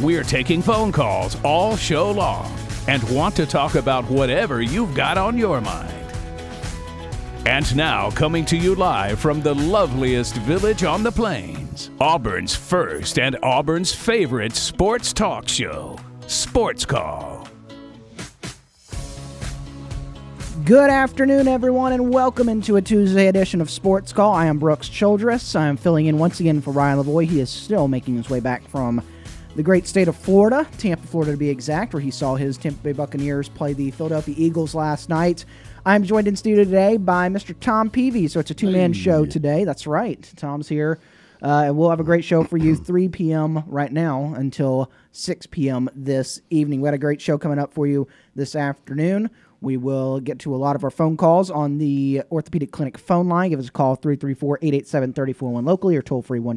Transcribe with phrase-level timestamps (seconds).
[0.00, 2.50] We're taking phone calls all show long
[2.88, 5.92] and want to talk about whatever you've got on your mind.
[7.44, 13.18] And now, coming to you live from the loveliest village on the plains, Auburn's first
[13.18, 17.46] and Auburn's favorite sports talk show, Sports Call.
[20.64, 24.32] Good afternoon, everyone, and welcome into a Tuesday edition of Sports Call.
[24.32, 25.54] I am Brooks Childress.
[25.54, 27.26] I am filling in once again for Ryan Lavoie.
[27.26, 29.02] He is still making his way back from
[29.56, 32.80] the great state of Florida, Tampa, Florida to be exact, where he saw his Tampa
[32.82, 35.44] Bay Buccaneers play the Philadelphia Eagles last night.
[35.84, 37.58] I'm joined in studio today by Mr.
[37.58, 39.64] Tom Peavy, so it's a two man show today.
[39.64, 40.30] That's right.
[40.36, 41.00] Tom's here.
[41.42, 43.64] Uh, and we'll have a great show for you 3 p.m.
[43.66, 45.88] right now until 6 p.m.
[45.94, 46.82] this evening.
[46.82, 49.30] We had a great show coming up for you this afternoon.
[49.62, 53.28] We will get to a lot of our phone calls on the Orthopedic Clinic phone
[53.28, 53.50] line.
[53.50, 56.56] Give us a call 334 887 341 locally or toll free 1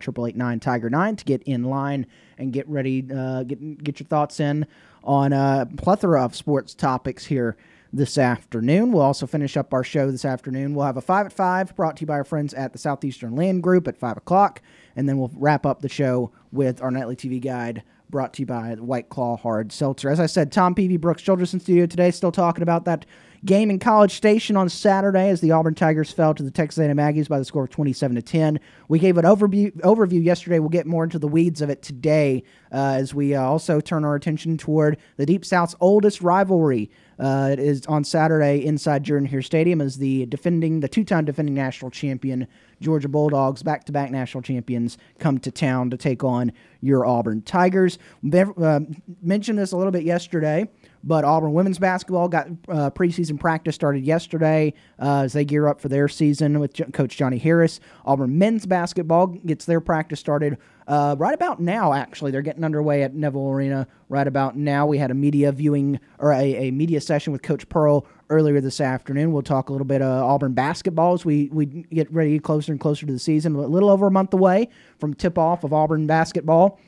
[0.59, 2.05] Tiger 9 to get in line
[2.37, 4.65] and get ready, uh, get, get your thoughts in
[5.03, 7.57] on a plethora of sports topics here
[7.93, 8.91] this afternoon.
[8.91, 10.73] We'll also finish up our show this afternoon.
[10.73, 13.35] We'll have a 5 at 5 brought to you by our friends at the Southeastern
[13.35, 14.61] Land Group at 5 o'clock.
[14.95, 18.45] And then we'll wrap up the show with our nightly TV guide brought to you
[18.45, 20.09] by White Claw Hard Seltzer.
[20.09, 23.05] As I said, Tom Peavy, Brooks Childress in studio today, still talking about that
[23.45, 26.97] game in College Station on Saturday as the Auburn Tigers fell to the Texas A&M
[26.97, 28.59] Aggies by the score of 27 to 10.
[28.87, 30.59] We gave an overview overview yesterday.
[30.59, 34.05] We'll get more into the weeds of it today uh, as we uh, also turn
[34.05, 36.89] our attention toward the Deep South's oldest rivalry.
[37.19, 41.53] Uh, it is on Saturday inside Jordan Hare Stadium as the defending, the two-time defending
[41.53, 42.47] national champion
[42.81, 47.99] Georgia Bulldogs, back-to-back national champions, come to town to take on your Auburn Tigers.
[48.33, 48.79] Uh,
[49.21, 50.67] mentioned this a little bit yesterday.
[51.03, 55.81] But Auburn women's basketball got uh, preseason practice started yesterday uh, as they gear up
[55.81, 57.81] for their season with J- Coach Johnnie Harris.
[58.05, 62.31] Auburn men's basketball gets their practice started uh, right about now, actually.
[62.31, 64.85] They're getting underway at Neville Arena right about now.
[64.85, 68.79] We had a media viewing or a, a media session with Coach Pearl earlier this
[68.79, 69.33] afternoon.
[69.33, 72.79] We'll talk a little bit of Auburn basketball as we, we get ready closer and
[72.79, 73.55] closer to the season.
[73.55, 74.69] A little over a month away
[74.99, 76.79] from tip off of Auburn basketball.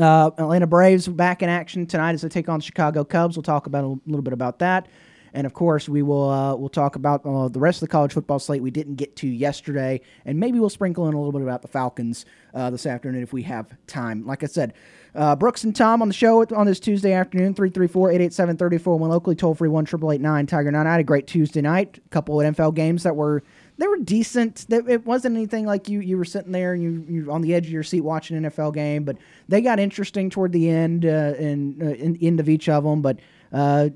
[0.00, 3.36] Uh, Atlanta Braves back in action tonight as they take on the Chicago Cubs.
[3.36, 4.88] We'll talk about a little bit about that,
[5.34, 8.14] and of course we will uh, we'll talk about uh, the rest of the college
[8.14, 11.42] football slate we didn't get to yesterday, and maybe we'll sprinkle in a little bit
[11.42, 12.24] about the Falcons
[12.54, 14.24] uh, this afternoon if we have time.
[14.24, 14.72] Like I said,
[15.14, 19.54] uh, Brooks and Tom on the show on this Tuesday afternoon, 334-887-34, one locally toll
[19.54, 20.86] free one triple eight nine Tiger nine.
[20.86, 21.98] I had a great Tuesday night.
[21.98, 23.42] A couple of NFL games that were
[23.80, 24.66] they were decent.
[24.68, 27.66] It wasn't anything like you you were sitting there and you you on the edge
[27.66, 29.16] of your seat watching an NFL game, but
[29.48, 33.00] they got interesting toward the end uh, and uh, in, end of each of them.
[33.00, 33.20] But
[33.52, 33.88] uh,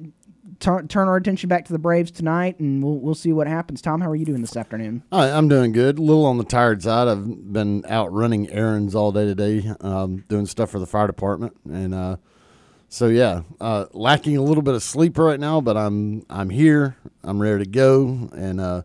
[0.58, 3.82] turn turn our attention back to the Braves tonight, and we'll we'll see what happens.
[3.82, 5.02] Tom, how are you doing this afternoon?
[5.12, 5.98] Hi, I'm doing good.
[5.98, 7.06] A little on the tired side.
[7.06, 11.58] I've been out running errands all day today, um, doing stuff for the fire department,
[11.70, 12.16] and uh,
[12.88, 15.60] so yeah, uh, lacking a little bit of sleep right now.
[15.60, 16.96] But I'm I'm here.
[17.22, 18.82] I'm ready to go, and uh,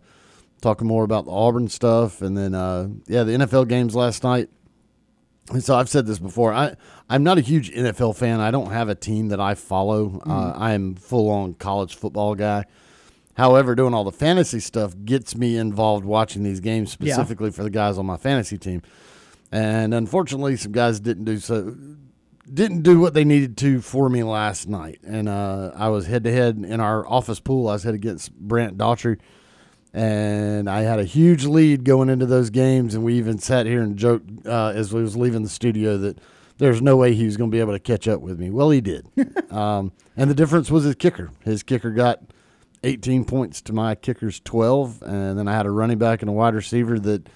[0.61, 4.49] talking more about the Auburn stuff, and then uh, yeah, the NFL games last night.
[5.51, 6.53] And so I've said this before.
[6.53, 6.75] I
[7.09, 8.39] I'm not a huge NFL fan.
[8.39, 10.09] I don't have a team that I follow.
[10.09, 10.29] Mm.
[10.29, 12.65] Uh, I am full on college football guy.
[13.35, 17.53] However, doing all the fantasy stuff gets me involved watching these games specifically yeah.
[17.53, 18.81] for the guys on my fantasy team.
[19.51, 21.75] And unfortunately, some guys didn't do so
[22.53, 24.99] didn't do what they needed to for me last night.
[25.03, 27.67] And uh, I was head to head in our office pool.
[27.67, 29.19] I was head against Brant Daughtry
[29.93, 32.95] and I had a huge lead going into those games.
[32.95, 36.19] And we even sat here and joked uh, as we was leaving the studio that
[36.57, 38.49] there's no way he was going to be able to catch up with me.
[38.49, 39.07] Well, he did,
[39.51, 41.31] um, and the difference was his kicker.
[41.43, 42.19] His kicker got
[42.83, 46.33] 18 points to my kicker's 12, and then I had a running back and a
[46.33, 47.27] wide receiver that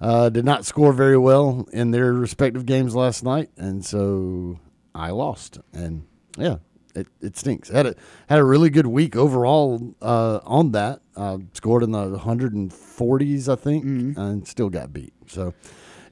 [0.00, 4.58] uh, did not score very well in their respective games last night, and so
[4.94, 5.60] I lost.
[5.72, 6.06] And
[6.36, 6.56] yeah,
[6.94, 7.68] it, it stinks.
[7.68, 7.94] Had a
[8.28, 11.00] had a really good week overall uh, on that.
[11.16, 14.20] Uh, scored in the 140s, I think, mm-hmm.
[14.20, 15.12] and still got beat.
[15.26, 15.54] So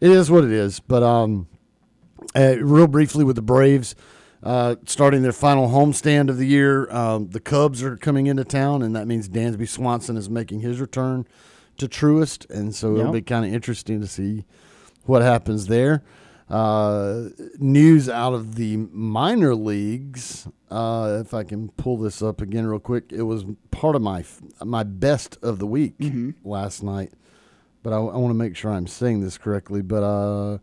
[0.01, 0.81] it is what it is.
[0.81, 1.49] But um,
[2.35, 3.95] uh, real briefly with the Braves.
[4.43, 8.81] Uh, starting their final homestand of the year, um, the Cubs are coming into town,
[8.81, 11.27] and that means Dansby Swanson is making his return
[11.77, 13.01] to Truist, and so yep.
[13.01, 14.47] it'll be kind of interesting to see
[15.05, 16.03] what happens there.
[16.51, 20.49] Uh, news out of the minor leagues.
[20.69, 24.25] Uh, if I can pull this up again real quick, it was part of my
[24.65, 25.95] my best of the week
[26.45, 27.13] last night.
[27.85, 29.81] But I, I want to make sure I'm saying this correctly.
[29.81, 30.59] But uh,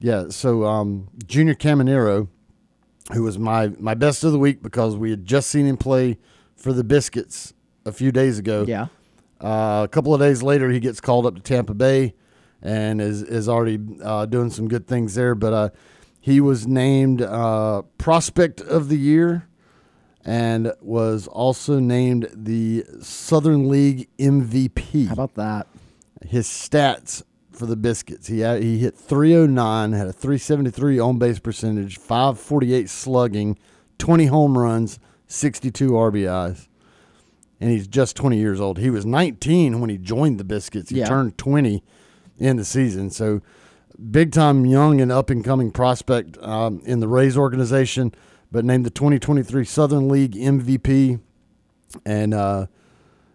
[0.00, 2.28] yeah, so um, Junior Caminero,
[3.14, 6.18] who was my my best of the week because we had just seen him play
[6.56, 7.54] for the Biscuits
[7.86, 8.66] a few days ago.
[8.68, 8.88] Yeah.
[9.40, 12.14] Uh, a couple of days later, he gets called up to Tampa Bay
[12.62, 15.34] and is is already uh, doing some good things there.
[15.34, 15.68] But uh,
[16.20, 19.48] he was named uh, Prospect of the Year
[20.24, 25.08] and was also named the Southern League MVP.
[25.08, 25.66] How about that?
[26.24, 31.40] His stats for the Biscuits: he had, he hit 309, had a 373 on base
[31.40, 33.58] percentage, 548 slugging,
[33.98, 36.68] 20 home runs, 62 RBIs
[37.60, 38.78] and he's just 20 years old.
[38.78, 40.90] He was 19 when he joined the Biscuits.
[40.90, 41.06] He Yeah.
[41.06, 41.84] turned 20
[42.42, 43.10] in the season.
[43.10, 43.40] So,
[44.10, 48.12] big time young and up and coming prospect um, in the Rays organization,
[48.50, 51.20] but named the 2023 Southern League MVP
[52.04, 52.66] and uh,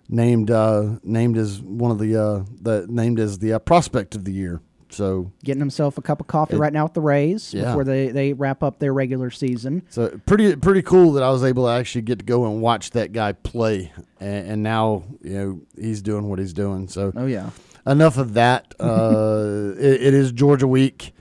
[0.09, 4.25] named uh, named as one of the uh, the named as the uh, prospect of
[4.25, 4.61] the year.
[4.89, 7.65] So Getting himself a cup of coffee It- right now with the Rays Yeah.
[7.65, 9.83] before they, they wrap up their regular season.
[9.89, 12.91] So pretty pretty cool that I was able to actually get to go and watch
[12.91, 16.87] that guy play, and, and now you know he's doing what he's doing.
[16.87, 17.49] So Oh yeah.
[17.87, 18.65] Enough of that.
[18.79, 21.13] Uh, it, it is Georgia week.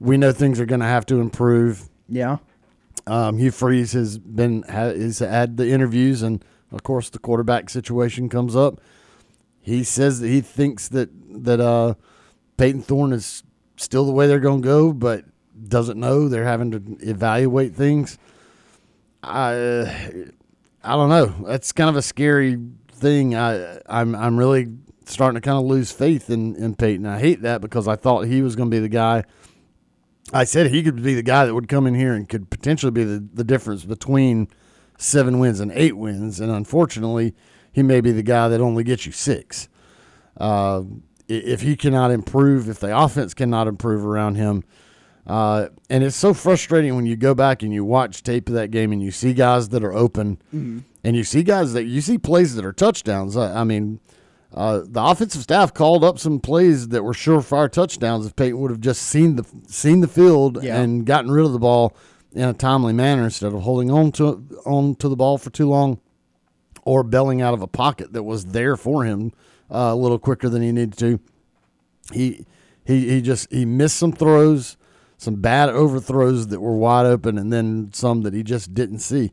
[0.00, 1.88] We know things are going to have to improve.
[2.08, 2.38] Yeah.
[3.06, 8.28] Um, Hugh Freeze has been has had the interviews, and of course the quarterback situation
[8.28, 8.80] comes up.
[9.60, 11.10] He says that he thinks that
[11.44, 11.94] that uh,
[12.56, 13.42] Payton Thorne is
[13.76, 15.24] still the way they're going to go, but
[15.68, 16.28] doesn't know.
[16.28, 18.18] They're having to evaluate things.
[19.22, 20.26] I
[20.82, 21.26] I don't know.
[21.46, 22.58] That's kind of a scary
[22.90, 23.34] thing.
[23.34, 24.68] I I'm I'm really
[25.06, 27.06] starting to kind of lose faith in in Payton.
[27.06, 29.24] I hate that because I thought he was going to be the guy.
[30.32, 32.92] I said he could be the guy that would come in here and could potentially
[32.92, 34.48] be the, the difference between
[34.96, 36.40] seven wins and eight wins.
[36.40, 37.34] And unfortunately,
[37.72, 39.68] he may be the guy that only gets you six.
[40.36, 40.82] Uh,
[41.28, 44.64] if he cannot improve, if the offense cannot improve around him,
[45.26, 48.70] uh, and it's so frustrating when you go back and you watch tape of that
[48.70, 50.40] game and you see guys that are open,
[51.04, 53.36] and you see guys that you see plays that are touchdowns.
[53.36, 54.00] I, I mean,
[54.54, 58.70] uh, the offensive staff called up some plays that were surefire touchdowns if Payton would
[58.70, 60.80] have just seen the seen the field Yeah.
[60.80, 61.96] and gotten rid of the ball
[62.32, 65.68] in a timely manner instead of holding on to on to the ball for too
[65.68, 66.00] long
[66.84, 69.32] or belling out of a pocket that was there for him
[69.70, 71.20] uh, a little quicker than he needed to.
[72.12, 72.44] He
[72.84, 74.76] he he just he missed some throws,
[75.16, 79.32] some bad overthrows that were wide open, and then some that he just didn't see.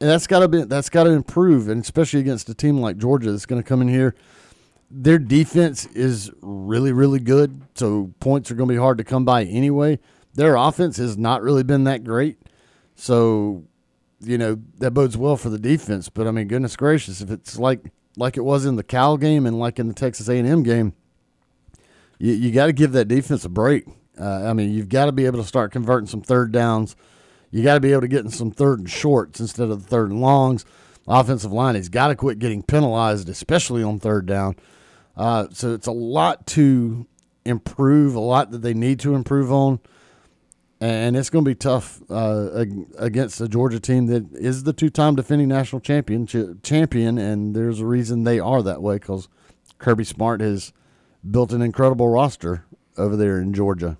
[0.00, 2.96] And that's got to be that's got to improve, and especially against a team like
[2.96, 4.14] Georgia that's going to come in here.
[4.90, 9.24] Their defense is really really good, so points are going to be hard to come
[9.24, 9.98] by anyway.
[10.34, 12.38] Their offense has not really been that great,
[12.96, 13.64] so
[14.20, 16.08] you know that bodes well for the defense.
[16.08, 19.46] But I mean, goodness gracious, if it's like like it was in the Cal game
[19.46, 20.92] and like in the Texas A and M game,
[22.18, 23.84] you, you got to give that defense a break.
[24.18, 26.94] Uh, I mean, you've got to be able to start converting some third downs.
[27.50, 29.88] You got to be able to get in some third and shorts instead of the
[29.88, 30.64] third and longs.
[31.08, 34.56] Offensive line has got to quit getting penalized, especially on third down.
[35.16, 37.06] Uh, so it's a lot to
[37.44, 39.80] improve, a lot that they need to improve on,
[40.80, 42.64] and it's going to be tough uh,
[42.96, 46.26] against a Georgia team that is the two-time defending national champion.
[46.62, 49.28] Champion, and there's a reason they are that way because
[49.78, 50.72] Kirby Smart has
[51.28, 52.64] built an incredible roster
[52.96, 53.98] over there in Georgia.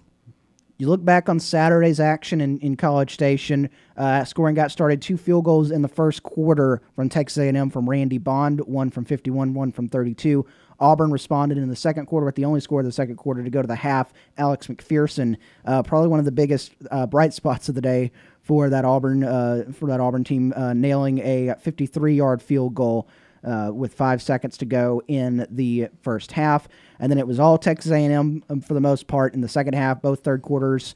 [0.78, 3.68] You look back on Saturday's action in, in College Station.
[3.98, 7.88] Uh, scoring got started two field goals in the first quarter from Texas A&M from
[7.88, 10.46] Randy Bond, one from 51, one from 32.
[10.80, 13.50] Auburn responded in the second quarter with the only score of the second quarter to
[13.50, 14.12] go to the half.
[14.38, 18.10] Alex McPherson, uh, probably one of the biggest uh, bright spots of the day
[18.42, 23.06] for that Auburn uh, for that Auburn team, uh, nailing a 53-yard field goal
[23.44, 26.68] uh, with five seconds to go in the first half,
[26.98, 29.74] and then it was all Texas A&M um, for the most part in the second
[29.74, 30.02] half.
[30.02, 30.94] Both third quarters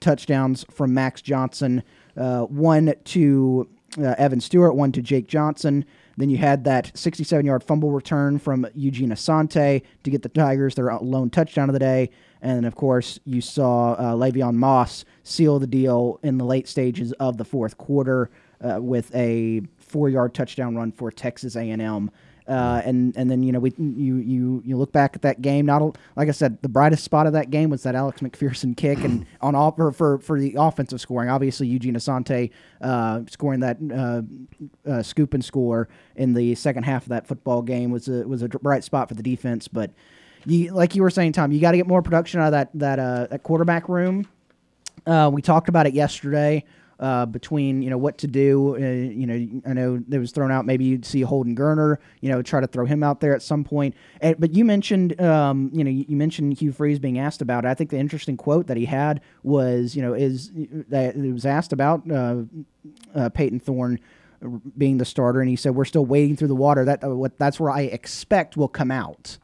[0.00, 1.82] touchdowns from Max Johnson,
[2.14, 5.84] one to Evan Stewart, one to Jake Johnson.
[6.18, 10.92] Then you had that 67-yard fumble return from Eugene Asante to get the Tigers their
[10.98, 12.10] lone touchdown of the day.
[12.42, 17.12] And of course, you saw uh, Le'Veon Moss seal the deal in the late stages
[17.12, 22.10] of the fourth quarter uh, with a four-yard touchdown run for Texas A&M.
[22.48, 25.66] Uh, and and then you know we you you you look back at that game.
[25.66, 28.74] Not a, like I said, the brightest spot of that game was that Alex McPherson
[28.74, 32.50] kick, and on all for for, for the offensive scoring, obviously Eugene Asante
[32.80, 34.22] uh, scoring that uh,
[34.90, 38.40] uh, scoop and score in the second half of that football game was a was
[38.40, 39.68] a bright spot for the defense.
[39.68, 39.90] But
[40.46, 42.70] you like you were saying, Tom, you got to get more production out of that
[42.74, 44.26] that uh, that quarterback room.
[45.06, 46.64] Uh, we talked about it yesterday.
[47.00, 50.50] Uh, between you know what to do, uh, you know I know there was thrown
[50.50, 50.66] out.
[50.66, 53.62] Maybe you'd see Holden Geriner, you know, try to throw him out there at some
[53.62, 53.94] point.
[54.20, 57.68] And, but you mentioned, um, you know, you, mentioned Hugh Freeze being asked about it.
[57.68, 60.50] I think the interesting quote that he had was, you know, is
[60.88, 62.42] that it was asked about uh,
[63.14, 64.00] uh, Payton Thorne
[64.76, 66.84] being the starter, and he said we're still wading through the water.
[66.84, 69.38] That uh, what that's where I expect will come out.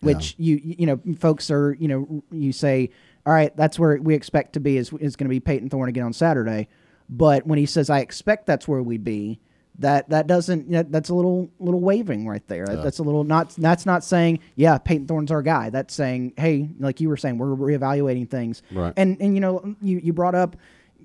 [0.00, 2.90] Which you you know folks are you know you say
[3.26, 5.90] all right that's where we expect to be is is going to be Payton Thorne
[5.90, 6.68] again on Saturday,
[7.10, 9.40] but when he says I expect that's where we be,
[9.80, 12.66] that that doesn't you know, that's a little little waving right there.
[12.66, 15.70] That's a little not that's not saying yeah Payton Thorne's our guy.
[15.70, 18.62] That's saying hey like you were saying we're reevaluating things.
[18.70, 18.94] Right.
[18.96, 20.56] And and you know you you brought up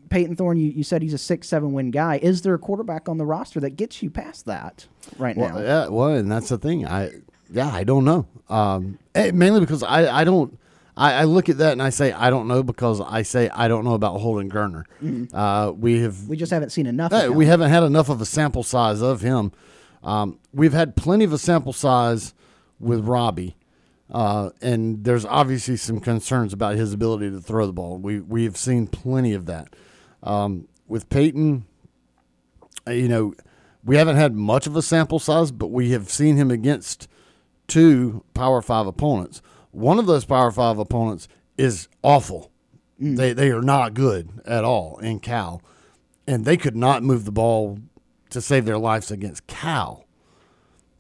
[0.10, 0.58] Payton Thorne.
[0.58, 2.20] You, you said he's a six seven win guy.
[2.22, 4.86] Is there a quarterback on the roster that gets you past that
[5.18, 5.60] right now?
[5.60, 6.86] Yeah, well, and that's the thing.
[6.86, 7.12] I
[7.50, 8.28] yeah, I don't know.
[8.50, 10.58] Um, eh, mainly because I I don't.
[10.98, 13.68] I, I look at that and I say I don't know because I say I
[13.68, 14.86] don't know about Holden Geriner.
[15.34, 17.12] Uh, we have we just haven't seen enough.
[17.12, 17.36] of Hey, him.
[17.36, 19.52] we haven't had enough of a sample size of him.
[20.04, 22.34] Um, we've had plenty of a sample size
[22.80, 23.56] with Robbie,
[24.12, 27.98] uh, and there's obviously some concerns about his ability to throw the ball.
[27.98, 29.76] We we have seen plenty of that.
[30.24, 31.66] Um, with Payton,
[32.88, 33.34] uh, you know,
[33.84, 37.08] we haven't had much of a sample size, but we have seen him against
[37.68, 39.42] two Power Five opponents.
[39.76, 41.28] One of those Power Five opponents
[41.58, 42.52] is awful.
[43.02, 43.18] Mm.
[43.18, 45.62] They they are not good at all in Cal,
[46.26, 47.80] and they could not move the ball
[48.30, 50.06] to save their lives against Cal.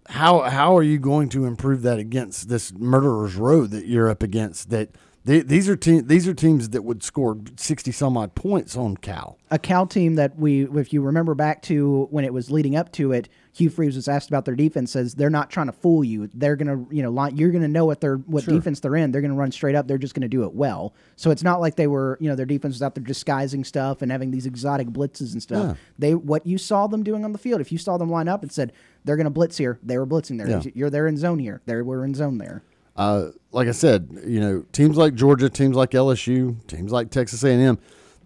[0.07, 4.21] How how are you going to improve that against this murderer's road that you're up
[4.21, 4.69] against?
[4.69, 4.89] That
[5.23, 8.97] they, these are te- these are teams that would score sixty some odd points on
[8.97, 9.39] Cal.
[9.49, 12.91] a Cal team that we, if you remember back to when it was leading up
[12.91, 14.91] to it, Hugh Freeze was asked about their defense.
[14.91, 16.29] Says they're not trying to fool you.
[16.33, 19.11] They're gonna, you know, line, you're gonna know what they're what defense they're in.
[19.11, 19.87] They're gonna run straight up.
[19.87, 20.93] They're just gonna do it well.
[21.15, 24.01] So it's not like they were, you know, their defense was out there disguising stuff
[24.01, 25.63] and having these exotic blitzes and stuff.
[25.67, 25.75] Yeah.
[25.97, 27.61] They what you saw them doing on the field.
[27.61, 28.73] If you saw them line up and said
[29.05, 30.49] they're gonna blitz here, they were blitzing there.
[30.49, 30.61] Yeah.
[30.73, 31.61] You're there in zone here.
[31.65, 32.61] They were in zone there.
[32.97, 37.41] uh, like I said, you know, teams like Georgia, teams like LSU, teams like Texas
[37.43, 37.77] A&M,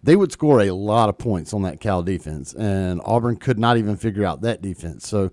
[0.02, 3.78] they would score a lot of points on that Cal defense, and Auburn could not
[3.78, 5.08] even figure out that defense.
[5.08, 5.32] So,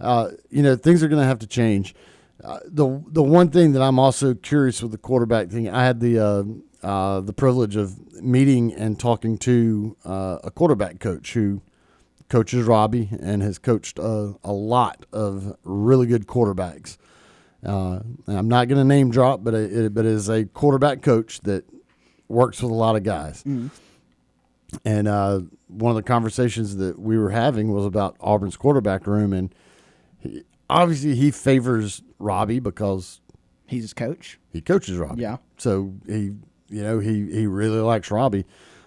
[0.00, 1.94] uh, you know, things are going to have to change.
[2.42, 6.00] Uh, the the one thing that I'm also curious with the quarterback thing, I had
[6.00, 11.62] the uh, uh, the privilege of meeting and talking to uh, a quarterback coach who
[12.28, 16.96] coaches Robbie and has coached uh, a lot of really good quarterbacks.
[17.64, 21.64] Uh, I'm not going to name drop, but it, but is a quarterback coach that
[22.26, 23.44] works with a lot of guys.
[24.84, 29.32] And uh, one of the conversations that we were having was about Auburn's quarterback room,
[29.32, 29.54] and
[30.18, 33.20] he, obviously he favors Robbie because
[33.66, 34.38] He's his coach.
[34.52, 35.22] he coaches Robbie.
[35.22, 35.38] Yeah.
[35.56, 36.32] So he,
[36.68, 38.44] you know, he he really likes Robbie.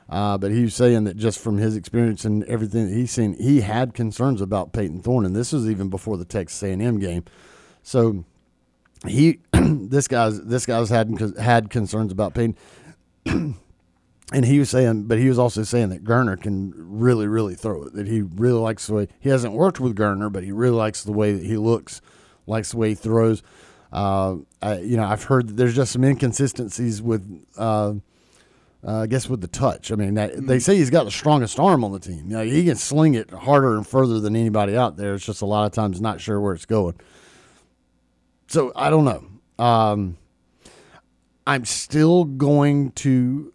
[0.07, 3.33] Uh, but he was saying that just from his experience and everything that he's seen,
[3.39, 7.23] he had concerns about Payton Thorne, and this was even before the Texas A&M game.
[7.81, 8.23] So
[9.07, 12.55] he, this guy's this guy's had had concerns about Payton,
[14.33, 17.83] and he was saying, but he was also saying that Garner can really, really throw
[17.83, 17.93] it.
[17.93, 21.03] That he really likes the way he hasn't worked with Garner, but he really likes
[21.03, 22.01] the way that he looks,
[22.47, 23.43] likes the way he throws.
[23.93, 27.93] Uh, I, you know, I've heard that there's just some inconsistencies with, uh,
[28.83, 29.91] uh, I guess, with the touch.
[29.91, 32.29] I mean, that, they say he's got the strongest arm on the team.
[32.29, 35.13] You know, he can sling it harder and further than anybody out there.
[35.13, 36.95] It's just a lot of times not sure where it's going.
[38.47, 39.63] So I don't know.
[39.63, 40.17] Um,
[41.47, 43.53] I'm still going to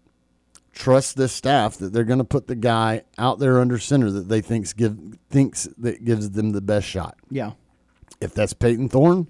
[0.81, 4.29] trust this staff that they're going to put the guy out there under center that
[4.29, 4.97] they thinks give
[5.29, 7.17] thinks that gives them the best shot.
[7.31, 7.53] Yeah.
[8.21, 9.27] If that's Payton Thorne,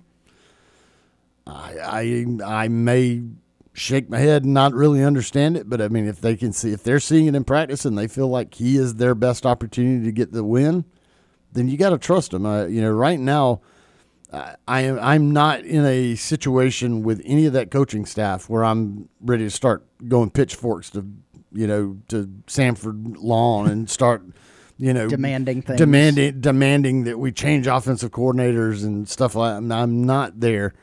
[1.47, 3.23] I I I may
[3.73, 6.73] shake my head and not really understand it, but I mean if they can see
[6.73, 10.05] if they're seeing it in practice and they feel like he is their best opportunity
[10.05, 10.85] to get the win,
[11.53, 12.47] then you got to trust him.
[12.47, 13.61] Uh, you know, right now.
[14.33, 14.97] I- I am.
[15.01, 19.51] I'm not in a situation with any of that coaching staff where I'm ready to
[19.51, 21.05] start going pitchforks to,
[21.53, 24.23] you know, to Samford Lawn and start,
[24.79, 25.79] you know, Demanding things.
[25.79, 29.61] demanding demanding that we change offensive coordinators and stuff like.
[29.63, 29.73] that.
[29.75, 30.75] I'm not there.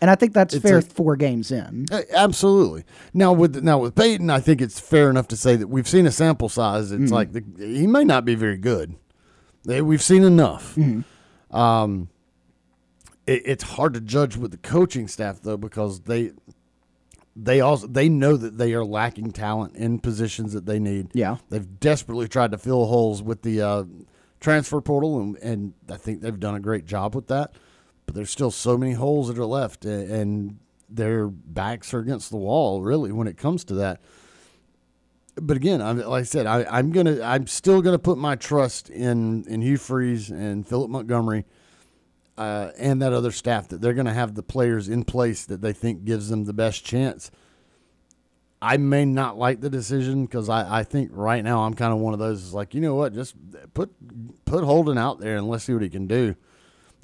[0.00, 1.86] And I think that's It's fair a- four games in.
[2.14, 2.84] Absolutely.
[3.14, 6.04] Now with now with Payton, I think it's fair enough to say that we've seen
[6.06, 6.92] a sample size.
[6.92, 8.94] It's like the, he may not be very good.
[9.64, 10.76] We've seen enough.
[11.50, 12.08] Um,
[13.26, 16.32] it, it's hard to judge with the coaching staff though because they
[17.38, 21.10] they also they know that they are lacking talent in positions that they need.
[21.12, 21.36] Yeah.
[21.50, 23.84] they've desperately tried to fill holes with the uh,
[24.40, 27.52] transfer portal, and, and I think they've done a great job with that.
[28.06, 32.30] But there's still so many holes that are left, a- and their backs are against
[32.30, 32.80] the wall.
[32.82, 34.00] Really, when it comes to that,
[35.34, 38.88] but again, I'm, like I said, I, I'm gonna, I'm still gonna put my trust
[38.88, 41.44] in in Hugh Freeze and Philip Montgomery,
[42.38, 45.72] uh, and that other staff that they're gonna have the players in place that they
[45.72, 47.30] think gives them the best chance.
[48.60, 51.98] I may not like the decision because I, I think right now I'm kind of
[51.98, 53.34] one of those is like you know what just
[53.74, 53.92] put
[54.44, 56.36] put Holden out there and let's see what he can do.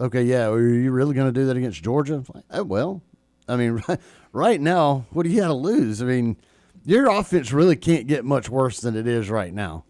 [0.01, 2.25] Okay, yeah, are you really going to do that against Georgia?
[2.35, 3.03] Like, oh, well,
[3.49, 4.01] I mean, right,
[4.33, 6.03] right now, what do you got to lose?
[6.03, 6.37] I mean,
[6.85, 9.85] your offense really can't get much worse than it is right now.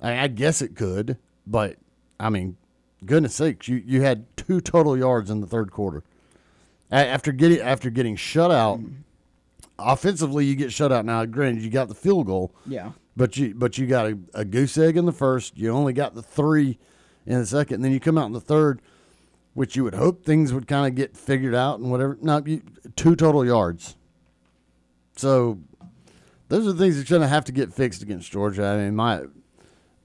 [0.00, 1.76] I, I guess it could, but
[2.18, 2.56] I mean,
[3.04, 6.02] goodness sakes, you, you had two total yards in the third quarter.
[6.90, 8.80] After getting after getting shut out,
[9.78, 11.04] offensively you get shut out.
[11.04, 12.92] Now, granted, you got the field goal, Yeah.
[13.16, 15.58] but you but you got a, a goose egg in the first.
[15.58, 16.78] You only got the three
[17.26, 17.76] in the second.
[17.76, 18.80] And then you come out in the third,
[19.54, 22.16] which you would hope things would kind of get figured out and whatever.
[22.22, 22.62] No, you,
[22.94, 23.96] two total yards.
[25.16, 25.58] So
[26.48, 28.64] those are the things that's going to have to get fixed against Georgia.
[28.64, 29.22] I mean, my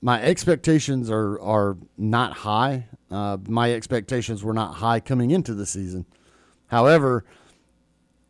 [0.02, 2.88] my expectations are are not high.
[3.10, 6.06] Uh, my expectations were not high coming into the season.
[6.68, 7.26] However,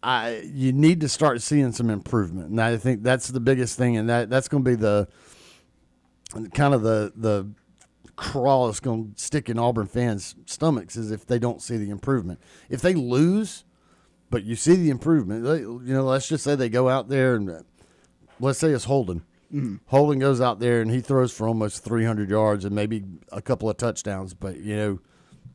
[0.04, 3.98] I you need to start seeing some improvement, and I think that's the biggest thing,
[3.98, 5.08] and that that's going to be the
[6.54, 7.48] kind of the the
[8.16, 11.90] crawl that's going to stick in Auburn fans' stomachs is if they don't see the
[11.90, 12.40] improvement.
[12.70, 13.64] If they lose,
[14.30, 17.36] but you see the improvement, they, you know, let's just say they go out there
[17.36, 17.64] and
[18.40, 19.24] let's say it's Holden.
[19.86, 23.70] Holden goes out there and he throws for almost 300 yards and maybe a couple
[23.70, 25.00] of touchdowns, but you know,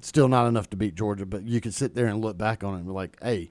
[0.00, 1.26] still not enough to beat Georgia.
[1.26, 3.50] But you can sit there and look back on it and be like, hey,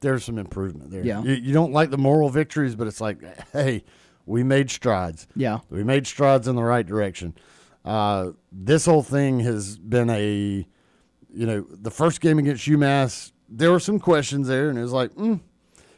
[0.00, 1.04] there's some improvement there.
[1.04, 1.22] Yeah.
[1.22, 3.84] You, you don't like the moral victories, but it's like, hey,
[4.26, 5.26] we made strides.
[5.34, 5.60] Yeah.
[5.70, 7.34] We made strides in the right direction.
[7.84, 10.66] Uh, this whole thing has been a,
[11.32, 14.92] you know, the first game against UMass, there were some questions there, and it was
[14.92, 15.40] like, mm.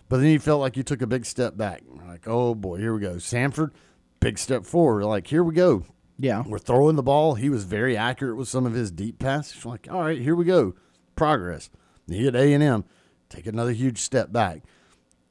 [0.08, 1.82] but then you felt like you took a big step back.
[2.18, 3.14] Like, oh boy, here we go.
[3.14, 3.70] Samford,
[4.18, 5.04] big step forward.
[5.04, 5.84] Like, here we go.
[6.18, 6.42] Yeah.
[6.44, 7.36] We're throwing the ball.
[7.36, 9.64] He was very accurate with some of his deep passes.
[9.64, 10.74] Like, all right, here we go.
[11.14, 11.70] Progress.
[12.08, 12.84] He at A and M,
[13.28, 14.62] take another huge step back.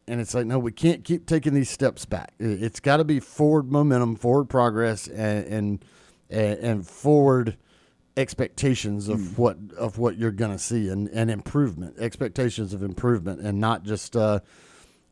[0.08, 2.32] And it's like, no, we can't keep taking these steps back.
[2.40, 5.46] It- It's got to be forward momentum, forward progress, and
[6.30, 7.58] and and, forward
[8.16, 13.42] expectations of what of what you're going to see and, and improvement, expectations of improvement,
[13.42, 14.40] and not just uh,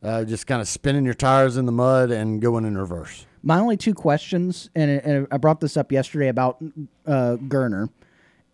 [0.02, 3.26] uh, just kind of spinning your tires in the mud and going in reverse.
[3.42, 6.62] My only two questions, and, and I brought this up yesterday about
[7.06, 7.88] uh, Gerner,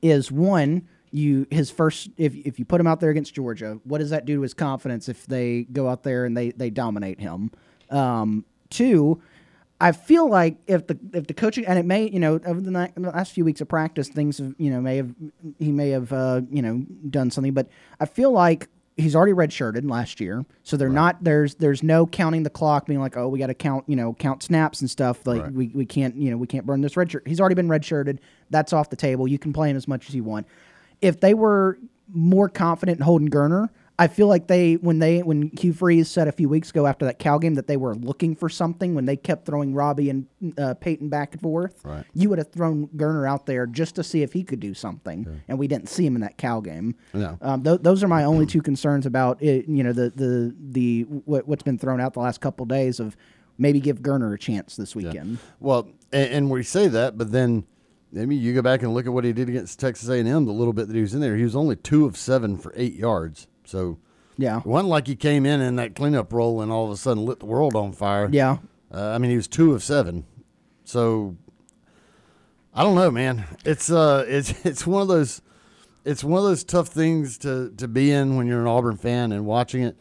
[0.03, 3.99] is one, you his first if if you put him out there against Georgia, what
[3.99, 7.21] does that do to his confidence if they go out there and they they dominate
[7.21, 7.51] him?
[7.91, 9.23] Um, two,
[9.81, 12.71] I feel like if the if the coaching and it may you know over the,
[12.71, 15.15] ni- the last few weeks of practice things have you know may have
[15.59, 17.69] he may have uh, you know done something, but
[18.01, 18.69] I feel like
[19.03, 23.01] he's already redshirted last year, so they're not there's there's no counting the clock, being
[23.01, 25.53] like oh we got to count you know count snaps and stuff like Right.
[25.53, 27.27] we, we can't you know we can't burn this redshirt.
[27.27, 28.19] He's already been redshirted.
[28.51, 29.27] That's off the table.
[29.29, 30.47] You can play him as much as you want.
[31.01, 31.79] If they were
[32.13, 33.69] more confident in Holden Gerner,
[34.03, 37.05] I feel like they when they when Hugh Freeze said a few weeks ago after
[37.05, 40.27] that Cal game that they were looking for something when they kept throwing Robbie and
[40.59, 41.85] uh, Payton back and forth.
[41.85, 42.05] Right.
[42.13, 45.41] You would have thrown Gerner out there just to see if he could do something,
[45.47, 46.97] and we didn't see him in that Cal game.
[47.15, 47.39] No.
[47.41, 49.69] Um, th- those are my only two concerns about it.
[49.69, 53.17] You know the the the what, what's been thrown out the last couple days of
[53.57, 55.39] maybe give Gerner a chance this weekend.
[55.61, 57.63] Well, and, and we say that, but then
[58.11, 60.27] maybe you go back and look at what he did against Texas A&M.
[60.45, 62.73] The little bit that he was in there, he was only two of seven for
[62.75, 63.47] eight yards.
[63.73, 63.97] So
[64.37, 64.59] Yeah.
[64.59, 67.25] it wasn't like he came in in that cleanup role and all of a sudden
[67.25, 68.29] lit the world on fire.
[68.31, 68.59] Yeah.
[68.93, 70.27] Uh, I mean, he was two of seven.
[70.85, 71.37] So
[72.75, 73.45] I don't know, man.
[73.65, 75.41] It's uh, it's it's one of those,
[76.05, 79.33] it's one of those tough things to to be in when you're an Auburn fan
[79.33, 79.97] and watching it.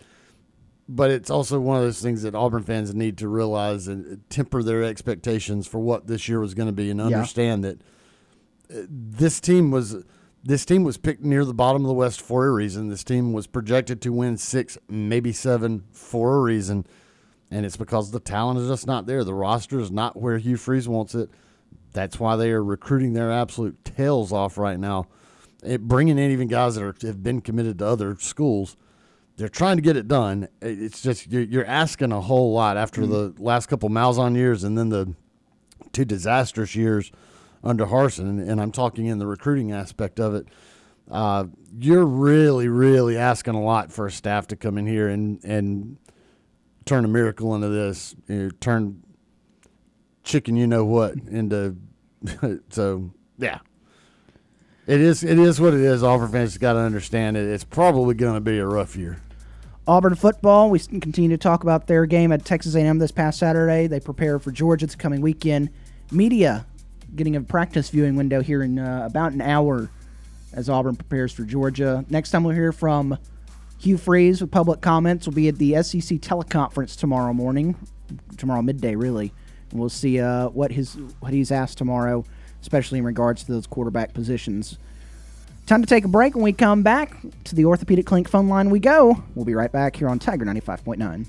[0.90, 4.62] But it's also one of those things that Auburn fans need to realize and temper
[4.62, 7.82] their expectations for what this year was going to be, and understand that
[8.70, 10.04] uh, this team was
[10.44, 12.90] this team was picked near the bottom of the West for a reason.
[12.90, 16.86] This team was projected to win six, maybe seven, for a reason,
[17.52, 19.24] and it's because the talent is just not there.
[19.24, 21.30] The roster is not where Hugh Freeze wants it.
[21.94, 25.08] That's why they are recruiting their absolute tails off right now,
[25.64, 28.78] it, bringing in even guys that are, have been committed to other schools.
[29.38, 30.48] They're trying to get it done.
[30.62, 33.10] It's just you're, you're asking a whole lot after mm.
[33.10, 35.14] the last couple of Malzahn years, and then the
[35.92, 37.12] two disastrous years
[37.64, 40.48] under Harsin, and, I'm talking in the recruiting aspect of it.
[41.10, 41.46] Uh,
[41.78, 45.98] you're really, really asking a lot for a staff to come in here and and
[46.86, 48.16] turn a miracle into this.
[48.28, 49.04] You know, turn
[50.24, 51.76] chicken, you know what, into
[52.70, 53.60] so yeah.
[54.88, 55.24] It is.
[55.24, 56.04] It is what it is.
[56.04, 57.48] Auburn fans got to understand it.
[57.48, 59.22] It's probably going to be a rough year.
[59.88, 60.70] Auburn football.
[60.70, 63.88] We continue to talk about their game at Texas A&M this past Saturday.
[63.88, 65.70] They prepare for Georgia this coming weekend.
[66.12, 66.66] Media
[67.16, 69.90] getting a practice viewing window here in uh, about an hour
[70.54, 72.06] as Auburn prepares for Georgia.
[72.10, 73.18] Next time we'll hear from
[73.80, 77.76] Hugh Freeze with public comments We'll be at the SEC teleconference tomorrow morning,
[78.38, 79.34] tomorrow midday really.
[79.72, 82.26] And we'll see uh, what his what he's asked tomorrow,
[82.62, 84.78] especially in regards to those quarterback positions.
[85.68, 86.36] Time to take a break.
[86.36, 89.24] When we come back to the Orthopedic Clinic phone line, we go.
[89.36, 91.28] We'll be right back here on Tiger 95.9.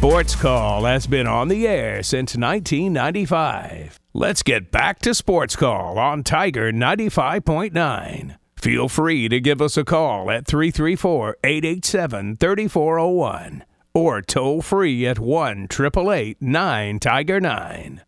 [0.00, 4.00] Sports Call has been on the air since 1995.
[4.14, 8.36] Let's get back to Sports Call on Tiger 95.9.
[8.56, 15.18] Feel free to give us a call at 334 887 3401 or toll free at
[15.18, 18.00] 1 888 9 Tiger 9.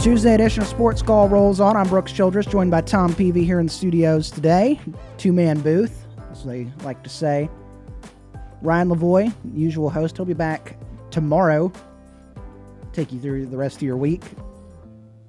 [0.00, 1.76] Tuesday edition of Sports Call rolls on.
[1.76, 4.80] I'm Brooks Childress, joined by Tom Peavy here in the studios today.
[5.18, 7.50] Two man booth, as they like to say.
[8.62, 10.78] Ryan Lavoie, usual host, he'll be back
[11.10, 11.70] tomorrow.
[12.94, 14.22] Take you through the rest of your week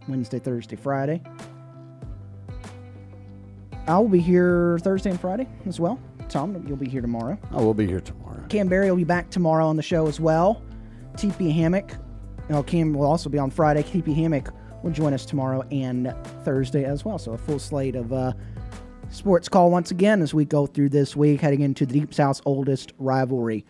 [0.08, 1.22] Wednesday, Thursday, Friday.
[3.88, 6.00] I will be here Thursday and Friday as well.
[6.30, 7.38] Tom, you'll be here tomorrow.
[7.52, 8.42] I will be here tomorrow.
[8.48, 10.64] Cam Berry will be back tomorrow on the show as well.
[11.16, 11.92] TP Hammock.
[12.48, 13.84] You know, Cam will also be on Friday.
[13.84, 14.54] TP Hammock
[14.84, 16.14] will join us tomorrow and
[16.44, 17.18] Thursday as well.
[17.18, 18.34] So a full slate of uh,
[19.10, 22.42] sports call once again as we go through this week, heading into the Deep South's
[22.46, 23.66] oldest rivalry.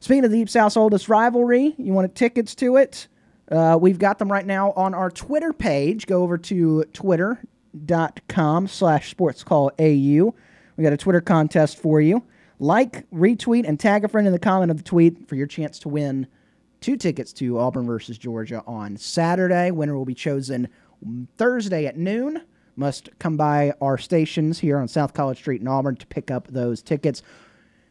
[0.00, 3.08] Speaking of the Deep South's oldest rivalry, you want tickets to it?
[3.50, 6.06] Uh, we've got them right now on our Twitter page.
[6.06, 10.34] Go over to twitter.com slash sportscallau.
[10.76, 12.24] We got a Twitter contest for you.
[12.58, 15.78] Like, retweet, and tag a friend in the comment of the tweet for your chance
[15.80, 16.26] to win–
[16.80, 19.70] two tickets to Auburn versus Georgia on Saturday.
[19.70, 20.68] Winner will be chosen
[21.36, 22.42] Thursday at noon.
[22.76, 26.48] Must come by our stations here on South College Street in Auburn to pick up
[26.48, 27.22] those tickets.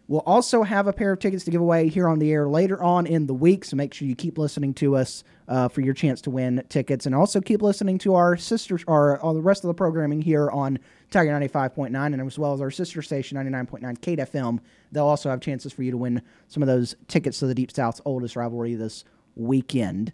[0.09, 2.81] We'll also have a pair of tickets to give away here on the air later
[2.81, 5.93] on in the week, so make sure you keep listening to us uh, for your
[5.93, 9.63] chance to win tickets, and also keep listening to our sisters, or all the rest
[9.63, 10.79] of the programming here on
[11.11, 14.59] Tiger 95.9, and as well as our sister station 99.9 Kate FM.
[14.91, 17.71] They'll also have chances for you to win some of those tickets to the Deep
[17.71, 20.11] South's oldest rivalry this weekend.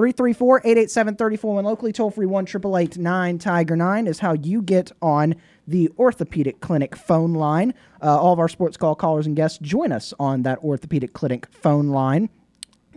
[0.00, 4.90] 334 887 34 locally toll free 1 888 9 Tiger 9 is how you get
[5.02, 5.34] on
[5.68, 7.74] the Orthopedic Clinic phone line.
[8.02, 11.46] Uh, all of our sports call callers and guests join us on that Orthopedic Clinic
[11.52, 12.30] phone line.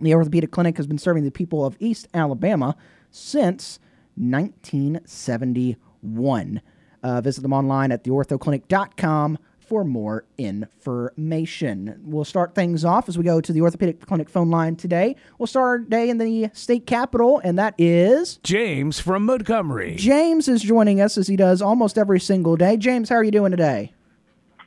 [0.00, 2.74] The Orthopedic Clinic has been serving the people of East Alabama
[3.10, 3.78] since
[4.16, 6.62] 1971.
[7.02, 9.36] Uh, visit them online at theorthoclinic.com
[9.66, 12.00] for more information.
[12.04, 15.16] We'll start things off as we go to the Orthopedic Clinic phone line today.
[15.38, 19.96] We'll start our day in the state capital, and that is James from Montgomery.
[19.96, 22.76] James is joining us as he does almost every single day.
[22.76, 23.92] James, how are you doing today?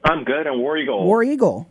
[0.03, 0.47] I'm good.
[0.47, 1.05] I'm War Eagle.
[1.05, 1.67] War Eagle.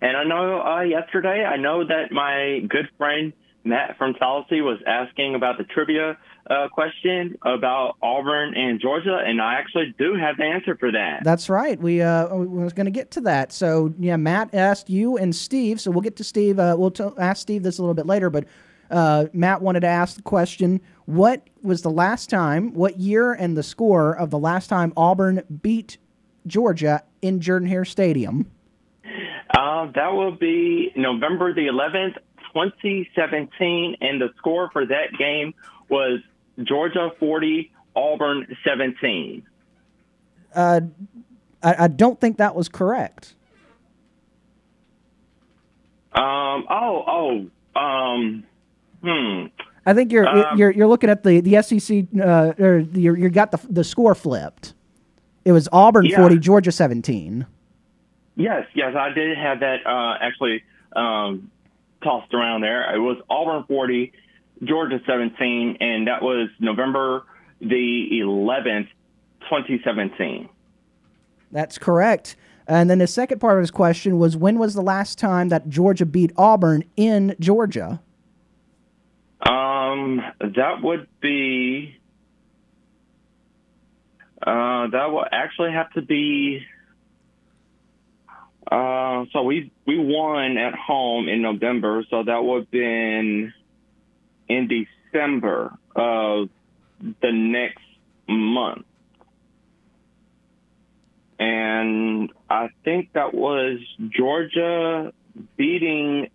[0.00, 3.32] And I know uh, yesterday, I know that my good friend
[3.64, 6.16] Matt from Tallahassee was asking about the trivia
[6.48, 11.24] uh, question about Auburn and Georgia, and I actually do have the answer for that.
[11.24, 11.78] That's right.
[11.78, 13.52] We uh, we was going to get to that.
[13.52, 15.80] So yeah, Matt asked you and Steve.
[15.80, 16.58] So we'll get to Steve.
[16.58, 18.44] Uh, we'll t- ask Steve this a little bit later, but.
[18.88, 22.72] Uh, Matt wanted to ask the question: What was the last time?
[22.72, 25.98] What year and the score of the last time Auburn beat
[26.46, 28.48] Georgia in Jordan Hare Stadium?
[29.50, 32.14] Uh, that will be November the 11th,
[32.54, 35.52] 2017, and the score for that game
[35.88, 36.20] was
[36.62, 39.42] Georgia 40, Auburn 17.
[40.54, 40.80] Uh,
[41.62, 43.34] I, I don't think that was correct.
[46.12, 46.66] Um.
[46.70, 47.50] Oh.
[47.76, 47.80] Oh.
[47.80, 48.44] Um.
[49.02, 49.46] Hmm.
[49.84, 52.06] I think you're um, you're you're looking at the the SEC.
[52.18, 54.72] Uh, or you you got the the score flipped.
[55.44, 56.16] It was Auburn yeah.
[56.16, 57.46] 40, Georgia 17.
[58.34, 60.64] Yes, yes, I did have that uh, actually
[60.96, 61.52] um,
[62.02, 62.92] tossed around there.
[62.92, 64.12] It was Auburn 40,
[64.64, 67.24] Georgia 17, and that was November
[67.60, 68.88] the 11th,
[69.42, 70.48] 2017.
[71.52, 72.36] That's correct.
[72.66, 75.68] And then the second part of his question was when was the last time that
[75.68, 78.00] Georgia beat Auburn in Georgia?
[79.48, 81.96] Um, that would be
[84.46, 86.64] Uh, that will actually have to be.
[88.70, 93.52] Uh, so we we won at home in November, so that would have been
[94.48, 96.48] in December of
[97.00, 97.84] the next
[98.28, 98.84] month.
[101.38, 103.78] And I think that was
[104.08, 105.12] Georgia
[105.56, 106.30] beating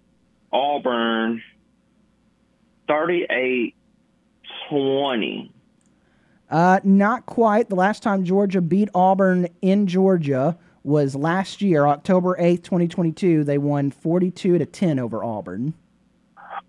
[0.52, 1.42] Auburn
[2.88, 3.76] 38
[4.70, 5.52] 20.
[6.50, 7.70] Uh, not quite.
[7.70, 13.44] The last time Georgia beat Auburn in Georgia was last year, October 8th, 2022.
[13.44, 15.74] They won 42 to 10 over Auburn.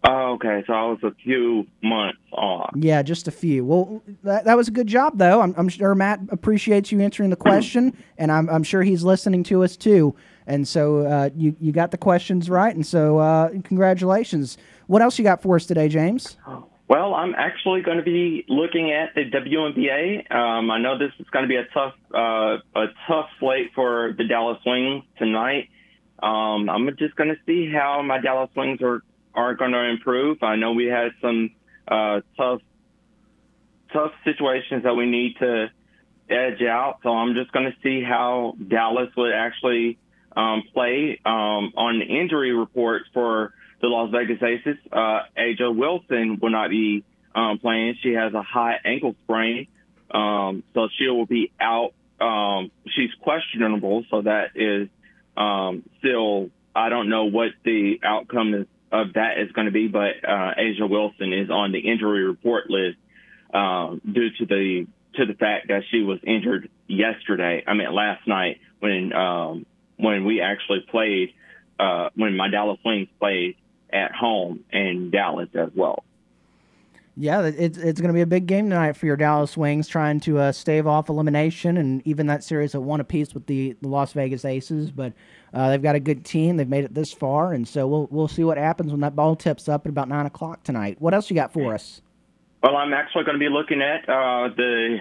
[0.05, 2.71] Oh, okay, so I was a few months off.
[2.75, 3.65] Yeah, just a few.
[3.65, 5.41] Well, that, that was a good job, though.
[5.41, 9.45] I'm, I'm sure Matt appreciates you answering the question, and I'm, I'm sure he's listening
[9.45, 10.15] to us too.
[10.47, 14.59] And so uh, you you got the questions right, and so uh, congratulations.
[14.89, 16.37] What else you got for us today, James?
[16.89, 20.31] Well, I'm actually going to be looking at the WNBA.
[20.35, 24.15] Um, I know this is going to be a tough uh, a tough slate for
[24.19, 25.69] the Dallas Wings tonight.
[26.21, 29.03] Um, I'm just going to see how my Dallas Wings are
[29.35, 30.43] are going to improve.
[30.43, 31.51] I know we had some
[31.89, 32.61] uh, tough
[33.93, 35.71] tough situations that we need to
[36.31, 39.99] edge out, so I'm just going to see how Dallas would actually
[40.35, 44.79] um, play um, on the injury reports for the Las Vegas Aces.
[44.91, 47.97] Uh, A'ja Wilson will not be um, playing.
[48.03, 49.67] She has a high ankle sprain,
[50.11, 51.93] um, so she will be out.
[52.21, 54.89] Um, she's questionable, so that is
[55.37, 56.51] um, still.
[56.75, 60.53] I don't know what the outcome is, of that is going to be, but uh,
[60.59, 62.99] A'ja Wilson is on the injury report list
[63.53, 67.65] um, due to the to the fact that she was injured yesterday.
[67.67, 71.35] I mean, last night when um, when we actually played
[71.81, 73.57] uh, when my Dallas Wings played
[73.93, 76.05] at home in Dallas as well.
[77.15, 80.19] Yeah, it's it's going to be a big game tonight for your Dallas Wings, trying
[80.21, 83.89] to uh, stave off elimination and even that series at one apiece with the, the
[83.89, 84.91] Las Vegas Aces.
[84.91, 85.13] But
[85.55, 88.29] uh, they've got a good team; they've made it this far, and so we'll we'll
[88.29, 90.97] see what happens when that ball tips up at about nine o'clock tonight.
[91.01, 92.01] What else you got for us?
[92.63, 94.99] Well, I'm actually going to be looking at uh, the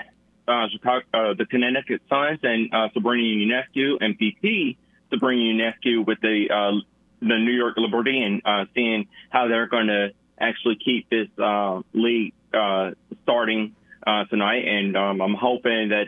[0.47, 4.77] uh, Chicago, uh, the Connecticut Suns and uh, Sabrina Ionescu and MVP
[5.11, 6.81] Sabrina Ionescu with the
[7.21, 10.09] the New York Liberty and uh, seeing how they're going to
[10.39, 12.91] actually keep this uh, league uh,
[13.23, 14.67] starting uh, tonight.
[14.67, 16.07] And um, I'm hoping that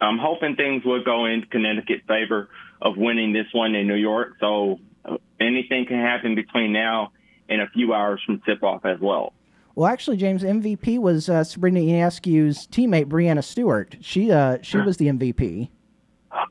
[0.00, 2.48] I'm hoping things will go in Connecticut's favor
[2.82, 4.36] of winning this one in New York.
[4.40, 7.12] So uh, anything can happen between now
[7.48, 9.32] and a few hours from tip off as well.
[9.74, 13.96] Well, actually, James, MVP was uh, Sabrina Ionescu's teammate Breanna Stewart.
[14.00, 15.68] She uh, she was the MVP.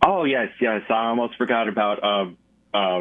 [0.06, 0.82] Oh yes, yes.
[0.90, 2.26] I almost forgot about uh,
[2.74, 3.00] uh,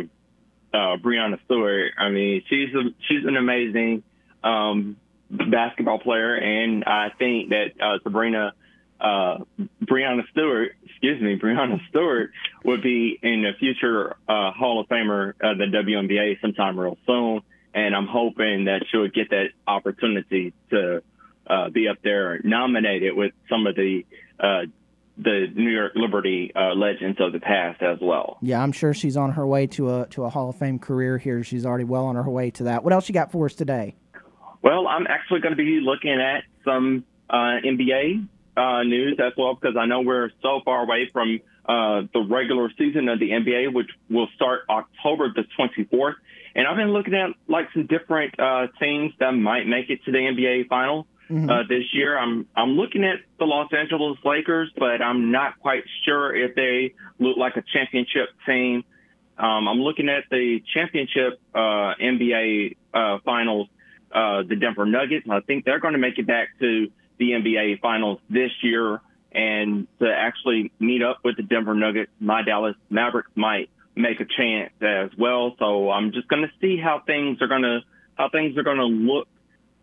[0.72, 1.92] uh, Breanna Stewart.
[1.98, 4.02] I mean, she's a, she's an amazing
[4.42, 4.96] um,
[5.30, 8.52] basketball player, and I think that uh, Sabrina
[9.00, 9.38] uh,
[9.84, 12.32] Breanna Stewart, excuse me, Breanna Stewart
[12.64, 17.42] would be in the future uh, Hall of Famer of the WNBA sometime real soon,
[17.72, 21.02] and I'm hoping that she would get that opportunity to
[21.46, 24.04] uh, be up there nominated with some of the
[24.40, 24.62] uh,
[25.16, 28.38] the New York Liberty uh, legends of the past as well.
[28.40, 31.16] Yeah, I'm sure she's on her way to a to a Hall of Fame career
[31.16, 31.44] here.
[31.44, 32.82] She's already well on her way to that.
[32.82, 33.94] What else you got for us today?
[34.62, 38.26] Well, I'm actually going to be looking at some uh, NBA
[38.58, 42.70] uh, news as well because I know we're so far away from uh, the regular
[42.76, 46.14] season of the NBA, which will start October the 24th.
[46.54, 50.12] And I've been looking at like some different uh, teams that might make it to
[50.12, 51.48] the NBA final mm-hmm.
[51.48, 52.18] uh, this year.
[52.18, 56.94] I'm I'm looking at the Los Angeles Lakers, but I'm not quite sure if they
[57.18, 58.84] look like a championship team.
[59.36, 63.68] Um, I'm looking at the championship uh, NBA uh, finals,
[64.12, 65.26] uh, the Denver Nuggets.
[65.30, 69.00] I think they're going to make it back to the NBA finals this year,
[69.32, 74.24] and to actually meet up with the Denver Nuggets, my Dallas Mavericks might make a
[74.24, 75.54] chance as well.
[75.58, 77.80] So I'm just going to see how things are going to
[78.16, 79.28] how things are going to look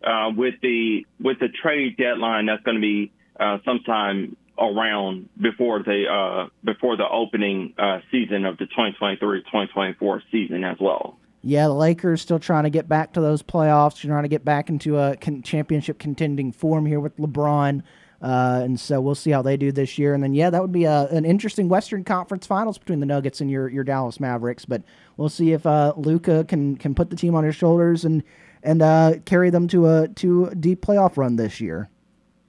[0.02, 5.82] uh, with the with the trade deadline that's going to be uh, sometime around before
[5.82, 11.18] the uh, before the opening uh, season of the 2023-2024 season as well.
[11.42, 14.68] Yeah, the Lakers still trying to get back to those playoffs, trying to get back
[14.68, 17.82] into a con- championship contending form here with LeBron.
[18.20, 20.14] Uh, and so we'll see how they do this year.
[20.14, 23.40] And then, yeah, that would be a, an interesting Western Conference Finals between the Nuggets
[23.40, 24.64] and your, your Dallas Mavericks.
[24.64, 24.82] But
[25.16, 28.22] we'll see if uh, Luka can can put the team on his shoulders and
[28.62, 31.90] and uh, carry them to a to a deep playoff run this year.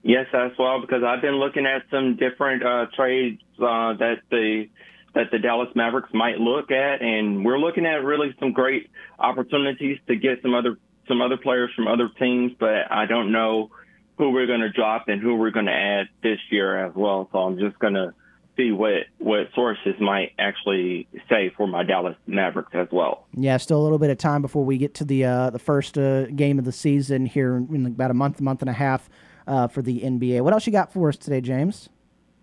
[0.03, 4.69] Yes, as well, because I've been looking at some different uh, trades uh, that the
[5.17, 9.97] that the Dallas Mavericks might look at, and we're looking at really some great opportunities
[10.07, 10.77] to get some other
[11.07, 12.51] some other players from other teams.
[12.59, 13.71] But I don't know
[14.19, 17.29] who we're going to drop and who we're going to add this year as well.
[17.31, 18.13] So I'm just going to
[18.57, 23.25] see what what sources might actually say for my Dallas Mavericks as well.
[23.35, 25.97] Yeah, still a little bit of time before we get to the uh, the first
[25.97, 29.09] uh, game of the season here in about a month, month and a half
[29.47, 30.41] uh, for the NBA.
[30.41, 31.89] What else you got for us today, James?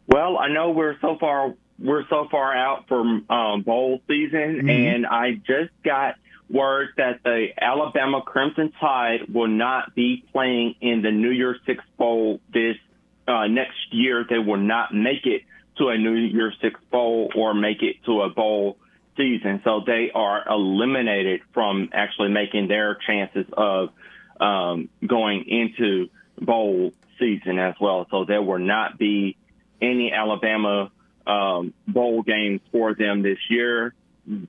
[0.09, 4.69] Well, I know we're so far we're so far out from um, bowl season, mm-hmm.
[4.69, 6.17] and I just got
[6.49, 11.83] word that the Alabama Crimson Tide will not be playing in the New Year's Six
[11.97, 12.77] Bowl this
[13.27, 14.25] uh, next year.
[14.29, 15.43] They will not make it
[15.79, 18.77] to a New Year's Six Bowl or make it to a bowl
[19.17, 19.61] season.
[19.65, 23.91] So they are eliminated from actually making their chances of
[24.41, 26.09] um, going into
[26.41, 28.07] bowl season as well.
[28.11, 29.37] So there will not be
[29.81, 30.91] any Alabama
[31.27, 33.95] um, bowl games for them this year.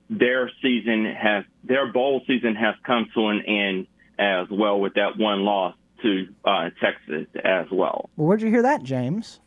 [0.08, 3.86] Their season has their bowl season has come to an end
[4.18, 8.08] as well with that one loss to uh, Texas as well.
[8.16, 9.40] Well, where'd you hear that, James?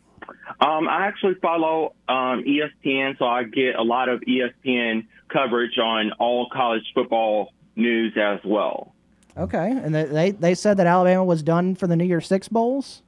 [0.59, 6.11] Um, I actually follow um, ESPN, so I get a lot of ESPN coverage on
[6.19, 8.93] all college football news as well.
[9.37, 13.01] Okay, and they they said that Alabama was done for the New Year's Six bowls.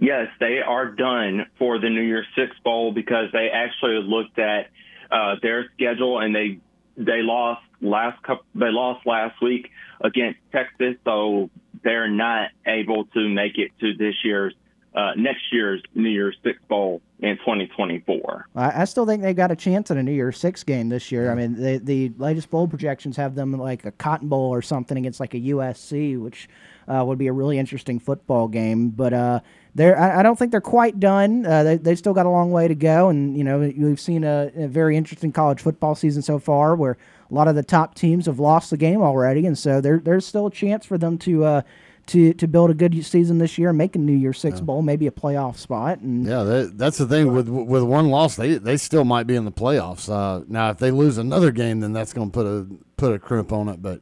[0.00, 4.70] Yes, they are done for the New Year's Six bowl because they actually looked at
[5.10, 6.58] uh, their schedule and they
[6.96, 9.70] they lost last couple, they lost last week
[10.00, 11.48] against Texas, so
[11.82, 14.54] they're not able to make it to this year's
[14.94, 18.48] uh, next year's New Year's Six Bowl in 2024.
[18.56, 21.12] I, I still think they got a chance at a New Year's Six game this
[21.12, 21.30] year.
[21.30, 24.96] I mean, the the latest bowl projections have them like a Cotton Bowl or something
[24.96, 26.48] against like a USC, which
[26.88, 28.90] uh, would be a really interesting football game.
[28.90, 29.40] But uh,
[29.78, 31.46] they're I, I, don't think they're quite done.
[31.46, 34.24] Uh, they they still got a long way to go, and you know we've seen
[34.24, 36.98] a, a very interesting college football season so far, where
[37.30, 40.26] a lot of the top teams have lost the game already, and so there there's
[40.26, 41.62] still a chance for them to uh,
[42.08, 44.64] to to build a good season this year, make a New Year's Six yeah.
[44.64, 46.00] bowl, maybe a playoff spot.
[46.00, 49.36] And yeah, that, that's the thing with with one loss, they they still might be
[49.36, 50.10] in the playoffs.
[50.12, 53.18] Uh, now, if they lose another game, then that's going to put a put a
[53.20, 53.80] crimp on it.
[53.80, 54.00] But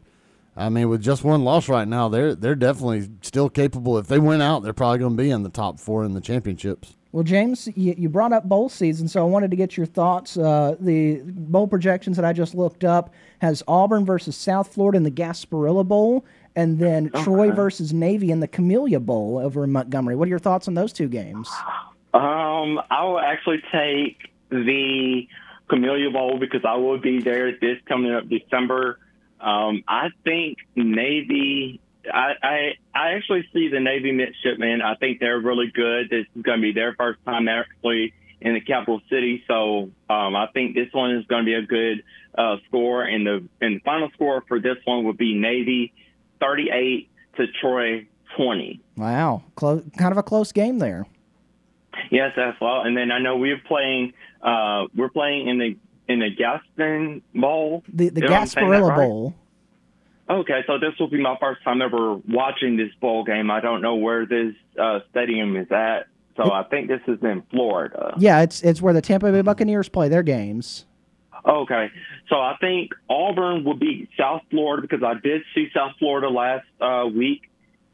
[0.56, 3.98] I mean, with just one loss right now, they're they're definitely still capable.
[3.98, 6.20] If they win out, they're probably going to be in the top four in the
[6.20, 6.96] championships.
[7.12, 10.36] Well, James, you, you brought up bowl season, so I wanted to get your thoughts.
[10.36, 15.02] Uh, the bowl projections that I just looked up has Auburn versus South Florida in
[15.02, 17.22] the Gasparilla Bowl, and then okay.
[17.22, 20.14] Troy versus Navy in the Camellia Bowl over in Montgomery.
[20.14, 21.48] What are your thoughts on those two games?
[22.12, 25.26] Um, I will actually take the
[25.68, 28.98] Camellia Bowl because I will be there this coming up December.
[29.40, 31.80] Um, I think Navy.
[32.12, 34.80] I, I I actually see the Navy midshipmen.
[34.80, 36.08] I think they're really good.
[36.08, 40.36] This is going to be their first time actually in the capital city, so um,
[40.36, 42.04] I think this one is going to be a good
[42.36, 43.02] uh, score.
[43.02, 45.92] And the and the final score for this one would be Navy
[46.40, 48.80] 38 to Troy 20.
[48.96, 51.06] Wow, close, kind of a close game there.
[52.10, 52.82] Yes, as well.
[52.82, 54.12] And then I know we're playing.
[54.42, 55.76] Uh, we're playing in the
[56.08, 57.82] in the Gaston Bowl.
[57.92, 58.96] The the Gasparilla right?
[58.96, 59.34] Bowl.
[60.28, 63.50] Okay, so this will be my first time ever watching this bowl game.
[63.50, 67.42] I don't know where this uh, stadium is at, so I think this is in
[67.50, 68.14] Florida.
[68.18, 70.84] Yeah, it's it's where the Tampa Bay Buccaneers play their games.
[71.46, 71.90] Okay,
[72.28, 76.66] so I think Auburn will beat South Florida because I did see South Florida last
[76.80, 77.42] uh, week.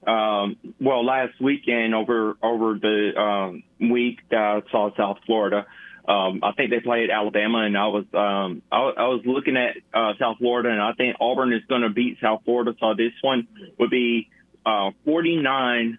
[0.07, 5.67] Um, well, last weekend over over the um, week I saw South Florida.
[6.07, 9.77] Um, I think they played Alabama, and I was um, I, I was looking at
[9.95, 12.75] uh, South Florida, and I think Auburn is going to beat South Florida.
[12.81, 13.47] So this one
[13.79, 14.29] would be
[14.67, 15.99] uh, 49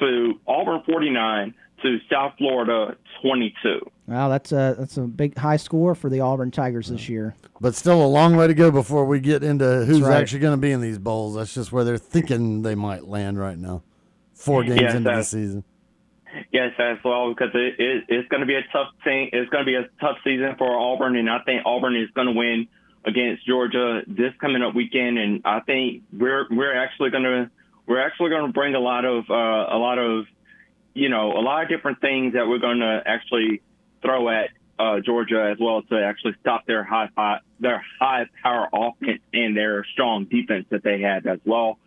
[0.00, 3.90] to Auburn 49 to South Florida 22.
[4.06, 7.34] Wow, that's a that's a big high score for the Auburn Tigers this year.
[7.60, 10.20] But still a long way to go before we get into who's right.
[10.20, 11.36] actually going to be in these bowls.
[11.36, 13.82] That's just where they're thinking they might land right now.
[14.34, 15.64] Four games yes, into the season.
[16.52, 19.30] Yes, as well, because it, it, it's going to be a tough thing.
[19.32, 22.26] It's going to be a tough season for Auburn, and I think Auburn is going
[22.26, 22.68] to win
[23.04, 25.18] against Georgia this coming up weekend.
[25.18, 27.50] And I think we're we're actually going to
[27.86, 30.26] we're actually going to bring a lot of uh, a lot of
[30.94, 33.60] you know, a lot of different things that we're going to actually
[34.00, 37.08] throw at uh, Georgia as well to actually stop their high
[37.60, 41.78] their high power offense and their strong defense that they had as well.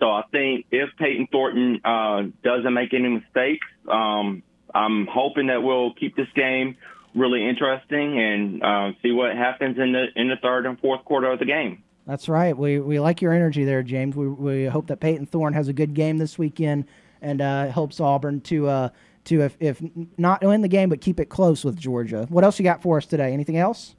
[0.00, 4.42] So I think if Payton Thornton uh, doesn't make any mistakes, um,
[4.74, 6.76] I'm hoping that we'll keep this game
[7.14, 11.30] really interesting and uh, see what happens in the in the third and fourth quarter
[11.30, 11.82] of the game.
[12.06, 12.56] That's right.
[12.56, 14.16] We we like your energy there, James.
[14.16, 16.86] We we hope that Payton Thorne has a good game this weekend
[17.22, 18.88] and uh, helps Auburn to uh,
[19.24, 19.82] to if, if
[20.18, 22.26] not win the game but keep it close with Georgia.
[22.28, 23.32] What else you got for us today?
[23.32, 23.94] Anything else?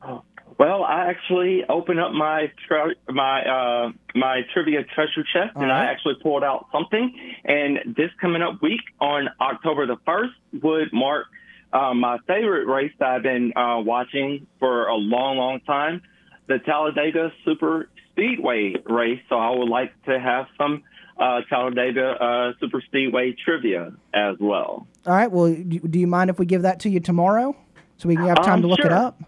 [0.57, 5.83] Well, I actually opened up my tre- my uh, my trivia treasure chest, and right.
[5.87, 7.13] I actually pulled out something.
[7.43, 10.33] And this coming up week on October the first
[10.63, 11.25] would mark
[11.73, 16.01] uh, my favorite race that I've been uh, watching for a long, long time,
[16.47, 19.19] the Talladega Super Speedway race.
[19.27, 20.83] So I would like to have some
[21.19, 24.87] uh, Talladega uh, Super Speedway trivia as well.
[25.05, 25.29] All right.
[25.29, 27.57] Well, do you mind if we give that to you tomorrow,
[27.97, 28.93] so we can have time Um, to look it sure.
[28.93, 29.21] up?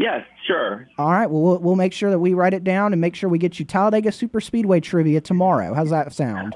[0.00, 0.88] Yes, sure.
[0.96, 1.30] All right.
[1.30, 3.58] Well, well, we'll make sure that we write it down and make sure we get
[3.58, 5.74] you Talladega Super Speedway trivia tomorrow.
[5.74, 6.54] How's that sound?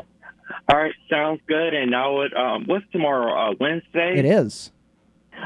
[0.67, 1.75] All right, sounds good.
[1.75, 3.51] And I would, um, what's tomorrow?
[3.51, 4.19] Uh, Wednesday?
[4.19, 4.73] It is.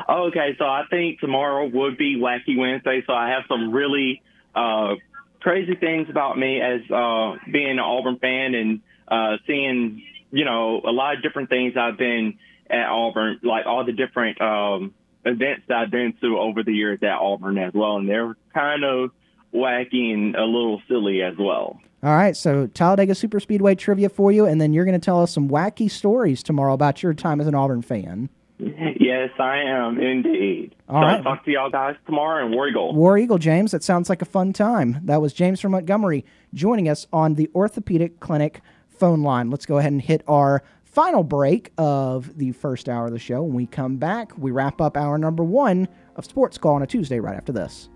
[0.08, 3.02] Okay, so I think tomorrow would be Wacky Wednesday.
[3.04, 4.22] So I have some really
[4.54, 4.94] uh,
[5.40, 10.82] crazy things about me as uh, being an Auburn fan and uh, seeing, you know,
[10.86, 12.38] a lot of different things I've been
[12.70, 14.94] at Auburn, like all the different um,
[15.28, 17.96] events that I've been to over the years at Auburn as well.
[17.96, 19.10] And they're kind of
[19.54, 21.80] wacky and a little silly as well.
[22.02, 22.36] All right.
[22.36, 25.48] So Talladega Super Speedway trivia for you, and then you're going to tell us some
[25.48, 28.28] wacky stories tomorrow about your time as an Auburn fan.
[28.58, 30.74] Yes, I am indeed.
[30.88, 31.16] All so right.
[31.18, 32.92] I'll talk to y'all guys tomorrow and War Eagle.
[32.92, 33.70] War Eagle, James.
[33.70, 35.00] That sounds like a fun time.
[35.04, 36.24] That was James from Montgomery
[36.54, 39.48] joining us on the Orthopedic Clinic phone line.
[39.50, 40.62] Let's go ahead and hit our
[40.98, 43.40] final break of the first hour of the show.
[43.40, 45.86] When we come back, we wrap up hour number one
[46.16, 47.88] of Sports Call on a Tuesday right after this.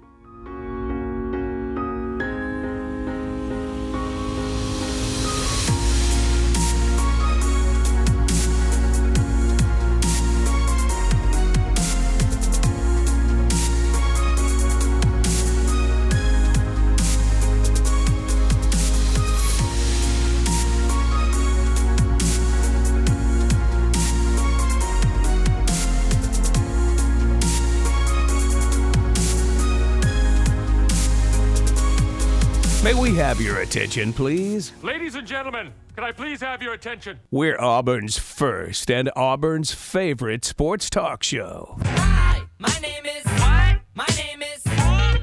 [33.33, 34.75] Have your attention, please?
[34.83, 37.19] Ladies and gentlemen, can I please have your attention?
[37.31, 41.79] We're Auburn's first and Auburn's favorite sports talk show.
[41.83, 43.25] Hi, my name is.
[43.25, 43.81] What?
[43.95, 44.67] My name is.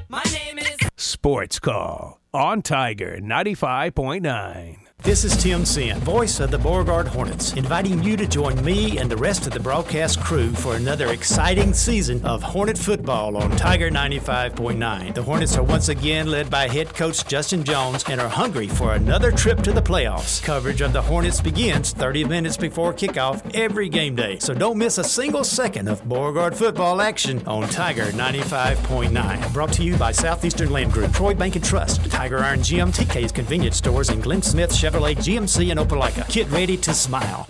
[0.10, 0.78] My name is.
[0.97, 4.89] Sports Call on Tiger 95.9.
[5.02, 9.10] This is Tim Sin, voice of the Beauregard Hornets, inviting you to join me and
[9.10, 13.89] the rest of the broadcast crew for another exciting season of Hornet football on Tiger
[13.89, 15.16] 95.9.
[15.16, 18.93] The Hornets are once again led by head coach Justin Jones and are hungry for
[18.93, 20.43] another trip to the playoffs.
[20.43, 24.97] Coverage of the Hornets begins 30 minutes before kickoff every game day, so don't miss
[24.97, 29.54] a single second of Beauregard football action on Tiger 95.9.
[29.54, 33.32] Brought to you by Southeastern Land Group, Troy Bank and Trust, Tiger Iron Gym, TK's
[33.32, 36.28] convenience stores, and Glenn Smith Chevrolet GMC in Opelika.
[36.34, 37.48] Get ready to smile.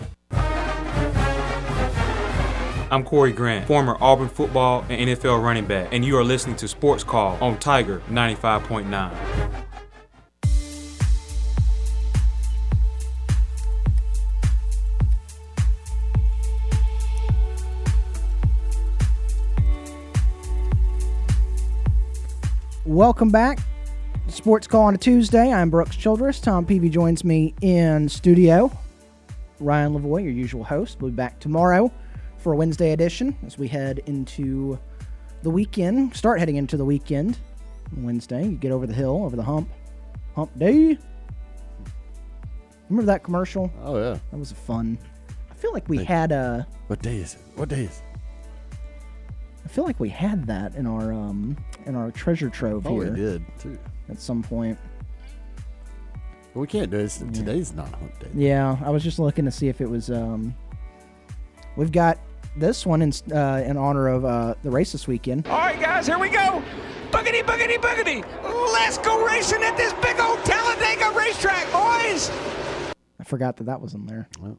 [2.92, 6.68] I'm Corey Grant, former Auburn football and NFL running back, and you are listening to
[6.68, 9.64] Sports Call on Tiger 95.9.
[22.84, 23.60] Welcome back.
[24.30, 25.52] Sports Call on a Tuesday.
[25.52, 26.40] I'm Brooks Childress.
[26.40, 28.70] Tom Peavy joins me in studio.
[29.58, 31.92] Ryan Lavoie, your usual host, will be back tomorrow
[32.38, 34.78] for a Wednesday edition as we head into
[35.42, 36.14] the weekend.
[36.16, 37.38] Start heading into the weekend.
[37.96, 39.68] Wednesday, you get over the hill, over the hump.
[40.36, 40.96] Hump day.
[42.88, 43.70] Remember that commercial?
[43.82, 44.18] Oh yeah.
[44.30, 44.98] That was fun.
[45.50, 46.66] I feel like we had a.
[46.86, 47.40] What day is it?
[47.56, 48.04] What day is it?
[49.64, 51.56] I feel like we had that in our um
[51.86, 53.78] in our treasure trove Oh, here we did too.
[54.10, 54.78] At some point.
[56.54, 57.18] We can't do this.
[57.18, 58.28] Today's not hump day.
[58.34, 60.10] Yeah, I was just looking to see if it was.
[60.10, 60.54] Um,
[61.76, 62.18] we've got
[62.56, 65.46] this one in uh, in honor of uh, the race this weekend.
[65.46, 66.62] All right, guys, here we go.
[67.12, 68.24] Boogity, boogity, boogity.
[68.72, 72.30] Let's go racing at this big old Talladega racetrack, boys.
[73.20, 74.28] I forgot that that was in there.
[74.40, 74.58] Well.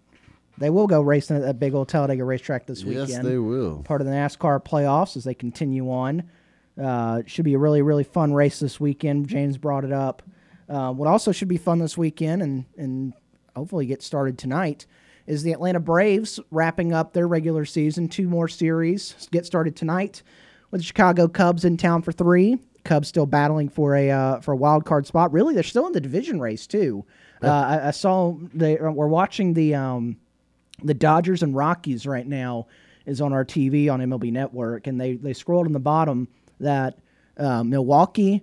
[0.57, 3.09] They will go racing at that big old Talladega racetrack this Yes, weekend.
[3.09, 3.81] Yes, they will.
[3.83, 6.23] Part of the NASCAR playoffs as they continue on.
[6.81, 9.27] Uh, should be a really really fun race this weekend.
[9.27, 10.23] James brought it up.
[10.67, 13.13] Uh, what also should be fun this weekend and and
[13.55, 14.85] hopefully get started tonight
[15.27, 18.07] is the Atlanta Braves wrapping up their regular season.
[18.07, 20.23] Two more series get started tonight
[20.71, 22.57] with the Chicago Cubs in town for three.
[22.83, 25.31] Cubs still battling for a uh, for a wild card spot.
[25.31, 27.05] Really, they're still in the division race too.
[27.43, 30.17] Uh, I, I saw they we're watching the um,
[30.83, 32.67] the Dodgers and Rockies right now
[33.05, 36.27] is on our TV on MLB Network, and they they scrolled on the bottom
[36.61, 36.97] that
[37.37, 38.41] uh, Milwaukee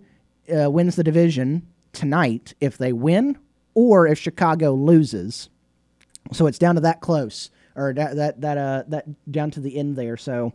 [0.55, 3.39] uh, wins the division tonight if they win,
[3.75, 5.49] or if Chicago loses.
[6.33, 9.77] So it's down to that close, or that that that uh that down to the
[9.77, 10.17] end there.
[10.17, 10.53] So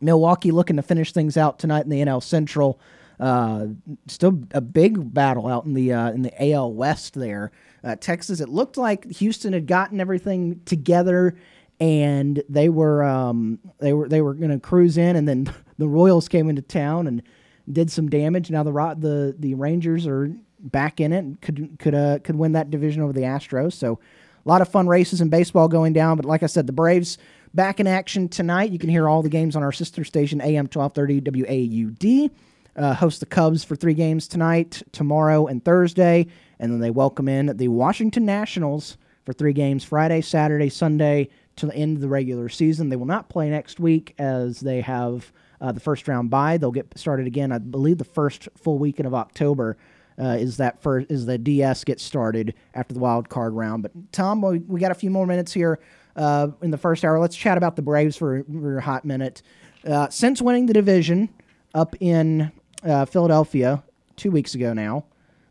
[0.00, 2.80] Milwaukee looking to finish things out tonight in the NL Central.
[3.20, 3.66] Uh,
[4.06, 7.50] still a big battle out in the uh, in the AL West there.
[7.82, 11.36] Uh, Texas, it looked like Houston had gotten everything together,
[11.80, 15.88] and they were um, they were they were going to cruise in, and then the
[15.88, 17.22] Royals came into town and
[17.70, 18.50] did some damage.
[18.50, 22.52] Now the the the Rangers are back in it, and could could uh, could win
[22.52, 23.74] that division over the Astros.
[23.74, 23.98] So
[24.44, 26.16] a lot of fun races in baseball going down.
[26.16, 27.18] But like I said, the Braves
[27.54, 28.70] back in action tonight.
[28.70, 32.30] You can hear all the games on our sister station, AM 1230 WAUD.
[32.76, 36.28] Uh, host the Cubs for three games tonight, tomorrow, and Thursday.
[36.60, 41.66] And then they welcome in the Washington Nationals for three games Friday, Saturday, Sunday to
[41.66, 42.88] the end of the regular season.
[42.88, 46.56] They will not play next week as they have uh, the first round bye.
[46.56, 49.76] They'll get started again, I believe, the first full weekend of October.
[50.20, 53.82] Uh, is that first is the DS gets started after the wild card round?
[53.82, 55.78] But Tom, we, we got a few more minutes here
[56.16, 57.20] uh, in the first hour.
[57.20, 59.42] Let's chat about the Braves for, for a hot minute.
[59.86, 61.28] Uh, since winning the division
[61.72, 62.50] up in
[62.82, 63.84] uh, Philadelphia
[64.16, 65.04] two weeks ago now,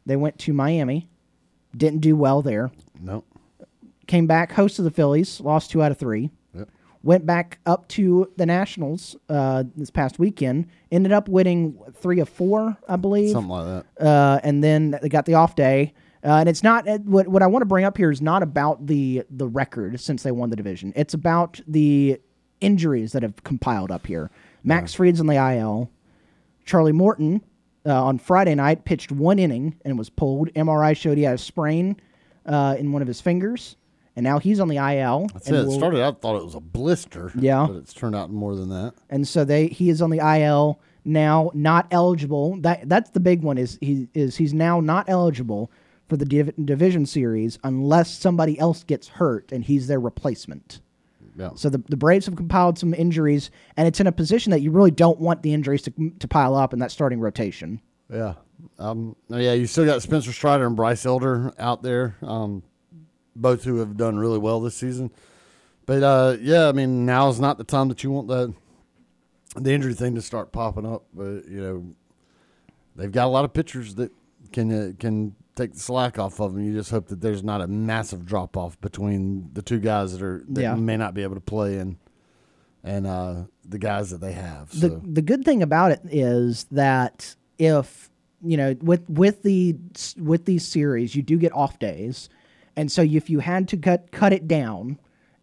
[0.06, 1.08] they went to Miami,
[1.76, 2.72] didn't do well there.
[3.00, 3.24] No.
[4.06, 6.30] Came back, hosted the Phillies, lost two out of three.
[7.08, 10.68] Went back up to the Nationals uh, this past weekend.
[10.92, 14.06] Ended up winning three of four, I believe Something like that.
[14.06, 15.94] uh, and then they got the off day.
[16.22, 18.88] Uh, and it's not what what I want to bring up here is not about
[18.88, 20.92] the the record since they won the division.
[20.98, 22.20] It's about the
[22.60, 24.30] injuries that have compiled up here.
[24.66, 25.90] Max Fried's on the IL.
[26.66, 27.42] Charlie Morton
[27.86, 30.54] uh, on Friday night pitched one inning and was pulled.
[30.56, 31.96] MRI showed he had a sprain
[32.46, 33.78] uh, in one of his fingers,
[34.18, 35.28] and now he's on the IL.
[35.32, 35.60] That's and it.
[35.60, 37.32] It will- started out, thought it was a blister.
[37.40, 37.68] Yeah.
[37.68, 38.94] But it's turned out more than that.
[39.10, 42.58] and so they he is on the IL now, not eligible.
[42.62, 45.72] That that's the big one is he is he's now not eligible
[46.10, 50.82] for the div- division series unless somebody else gets hurt and he's their replacement.
[51.38, 51.52] Yeah.
[51.56, 54.72] So the, the Braves have compiled some injuries, and it's in a position that you
[54.72, 57.80] really don't want the injuries to, to pile up in that starting rotation.
[58.12, 58.34] Yeah.
[58.80, 62.64] Um, yeah, you still got Spencer Strider and Bryce Elder out there, um,
[63.42, 65.12] both who have done really well this season.
[65.86, 68.54] But uh, yeah, I mean, now is not the time that you want the
[69.56, 71.06] the injury thing to start popping up.
[71.14, 71.86] But you know,
[72.96, 74.12] they've got a lot of pitchers that
[74.52, 76.64] can uh, can take the slack off of them.
[76.64, 80.22] You just hope that there's not a massive drop off between the two guys that
[80.22, 80.76] are that Yeah.
[80.76, 81.98] may not be able to play and
[82.84, 84.70] and uh, the guys that they have.
[84.80, 88.10] the the good thing about it is that if
[88.44, 89.76] you know with with the
[90.18, 92.30] with these series you do get off days
[92.78, 94.98] and so if you had to cut cut it down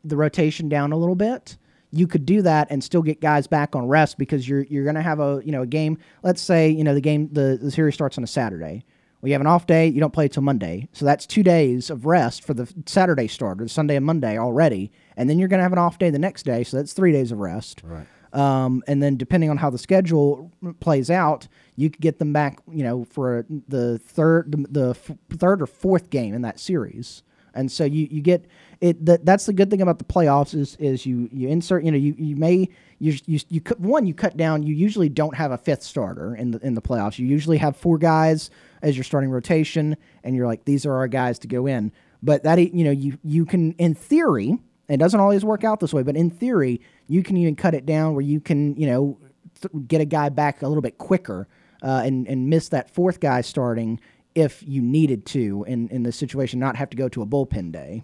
[0.04, 1.58] the rotation down a little bit
[1.90, 4.96] you could do that and still get guys back on rest because you're you're going
[4.96, 7.70] to have a you know a game let's say you know the game the, the
[7.70, 8.84] series starts on a Saturday
[9.24, 10.86] well, you have an off day, you don't play till Monday.
[10.92, 14.92] So that's two days of rest for the Saturday starter, Sunday and Monday already.
[15.16, 16.62] And then you're going to have an off day the next day.
[16.62, 17.80] So that's three days of rest.
[17.82, 18.06] Right.
[18.34, 22.60] Um, and then depending on how the schedule plays out, you could get them back,
[22.70, 27.22] you know, for the third, the, the f- third or fourth game in that series.
[27.54, 28.46] And so you, you get
[28.80, 29.04] it.
[29.06, 31.84] That, that's the good thing about the playoffs is is you you insert.
[31.84, 32.68] You know, you, you may
[32.98, 34.06] you you you cut one.
[34.06, 34.64] You cut down.
[34.64, 37.18] You usually don't have a fifth starter in the in the playoffs.
[37.18, 38.50] You usually have four guys
[38.82, 41.92] as your starting rotation, and you're like, these are our guys to go in.
[42.22, 44.58] But that you know you you can in theory.
[44.88, 47.86] It doesn't always work out this way, but in theory, you can even cut it
[47.86, 49.18] down where you can, you know,
[49.62, 51.48] th- get a guy back a little bit quicker
[51.84, 54.00] uh, and and miss that fourth guy starting
[54.34, 57.70] if you needed to in in the situation, not have to go to a bullpen
[57.70, 58.02] day.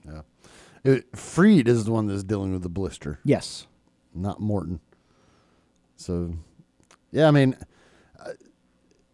[0.85, 3.18] it, Fried is the one that's dealing with the blister.
[3.24, 3.66] Yes.
[4.14, 4.81] not Morton.
[5.97, 6.35] So,
[7.12, 7.57] yeah, I mean,
[8.18, 8.31] uh,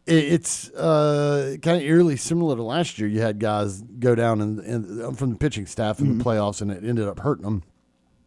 [0.06, 3.08] it, it's uh, kind of eerily similar to last year.
[3.08, 6.70] You had guys go down and, and from the pitching staff in the playoffs, and
[6.70, 7.62] it ended up hurting them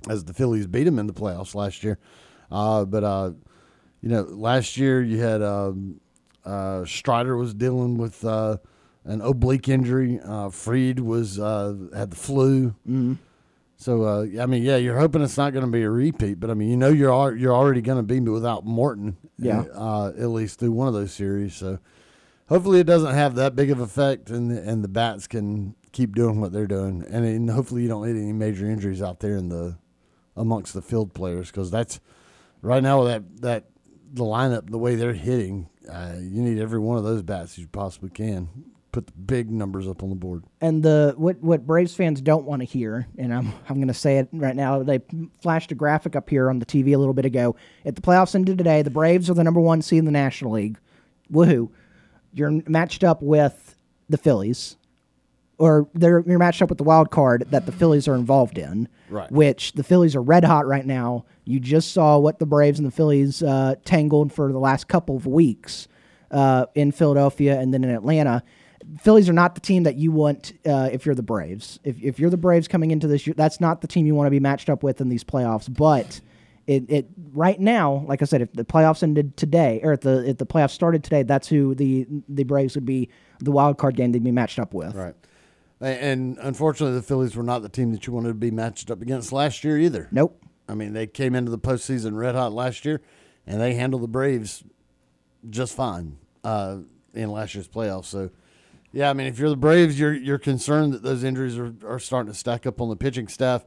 [0.09, 1.99] as the Phillies beat them in the playoffs last year.
[2.51, 3.31] Uh, but uh,
[4.01, 6.01] you know, last year you had um,
[6.45, 8.57] uh, Strider was dealing with uh,
[9.05, 10.19] an oblique injury.
[10.23, 12.75] Uh, Fried was uh, had the flu.
[13.77, 16.49] So uh, I mean, yeah, you're hoping it's not going to be a repeat, but
[16.49, 19.61] I mean, you know, you're you're already going to be without Morton, Yeah.
[19.73, 21.55] uh, at least through one of those series.
[21.55, 21.79] So
[22.49, 26.13] hopefully, it doesn't have that big of effect, and the, and the bats can keep
[26.13, 29.37] doing what they're doing, and, and hopefully, you don't hit any major injuries out there
[29.37, 29.77] in the
[30.35, 31.99] amongst the field players because that's
[32.61, 33.65] right now that that
[34.11, 37.67] the lineup, the way they're hitting, uh, you need every one of those bats you
[37.67, 38.49] possibly can.
[38.91, 40.43] Put the big numbers up on the board.
[40.61, 43.93] And the what what Braves fans don't want to hear, and I'm I'm going to
[43.93, 44.81] say it right now.
[44.81, 44.99] They
[45.43, 47.55] flashed a graphic up here on the TV a little bit ago.
[47.83, 50.53] If the playoffs ended today, the Braves are the number one seed in the National
[50.53, 50.79] League.
[51.31, 51.69] Woohoo!
[52.33, 53.75] You're matched up with
[54.09, 54.75] the Phillies,
[55.59, 58.87] or they're you're matched up with the wild card that the Phillies are involved in.
[59.09, 59.31] Right.
[59.31, 61.25] Which the Phillies are red hot right now.
[61.45, 65.15] You just saw what the Braves and the Phillies uh, tangled for the last couple
[65.15, 65.87] of weeks.
[66.31, 68.43] uh, in Philadelphia and then in Atlanta.
[68.99, 71.79] Phillies are not the team that you want uh, if you're the Braves.
[71.83, 74.27] If, if you're the Braves coming into this year, that's not the team you want
[74.27, 75.71] to be matched up with in these playoffs.
[75.71, 76.21] But
[76.67, 80.27] it, it right now, like I said, if the playoffs ended today, or if the
[80.29, 83.95] if the playoffs started today, that's who the the Braves would be the wild card
[83.95, 84.95] game they'd be matched up with.
[84.95, 85.15] Right.
[85.81, 89.01] And unfortunately, the Phillies were not the team that you wanted to be matched up
[89.01, 90.09] against last year either.
[90.11, 90.43] Nope.
[90.67, 93.01] I mean, they came into the postseason red hot last year,
[93.47, 94.63] and they handled the Braves
[95.49, 96.77] just fine uh,
[97.13, 98.05] in last year's playoffs.
[98.05, 98.29] So,
[98.91, 101.99] yeah, I mean, if you're the Braves, you're you're concerned that those injuries are, are
[101.99, 103.63] starting to stack up on the pitching staff,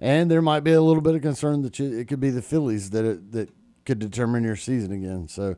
[0.00, 2.42] and there might be a little bit of concern that you, it could be the
[2.42, 3.50] Phillies that it, that
[3.84, 5.28] could determine your season again.
[5.28, 5.56] So,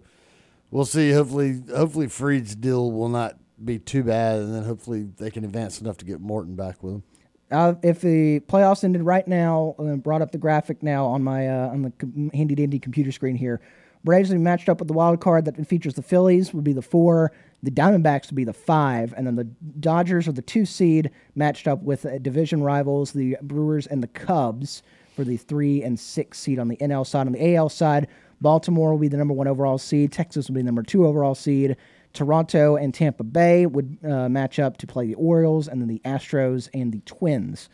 [0.70, 1.12] we'll see.
[1.12, 5.80] Hopefully, hopefully Fried's deal will not be too bad, and then hopefully they can advance
[5.80, 7.02] enough to get Morton back with them.
[7.50, 11.48] Uh, if the playoffs ended right now, uh, brought up the graphic now on my
[11.48, 13.60] uh, on the handy dandy computer screen here.
[14.04, 16.72] Braves would be matched up with the wild card that features the Phillies would be
[16.72, 17.30] the four,
[17.62, 21.68] the Diamondbacks would be the five, and then the Dodgers are the two seed matched
[21.68, 24.82] up with uh, division rivals the Brewers and the Cubs
[25.14, 27.26] for the three and six seed on the NL side.
[27.26, 28.08] On the AL side,
[28.40, 30.10] Baltimore will be the number one overall seed.
[30.10, 31.76] Texas will be the number two overall seed.
[32.12, 36.00] Toronto and Tampa Bay would uh, match up to play the Orioles, and then the
[36.04, 37.68] Astros and the Twins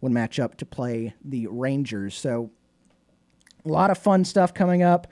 [0.00, 2.14] would match up to play the Rangers.
[2.14, 2.50] So,
[3.64, 5.06] a lot of fun stuff coming up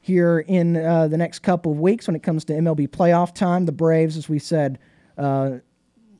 [0.00, 3.66] here in uh, the next couple of weeks when it comes to MLB playoff time.
[3.66, 4.78] The Braves, as we said,
[5.16, 5.58] uh,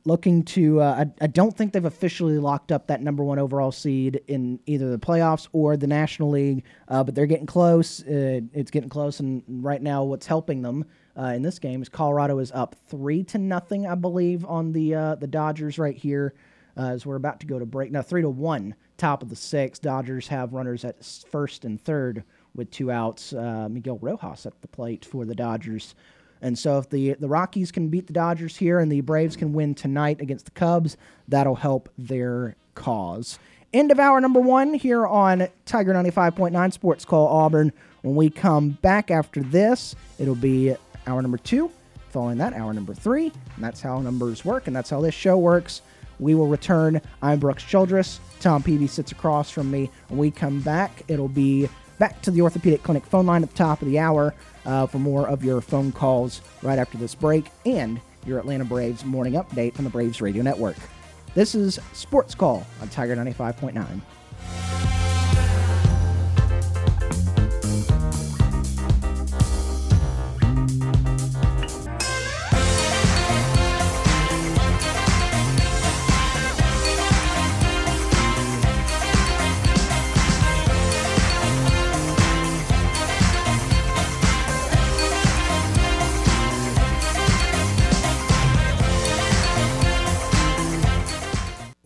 [0.05, 0.81] looking to.
[0.81, 4.59] Uh, I, I don't think they've officially locked up that number one overall seed in
[4.65, 8.01] either the playoffs or the National League, uh, but they're getting close.
[8.03, 10.85] Uh, it's getting close, and right now, what's helping them
[11.17, 14.95] uh, in this game is Colorado is up three to nothing, I believe, on the
[14.95, 16.33] uh, the Dodgers right here.
[16.75, 19.35] Uh, as we're about to go to break now, three to one, top of the
[19.35, 19.77] six.
[19.77, 22.23] Dodgers have runners at first and third
[22.55, 23.31] with two outs.
[23.31, 25.93] Uh, Miguel Rojas at the plate for the Dodgers.
[26.41, 29.53] And so, if the the Rockies can beat the Dodgers here and the Braves can
[29.53, 30.97] win tonight against the Cubs,
[31.27, 33.37] that'll help their cause.
[33.71, 37.71] End of hour number one here on Tiger 95.9 Sports Call Auburn.
[38.01, 40.75] When we come back after this, it'll be
[41.07, 41.71] hour number two.
[42.09, 43.31] Following that, hour number three.
[43.55, 45.81] And that's how numbers work, and that's how this show works.
[46.19, 47.01] We will return.
[47.21, 48.19] I'm Brooks Childress.
[48.39, 49.89] Tom Peavy sits across from me.
[50.09, 53.55] When we come back, it'll be back to the Orthopedic Clinic phone line at the
[53.55, 54.33] top of the hour
[54.65, 59.03] uh, for more of your phone calls right after this break and your Atlanta Braves
[59.03, 60.77] morning update on the Braves Radio Network.
[61.33, 65.02] This is Sports Call on Tiger 95.9.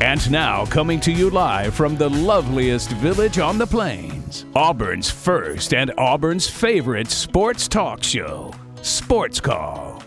[0.00, 5.74] And now, coming to you live from the loveliest village on the plains, Auburn's first
[5.74, 10.00] and Auburn's favorite sports talk show, Sports Call.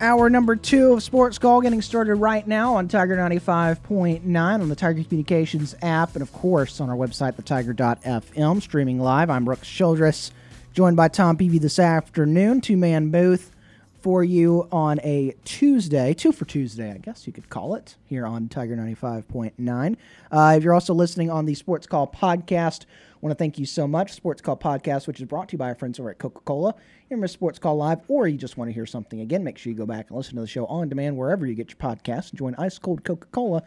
[0.00, 4.74] Hour number two of Sports Call getting started right now on Tiger 95.9 on the
[4.74, 9.28] Tiger Communications app and, of course, on our website, thetiger.fm, streaming live.
[9.28, 10.32] I'm Brooks Childress,
[10.72, 13.51] joined by Tom Peavy this afternoon, two man booth
[14.02, 18.26] for you on a Tuesday, two for Tuesday, I guess you could call it, here
[18.26, 19.96] on Tiger 95.9.
[20.30, 23.66] Uh, if you're also listening on the Sports Call podcast, I want to thank you
[23.66, 24.12] so much.
[24.12, 26.74] Sports Call podcast, which is brought to you by our friends over at Coca Cola.
[27.10, 29.70] You miss Sports Call Live, or you just want to hear something again, make sure
[29.70, 32.30] you go back and listen to the show on demand wherever you get your podcasts
[32.30, 33.62] and join Ice Cold Coca Cola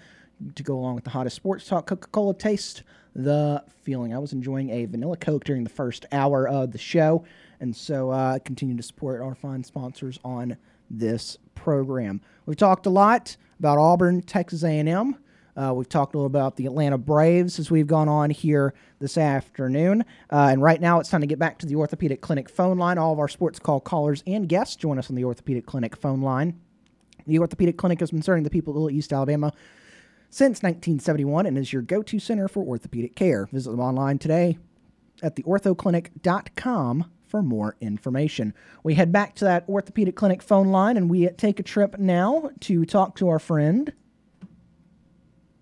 [0.55, 1.87] to go along with the hottest sports talk.
[1.87, 2.83] Coca Cola taste
[3.15, 4.13] the feeling.
[4.13, 7.23] I was enjoying a vanilla Coke during the first hour of the show,
[7.59, 10.57] and so uh, continue to support our fine sponsors on
[10.89, 12.21] this program.
[12.45, 15.15] We've talked a lot about Auburn, Texas A&M.
[15.57, 19.17] Uh, we've talked a little about the Atlanta Braves as we've gone on here this
[19.17, 20.03] afternoon.
[20.29, 22.97] Uh, and right now it's time to get back to the Orthopedic Clinic phone line.
[22.97, 26.21] All of our sports call callers and guests join us on the Orthopedic Clinic phone
[26.21, 26.59] line.
[27.25, 29.53] The Orthopedic Clinic has been serving the people of East Alabama
[30.29, 33.45] since 1971 and is your go to center for orthopedic care.
[33.45, 34.57] Visit them online today
[35.23, 37.05] at theorthoclinic.com
[37.35, 38.53] for more information.
[38.81, 42.49] We head back to that orthopedic clinic phone line and we take a trip now
[42.61, 43.91] to talk to our friend.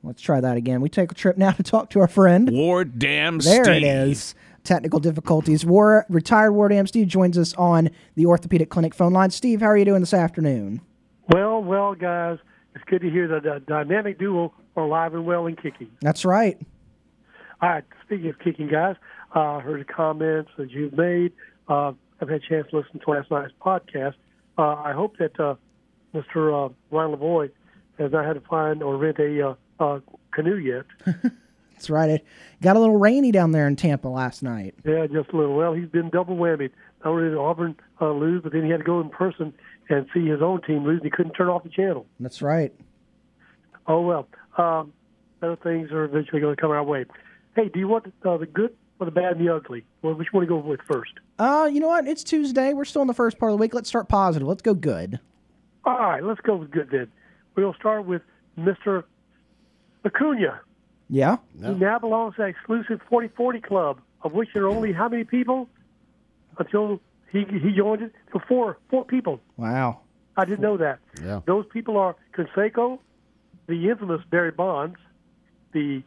[0.04, 0.82] Let's try that again.
[0.82, 2.52] We take a trip now to talk to our friend.
[2.52, 3.78] Ward Dam There Steve.
[3.78, 4.36] it is.
[4.64, 5.66] Technical difficulties.
[5.66, 9.32] War retired Ward Am Steve joins us on the orthopedic clinic phone line.
[9.32, 10.80] Steve, how are you doing this afternoon?
[11.30, 12.38] Well, well, guys,
[12.76, 15.90] it's good to hear that the dynamic duo are alive and well and kicking.
[16.02, 16.56] That's right.
[17.64, 18.96] All right, speaking of kicking, guys,
[19.36, 21.32] uh, I heard the comments that you've made.
[21.68, 24.16] Uh, I've had a chance to listen to last night's podcast.
[24.58, 25.56] Uh, I hope that uh,
[26.14, 26.70] Mr.
[26.70, 27.52] Uh, Ryan Lavoie
[28.00, 30.00] has not had to find or rent a uh, uh,
[30.32, 30.86] canoe yet.
[31.74, 32.10] That's right.
[32.10, 32.26] It
[32.62, 34.76] got a little rainy down there in Tampa last night.
[34.86, 35.56] Yeah, just a little.
[35.56, 36.72] Well, he's been double whammied.
[37.04, 39.54] Not only did Auburn uh, lose, but then he had to go in person
[39.90, 41.02] and see his own team lose.
[41.02, 42.06] And he couldn't turn off the channel.
[42.20, 42.74] That's right.
[43.88, 44.28] Oh well.
[44.58, 44.94] Um,
[45.42, 47.06] better things are eventually going to come our way.
[47.56, 48.74] Hey, do you want uh, the good
[49.04, 49.86] or the bad and the ugly?
[50.02, 51.12] Well, which one do you go with first?
[51.38, 52.08] Uh, you know what?
[52.08, 52.74] It's Tuesday.
[52.74, 53.74] We're still in the first part of the week.
[53.74, 54.48] Let's start positive.
[54.48, 55.20] Let's go good.
[55.86, 57.12] All right, let's go with good then.
[57.56, 58.22] We'll start with
[58.58, 59.04] Mr.
[60.06, 60.62] Acuna.
[61.10, 61.38] Yeah.
[61.62, 65.26] He now belongs to that exclusive 40-40 club, of which there are only how many
[65.26, 65.68] people
[66.58, 67.02] until
[67.32, 68.14] he he joined it?
[68.32, 69.42] For four four people.
[69.58, 70.00] Wow.
[70.38, 71.00] I didn't know that.
[71.22, 71.42] Yeah.
[71.46, 73.00] Those people are Canseco,
[73.68, 74.98] the infamous Barry Bonds,
[75.74, 76.02] the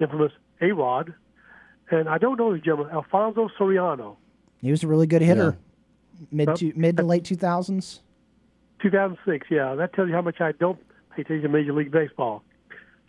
[0.00, 1.14] infamous A-Rod,
[1.90, 4.16] and I don't know the gentleman, Alfonso Soriano.
[4.60, 5.56] He was a really good hitter.
[6.30, 6.56] Mid Yep.
[6.58, 8.02] to mid to late two thousands.
[8.82, 9.74] 2006, yeah.
[9.74, 10.78] That tells you how much I don't
[11.14, 12.42] pay attention to Major League Baseball.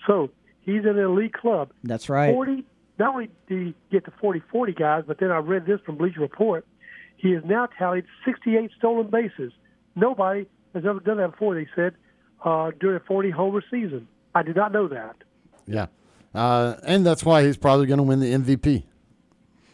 [0.08, 0.30] So
[0.62, 1.72] he's in an elite club.
[1.84, 2.34] That's right.
[2.34, 2.64] 40,
[3.00, 5.98] not only did he get the 40 40 guys, but then I read this from
[5.98, 6.66] Bleacher Report.
[7.18, 9.52] He has now tallied 68 stolen bases.
[9.96, 11.94] Nobody has ever done that before, they said,
[12.44, 14.08] uh, during a 40 homer season.
[14.34, 15.16] I did not know that.
[15.68, 15.88] Yeah.
[16.34, 18.84] Uh, and that's why he's probably going to win the MVP.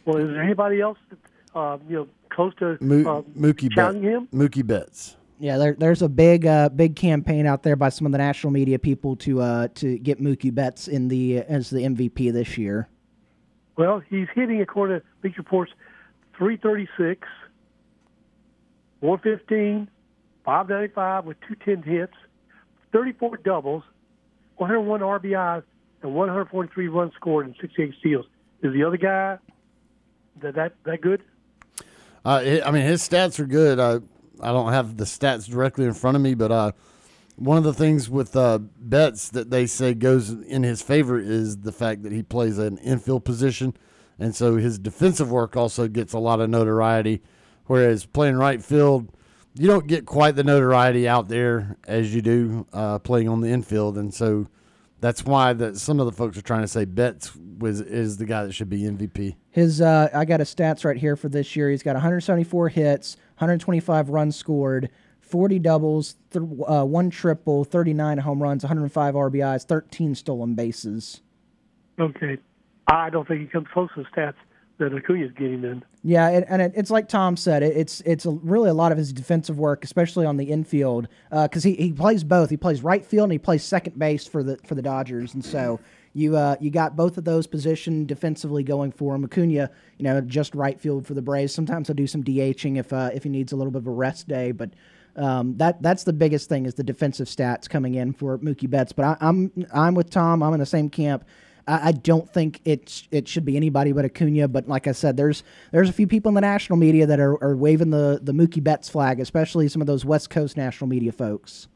[0.05, 1.19] Well, is there anybody else that,
[1.59, 4.27] uh, you know, close to Mo- uh, Mookie, challenging Bet- him?
[4.33, 5.15] Mookie Betts.
[5.39, 8.51] Yeah, there, there's a big uh, big campaign out there by some of the national
[8.51, 12.87] media people to uh, to get Mookie Betts in the as the MVP this year.
[13.75, 15.71] Well, he's hitting, according to Bleacher Report's,
[16.39, 17.27] 336,
[19.01, 19.87] 115,
[20.43, 22.13] 595 with 210 hits,
[22.91, 23.83] 34 doubles,
[24.55, 25.61] 101 RBIs,
[26.01, 28.25] and 143 runs scored and 68 steals.
[28.61, 29.37] Is the other guy
[30.41, 31.23] that that, that good?
[32.25, 33.79] Uh, I mean, his stats are good.
[33.79, 33.99] I
[34.41, 36.71] I don't have the stats directly in front of me, but uh,
[37.35, 41.57] one of the things with uh, Betts that they say goes in his favor is
[41.57, 43.75] the fact that he plays an infield position,
[44.19, 47.21] and so his defensive work also gets a lot of notoriety.
[47.65, 49.11] Whereas playing right field,
[49.55, 53.49] you don't get quite the notoriety out there as you do uh, playing on the
[53.49, 54.47] infield, and so
[54.99, 58.25] that's why that some of the folks are trying to say Betts was is the
[58.25, 59.35] guy that should be MVP.
[59.49, 61.69] His uh, I got his stats right here for this year.
[61.69, 64.89] He's got 174 hits, 125 runs scored,
[65.21, 71.21] 40 doubles, th- uh, one triple, 39 home runs, 105 RBIs, 13 stolen bases.
[71.99, 72.37] Okay.
[72.87, 74.35] I don't think he comes close to stats
[74.77, 75.83] that Acuna's getting in.
[76.03, 77.63] Yeah, it, and it, it's like Tom said.
[77.63, 81.07] It, it's it's a, really a lot of his defensive work, especially on the infield,
[81.31, 82.49] because he, he plays both.
[82.49, 85.43] He plays right field and he plays second base for the for the Dodgers, and
[85.43, 85.79] so
[86.13, 89.23] you uh, you got both of those positioned defensively going for him.
[89.23, 91.53] Acuna, you know, just right field for the Braves.
[91.53, 93.91] Sometimes he'll do some DHing if uh, if he needs a little bit of a
[93.91, 94.71] rest day, but.
[95.15, 98.91] Um, that that's the biggest thing is the defensive stats coming in for Mookie Betts.
[98.91, 100.43] But I, I'm I'm with Tom.
[100.43, 101.25] I'm in the same camp.
[101.67, 104.47] I, I don't think it's it should be anybody but Acuna.
[104.47, 107.41] But like I said, there's there's a few people in the national media that are,
[107.43, 111.11] are waving the the Mookie Betts flag, especially some of those West Coast national media
[111.11, 111.67] folks.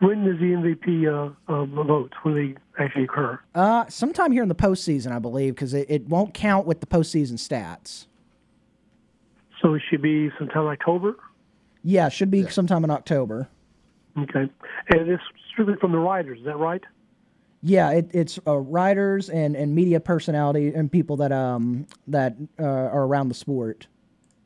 [0.00, 2.14] When does the MVP uh, uh, votes?
[2.22, 3.38] When they actually occur?
[3.54, 6.86] Uh, sometime here in the postseason, I believe, because it, it won't count with the
[6.86, 8.06] postseason stats.
[9.60, 11.16] So it should be sometime in October?
[11.84, 13.48] Yeah, it should be sometime in October.
[14.18, 14.50] Okay.
[14.88, 15.22] And it's
[15.52, 16.82] strictly from the writers, is that right?
[17.62, 22.64] Yeah, it, it's uh, writers and, and media personality and people that um that uh,
[22.64, 23.86] are around the sport.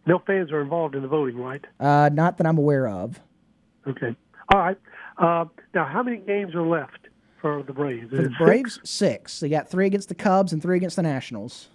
[0.07, 1.65] No fans are involved in the voting, right?
[1.81, 3.21] Uh, not that I'm aware of.
[3.87, 4.15] Okay.
[4.53, 4.79] All right.
[5.17, 7.09] Uh, now, how many games are left
[7.41, 8.11] for the Braves?
[8.11, 8.39] For the it six?
[8.39, 9.41] Braves, six.
[9.41, 11.69] They got three against the Cubs and three against the Nationals.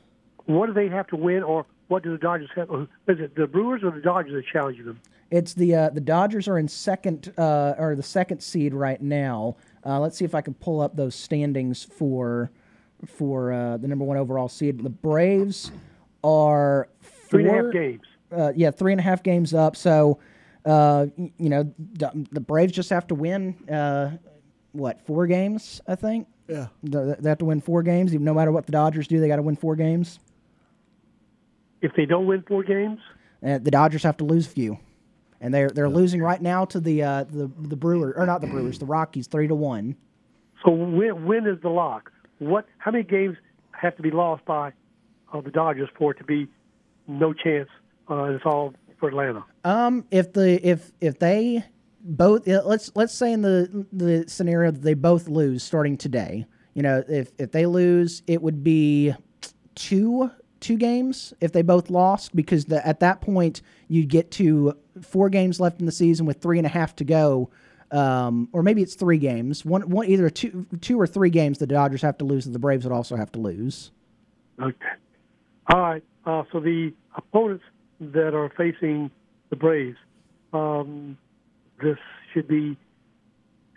[0.46, 2.70] What do they have to win, or what do the Dodgers have?
[3.08, 5.02] Is it the Brewers or the Dodgers that challenge them?
[5.32, 9.58] It's the uh, the Dodgers are in second uh, or the second seed right now.
[9.86, 12.52] Uh, let's see if I can pull up those standings for
[13.06, 14.82] for uh, the number one overall seed.
[14.84, 15.72] The Braves
[16.24, 18.02] are three and a half games.
[18.32, 19.76] Uh, yeah, three and a half games up.
[19.76, 20.20] So,
[20.66, 23.56] uh, you know, the, the Braves just have to win.
[23.68, 24.18] Uh,
[24.72, 25.82] what four games?
[25.88, 26.28] I think.
[26.48, 26.68] Yeah.
[26.84, 28.14] They they have to win four games.
[28.14, 30.20] Even no matter what the Dodgers do, they got to win four games.
[31.82, 33.00] If they don't win four games,
[33.42, 34.78] Uh, the Dodgers have to lose a few,
[35.40, 38.48] and they're they're losing right now to the uh, the the Brewers or not the
[38.48, 39.96] Brewers, the Rockies, three to one.
[40.66, 42.12] so when when is the lock?
[42.40, 42.66] What?
[42.78, 43.38] How many games
[43.72, 44.74] have to be lost by
[45.32, 46.48] uh, the Dodgers for it to be
[47.08, 47.70] no chance?
[48.10, 49.46] Uh, it's all for Atlanta.
[49.64, 51.64] Um, if the if if they
[52.02, 56.82] both let's let's say in the the scenario that they both lose starting today, you
[56.82, 59.14] know, if if they lose, it would be
[59.76, 60.30] two
[60.60, 65.30] two games if they both lost because the, at that point you get to four
[65.30, 67.50] games left in the season with three and a half to go.
[67.92, 69.66] Um, or maybe it's three games.
[69.66, 71.58] One, one, either two, two or three games.
[71.58, 73.92] The Dodgers have to lose, and the Braves would also have to lose.
[74.62, 74.76] Okay.
[75.74, 76.04] All right.
[76.26, 77.64] Uh, so the opponents
[78.00, 79.10] that are facing
[79.50, 79.98] the Braves,
[80.54, 81.18] um,
[81.82, 81.98] this
[82.32, 82.78] should be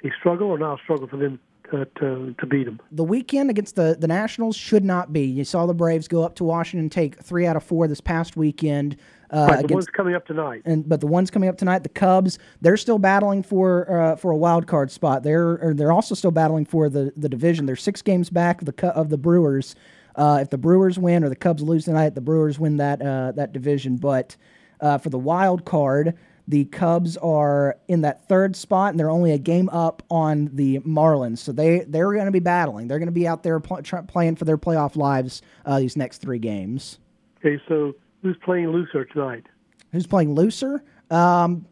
[0.05, 1.41] a struggle or not a struggle for them
[1.73, 2.81] to, to, to beat them.
[2.93, 5.25] the weekend against the, the Nationals should not be.
[5.25, 8.37] You saw the Braves go up to Washington, take three out of four this past
[8.37, 8.97] weekend.
[9.31, 10.63] Uh, Right, the against, one's coming up tonight.
[10.67, 14.31] and but the ones coming up tonight, the Cubs, they're still battling for uh, for
[14.31, 15.23] a wild card spot.
[15.23, 17.65] They're or they're also still battling for the, the division.
[17.67, 19.75] They're six games back of the of the Brewers.
[20.17, 23.33] Uh, if the Brewers win or the Cubs lose tonight, the Brewers win that uh,
[23.33, 23.97] that division.
[23.97, 24.37] But
[24.83, 26.15] uh, for the wild card,
[26.49, 30.81] the Cubs are in that third spot, and they're only a game up on the
[30.81, 31.39] Marlins.
[31.39, 32.89] So they they're going to be battling.
[32.89, 35.97] They're going to be out there pl- try, playing for their playoff lives uh, these
[35.97, 36.99] next three games.
[37.39, 39.47] Okay, so who's playing looser tonight?
[39.93, 40.83] Who's playing looser?
[41.11, 41.67] Um,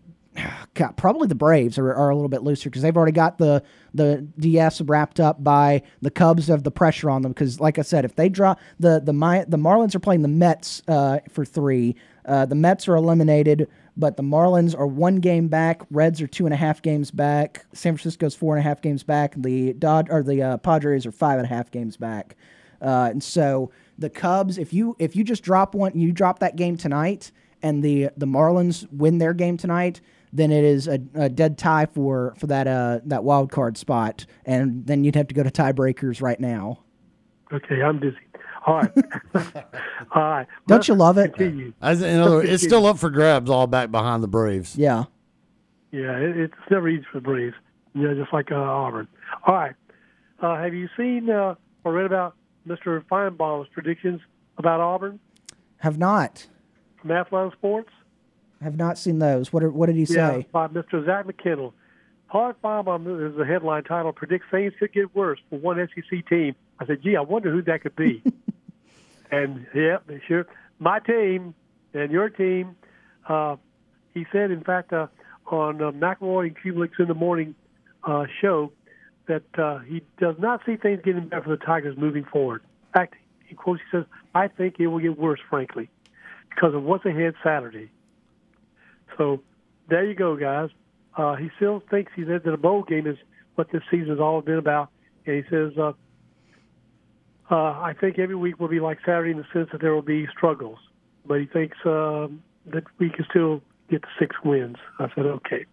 [0.75, 3.63] God, probably the Braves are, are a little bit looser because they've already got the
[3.95, 7.83] the DS wrapped up by the Cubs have the pressure on them because, like I
[7.83, 9.13] said, if they drop the the
[9.49, 11.97] the Marlins are playing the Mets uh, for three.
[12.27, 13.67] Uh, the Mets are eliminated,
[13.97, 15.83] but the Marlins are one game back.
[15.91, 17.65] Reds are two and a half games back.
[17.73, 19.35] San Francisco's four and a half games back.
[19.37, 22.37] The Dod or the uh, Padres are five and a half games back.
[22.81, 26.57] Uh, and so the Cubs, if you if you just drop one, you drop that
[26.57, 27.31] game tonight,
[27.63, 30.01] and the the Marlins win their game tonight,
[30.33, 34.25] then it is a, a dead tie for for that uh that wild card spot,
[34.47, 36.81] and then you'd have to go to tiebreakers right now.
[37.53, 38.17] Okay, I'm busy.
[38.71, 38.93] All right.
[40.15, 40.47] All right.
[40.69, 41.35] Don't you love it?
[41.35, 41.73] Continue.
[41.83, 44.77] As in other, it's still up for grabs, all back behind the Braves.
[44.77, 45.05] Yeah.
[45.91, 47.57] Yeah, it, it's never easy for the Braves.
[47.95, 49.09] You know, just like uh, Auburn.
[49.47, 49.75] All right.
[50.41, 53.03] Uh, have you seen uh, or read about Mr.
[53.11, 54.21] Finebaum's predictions
[54.57, 55.19] about Auburn
[55.79, 56.47] Have not
[57.01, 57.91] from Athlon Sports?
[58.63, 59.53] have not seen those.
[59.55, 60.47] What are, what did he Yeah, say?
[60.53, 61.05] by Mr.
[61.07, 61.73] Zach McKinnell.
[62.29, 64.13] Paul Feinbaum is the headline title.
[64.13, 66.55] Predicts things could get worse for one SEC team.
[66.79, 68.23] I said, gee, I wonder who that could be.
[69.31, 70.47] and yeah, sure,
[70.79, 71.55] my team
[71.95, 72.77] and your team.
[73.29, 73.57] Uh,
[74.15, 75.07] he said, in fact, uh,
[75.47, 77.55] on uh, McElroy and Cubelic's in the morning
[78.05, 78.73] uh, show,
[79.29, 82.63] that uh, he does not see things getting better for the Tigers moving forward.
[82.89, 83.15] In fact,
[83.47, 84.05] he quotes, he says,
[84.35, 85.89] "I think it will get worse, frankly,
[86.49, 87.91] because of what's ahead Saturday."
[89.17, 89.43] So
[89.89, 90.71] there you go, guys.
[91.17, 93.17] Uh, he still thinks he said that a bowl game is
[93.57, 94.91] what this season has all been about,
[95.27, 95.93] and he says, uh,
[97.51, 100.03] uh, "I think every week will be like Saturday in the sense that there will
[100.03, 100.79] be struggles,
[101.27, 105.67] but he thinks um, that we can still get six wins." I said, "Okay,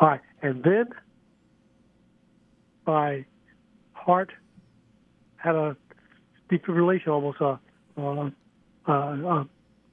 [0.00, 0.86] all right," and then
[2.86, 3.24] my
[3.92, 4.30] heart
[5.36, 5.76] had a
[6.50, 7.58] defibrillation almost a
[7.96, 8.30] uh,
[8.86, 9.44] uh, uh,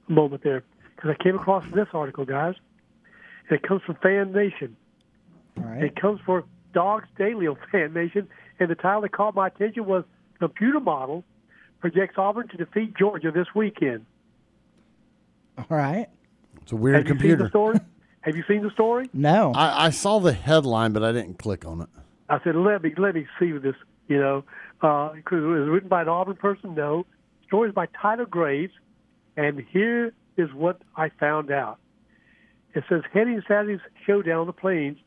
[0.08, 0.64] moment there
[0.94, 2.54] because I came across this article, guys.
[3.48, 4.76] And it comes from Fan Nation.
[5.58, 5.84] All right.
[5.84, 8.28] It comes for Dawgs Daily on Fan Nation,
[8.58, 10.04] and the title that caught my attention was
[10.48, 11.24] "Computer Model
[11.80, 14.04] Projects Auburn to Defeat Georgia this weekend."
[15.58, 16.08] All right.
[16.62, 17.42] It's a weird Have you seen computer.
[17.44, 17.80] the story?
[18.22, 19.10] Have you seen the story?
[19.12, 19.52] No.
[19.54, 21.88] I, I saw the headline, but I didn't click on it.
[22.28, 23.74] I said, let me let me see this.
[24.08, 24.44] You know,
[24.82, 26.74] uh, 'cause it was written by an Auburn person.
[26.74, 27.06] No,
[27.46, 28.72] story is by Tyler Graves,
[29.36, 31.78] and here is what I found out.
[32.74, 34.98] It says heading Saturday's showdown on the plains.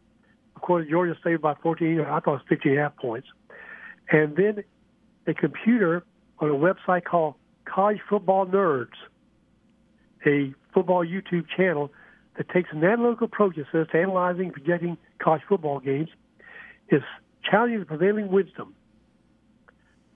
[0.55, 1.99] Of course, Georgia saved by 14.
[2.01, 3.27] I thought it was 15 and a half points.
[4.11, 4.63] And then
[5.27, 6.03] a computer
[6.39, 8.95] on a website called College Football Nerds,
[10.25, 11.91] a football YouTube channel
[12.37, 16.09] that takes an analytical approach it says, to analyzing and projecting college football games,
[16.89, 17.01] is
[17.49, 18.75] challenging the prevailing wisdom.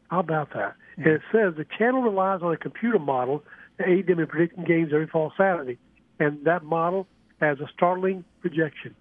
[0.10, 0.76] How about that?
[0.96, 1.04] Hmm.
[1.04, 3.44] And it says the channel relies on a computer model
[3.78, 5.78] to aid them in predicting games every fall Saturday.
[6.20, 7.08] And that model
[7.40, 8.96] has a startling projection.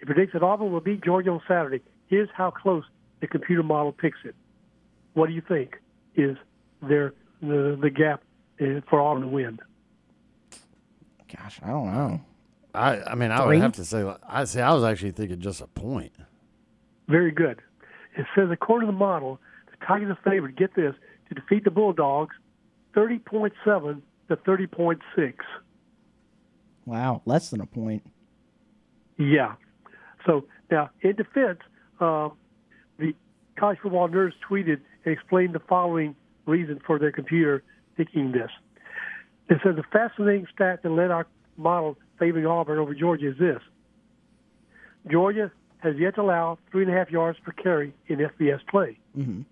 [0.00, 1.82] It predicts that Auburn will beat Georgia on Saturday.
[2.06, 2.84] Here's how close
[3.20, 4.34] the computer model picks it.
[5.14, 5.78] What do you think
[6.16, 6.36] is
[6.82, 8.22] their the, the gap
[8.60, 9.58] uh, for Auburn to win?
[11.34, 12.20] Gosh, I don't know.
[12.74, 13.56] I, I mean, I Three?
[13.56, 16.12] would have to say, I say, I was actually thinking just a point.
[17.08, 17.60] Very good.
[18.16, 19.38] It says, according to the model,
[19.70, 20.94] the Tigers are favored, get this,
[21.28, 22.34] to defeat the Bulldogs
[22.94, 25.34] 30.7 to 30.6.
[26.84, 28.04] Wow, less than a point.
[29.18, 29.54] Yeah.
[30.26, 31.60] So now, in defense,
[32.00, 32.30] uh,
[32.98, 33.14] the
[33.56, 36.14] college football nerds tweeted and explained the following
[36.46, 37.62] reason for their computer
[37.96, 38.50] picking this.
[39.48, 41.26] It says the fascinating stat that led our
[41.56, 43.60] model favoring Auburn over Georgia is this.
[45.10, 48.98] Georgia has yet to allow three and a half yards per carry in FBS play.
[49.18, 49.42] Mm-hmm.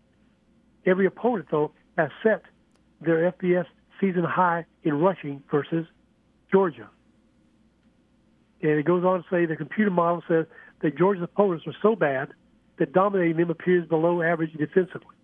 [0.87, 2.43] Every opponent, though, has set
[3.01, 3.67] their FBS
[4.01, 5.87] season high in rushing versus
[6.53, 6.89] Georgia.
[8.63, 10.47] And it goes on to say the computer model says
[10.83, 12.29] that Georgia's opponents are so bad
[12.79, 15.17] that dominating them appears below average defensively.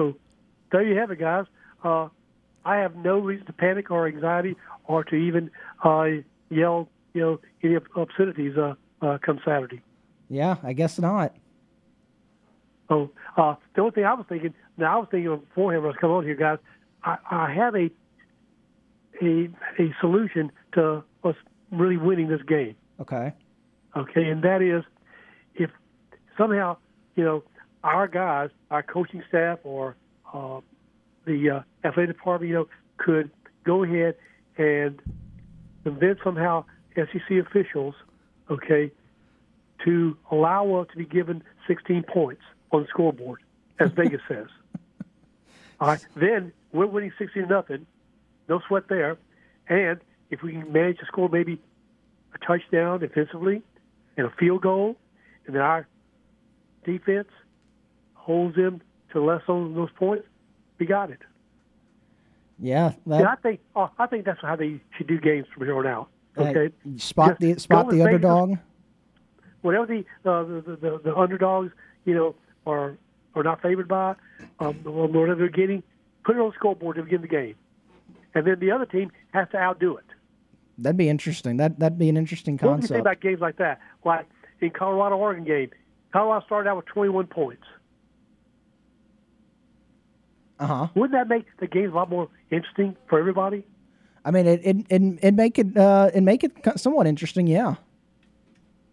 [0.00, 0.16] So
[0.72, 1.44] there you have it, guys.
[1.84, 2.08] Uh,
[2.64, 5.50] I have no reason to panic or anxiety or to even
[5.84, 6.06] uh,
[6.48, 9.82] yell, you know, any obscenities uh, uh, come Saturday.
[10.30, 11.36] Yeah, I guess not.
[12.88, 15.92] So uh, the only thing I was thinking, now I was thinking beforehand when I
[15.92, 16.58] was coming on here, guys,
[17.04, 17.90] I, I have a
[19.22, 21.36] a a solution to us
[21.70, 22.74] really winning this game.
[23.00, 23.34] Okay.
[23.94, 24.82] Okay, and that is
[25.56, 25.70] if
[26.38, 26.78] somehow
[27.16, 27.44] you know
[27.82, 29.96] our guys, our coaching staff, or
[30.32, 30.60] uh,
[31.24, 32.68] the uh, athletic department, you know,
[32.98, 33.30] could
[33.64, 34.16] go ahead
[34.56, 35.00] and
[35.84, 36.64] convince somehow
[36.94, 37.94] SEC officials,
[38.50, 38.90] okay,
[39.84, 43.42] to allow us to be given 16 points on the scoreboard,
[43.78, 44.46] as Vegas says.
[45.80, 47.86] All right, then we're winning 16 nothing,
[48.48, 49.16] no sweat there,
[49.68, 50.00] and
[50.30, 51.58] if we can manage to score maybe
[52.34, 53.62] a touchdown defensively
[54.16, 54.96] and a field goal,
[55.46, 55.88] and then our
[56.84, 57.28] defense
[58.30, 58.80] holds them
[59.12, 60.24] to less on those points,
[60.78, 61.18] we got it.
[62.60, 62.92] Yeah.
[63.06, 65.86] Yeah, I think oh, I think that's how they should do games from here on
[65.86, 66.08] out.
[66.38, 68.06] uh, Okay, spot Just the spot the Vegas.
[68.06, 68.58] underdog.
[69.62, 69.98] whatever the,
[70.30, 71.72] uh, the, the the underdogs,
[72.04, 72.34] you know,
[72.66, 72.96] are
[73.34, 74.14] are not favored by,
[74.60, 75.82] um, whatever they're getting,
[76.24, 77.54] put it on the scoreboard to begin the game,
[78.34, 80.04] and then the other team has to outdo it.
[80.78, 81.56] That'd be interesting.
[81.56, 83.00] That that'd be an interesting What do you think concept.
[83.00, 83.80] about games like that?
[84.04, 84.26] Like
[84.60, 85.70] in Colorado Oregon game,
[86.12, 87.64] Colorado started out with 21 points.
[90.60, 90.88] Uh huh.
[90.94, 93.64] Wouldn't that make the games a lot more interesting for everybody?
[94.24, 97.46] I mean, it it it, it make it uh it make it somewhat interesting.
[97.46, 97.76] Yeah.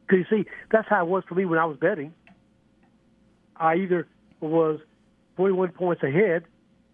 [0.07, 2.13] Because you see, that's how it was for me when I was betting.
[3.57, 4.07] I either
[4.39, 4.79] was
[5.35, 6.45] 21 points ahead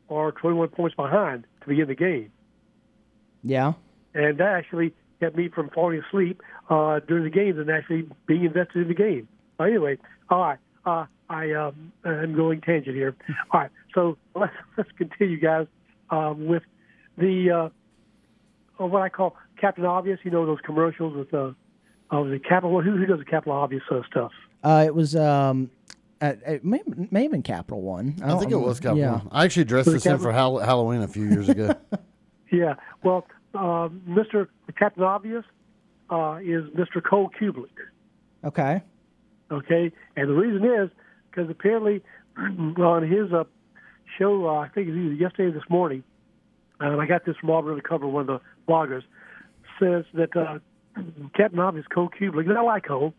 [0.07, 2.32] or 21 points behind to begin the game.
[3.43, 3.74] Yeah.
[4.15, 8.45] And that actually kept me from falling asleep uh, during the games and actually being
[8.45, 9.28] invested in the game.
[9.59, 9.97] Uh, anyway,
[10.30, 10.59] all right.
[10.86, 13.15] Uh, I um, am going tangent here.
[13.51, 15.67] All right, so let's let's continue, guys,
[16.09, 16.63] um, with
[17.17, 20.19] the uh, uh, what I call Captain Obvious.
[20.24, 21.51] You know those commercials with uh,
[22.11, 22.82] uh, the Capital.
[22.82, 24.32] Who, who does the Capital Obvious uh, stuff?
[24.63, 25.69] Uh, it was um,
[26.21, 28.15] uh, it may, may have been Capital One.
[28.24, 29.01] I don't think it was remember.
[29.01, 29.30] Capital.
[29.30, 29.38] Yeah.
[29.38, 31.76] I actually dressed Was it this in for Hall- Halloween a few years ago.
[32.51, 32.76] Yeah.
[33.03, 34.47] Well, uh, Mr.
[34.78, 35.43] Captain Obvious
[36.11, 37.03] uh, is Mr.
[37.03, 37.65] Cole Cubelic.
[38.43, 38.84] Okay.
[39.49, 40.91] Okay, and the reason is
[41.34, 42.01] because apparently
[42.38, 43.43] on his uh,
[44.17, 46.03] show, uh, I think it was either yesterday or this morning,
[46.79, 49.03] and I got this from Auburn Cover, one of the bloggers,
[49.79, 50.59] says that uh,
[51.36, 53.13] Captain Obvious Cole Cubelic, and I like Cole,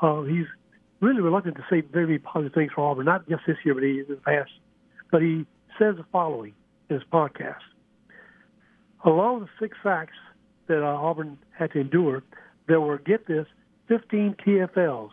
[0.00, 0.46] uh, he's
[1.00, 4.06] really reluctant to say very positive things for Auburn, not just this year, but in
[4.08, 4.50] the past.
[5.10, 5.46] But he
[5.78, 6.54] says the following
[6.88, 7.62] in his podcast.
[9.04, 10.14] Along the six sacks
[10.68, 12.22] that uh, Auburn had to endure,
[12.68, 13.46] there were, get this,
[13.88, 15.10] 15 TFLs,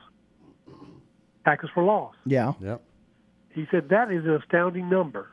[1.45, 2.15] tackles for loss.
[2.25, 2.53] Yeah.
[2.61, 2.81] yep.
[3.53, 5.29] He said that is an astounding number.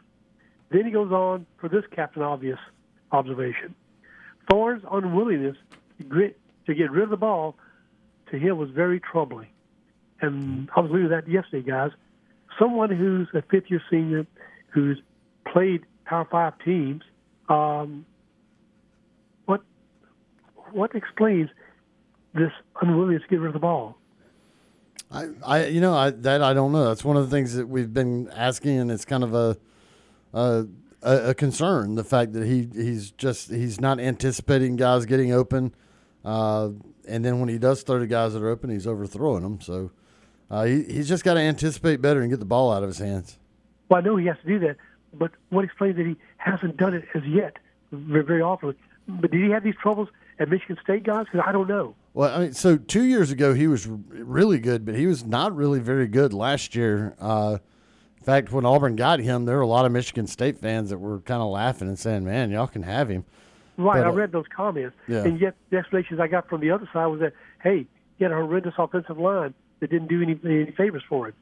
[0.70, 2.59] Then he goes on for this Captain Obvious
[3.12, 3.74] observation.
[4.50, 5.57] Thorne's unwillingness
[5.98, 7.57] to, grit, to get rid of the ball
[8.30, 9.48] to him was very troubling.
[10.20, 11.90] And I was reading that yesterday, guys.
[12.59, 14.26] Someone who's a fifth year senior,
[14.68, 15.00] who's
[15.52, 17.02] played Power Five teams,
[17.48, 18.07] um,
[19.44, 19.61] what
[20.72, 21.50] what explains
[22.34, 22.50] this
[22.80, 23.95] unwillingness to get rid of the ball?
[25.11, 26.84] I, I, you know, I, that I don't know.
[26.86, 29.57] That's one of the things that we've been asking, and it's kind of a,
[30.34, 30.66] a,
[31.02, 31.94] a, concern.
[31.94, 35.74] The fact that he, he's just he's not anticipating guys getting open,
[36.24, 36.70] uh,
[37.07, 39.61] and then when he does throw to guys that are open, he's overthrowing them.
[39.61, 39.92] So
[40.50, 42.98] uh, he, he's just got to anticipate better and get the ball out of his
[42.98, 43.38] hands.
[43.88, 44.76] Well, I know he has to do that,
[45.14, 47.59] but what explains that he hasn't done it as yet
[47.92, 48.74] very, very often?
[49.07, 50.09] But did he have these troubles
[50.40, 51.26] at Michigan State, guys?
[51.26, 51.94] Because I don't know.
[52.16, 55.54] Well, I mean, so two years ago he was really good, but he was not
[55.54, 57.14] really very good last year.
[57.20, 57.58] Uh,
[58.16, 60.96] in fact, when Auburn got him, there were a lot of Michigan State fans that
[60.96, 63.26] were kind of laughing and saying, "Man, y'all can have him."
[63.76, 65.24] Right, But, I uh, read those comments, Yeah.
[65.24, 67.86] and yet the explanations I got from the other side was that, hey,
[68.16, 71.34] he had a horrendous offensive line that didn't do any, any favors for him.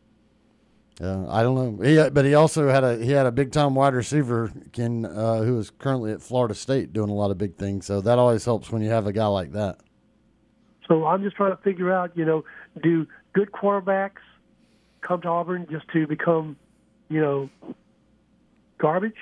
[1.00, 1.84] Uh, I don't know.
[1.84, 5.42] He, but he also had a he had a big time wide receiver, Ken, uh,
[5.42, 7.86] who is currently at Florida State doing a lot of big things.
[7.86, 9.78] So that always helps when you have a guy like that.
[10.88, 12.44] So I'm just trying to figure out, you know,
[12.82, 14.20] do good quarterbacks
[15.00, 16.56] come to Auburn just to become,
[17.08, 17.50] you know,
[18.78, 19.16] garbage?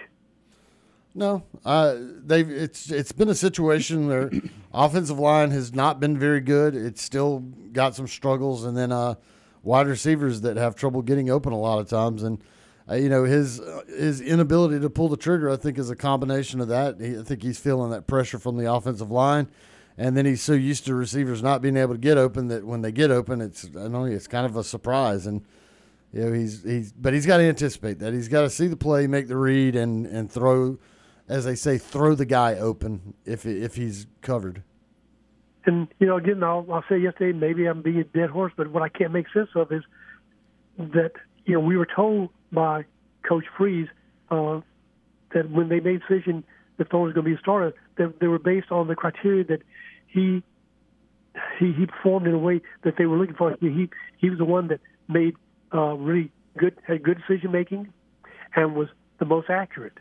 [1.15, 4.31] No, uh, they've it's it's been a situation where
[4.73, 6.75] offensive line has not been very good.
[6.75, 7.41] It's still
[7.73, 9.17] got some struggles, and then uh,
[9.63, 12.23] wide receivers that have trouble getting open a lot of times.
[12.23, 12.43] And
[12.89, 16.61] uh, you know his his inability to pull the trigger, I think, is a combination
[16.61, 16.99] of that.
[16.99, 19.49] He, I think he's feeling that pressure from the offensive line,
[19.99, 22.83] and then he's so used to receivers not being able to get open that when
[22.83, 25.27] they get open, it's I know it's kind of a surprise.
[25.27, 25.45] And
[26.13, 28.13] you know he's he's but he's got to anticipate that.
[28.13, 30.79] He's got to see the play, make the read, and and throw
[31.29, 34.63] as they say, throw the guy open if if he's covered.
[35.65, 38.69] And you know, again, I'll, I'll say yesterday, maybe I'm being a dead horse, but
[38.69, 39.83] what I can't make sense of is
[40.79, 41.13] that
[41.47, 42.85] you know we were told by
[43.23, 43.89] Coach Freeze
[44.31, 44.61] uh,
[45.33, 46.45] that when they made the decision
[46.79, 49.45] that Thorne was going to be a starter, that they were based on the criteria
[49.45, 49.63] that
[50.13, 50.43] he
[51.59, 53.57] he he performed in a way that they were looking for.
[53.61, 55.35] He he, he was the one that made
[55.75, 57.93] uh, really good had good decision making
[58.55, 58.89] and was
[59.19, 59.99] the most accurate.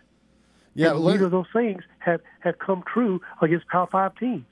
[0.74, 4.46] Yeah, and let- neither of those things have, have come true against Power Five teams.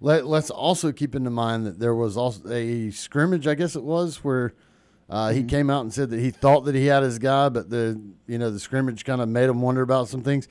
[0.00, 3.82] Let, let's also keep into mind that there was also a scrimmage, I guess it
[3.82, 4.52] was, where
[5.08, 7.70] uh, he came out and said that he thought that he had his guy, but
[7.70, 10.46] the you know the scrimmage kind of made him wonder about some things.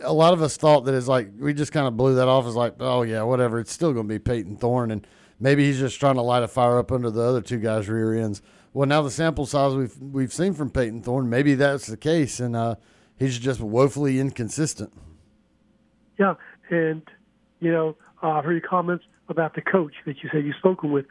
[0.00, 2.46] A lot of us thought that it's like we just kind of blew that off
[2.46, 3.58] as like, oh yeah, whatever.
[3.60, 5.06] It's still going to be Payton Thorne, and
[5.40, 8.14] maybe he's just trying to light a fire up under the other two guys' rear
[8.14, 8.42] ends.
[8.74, 12.40] Well, now the sample size we've we've seen from Payton Thorne, maybe that's the case,
[12.40, 12.74] and uh,
[13.18, 14.92] he's just woefully inconsistent.
[16.18, 16.34] Yeah,
[16.70, 17.02] and
[17.60, 20.92] you know, uh, I heard your comments about the coach that you said you've spoken
[20.92, 21.06] with,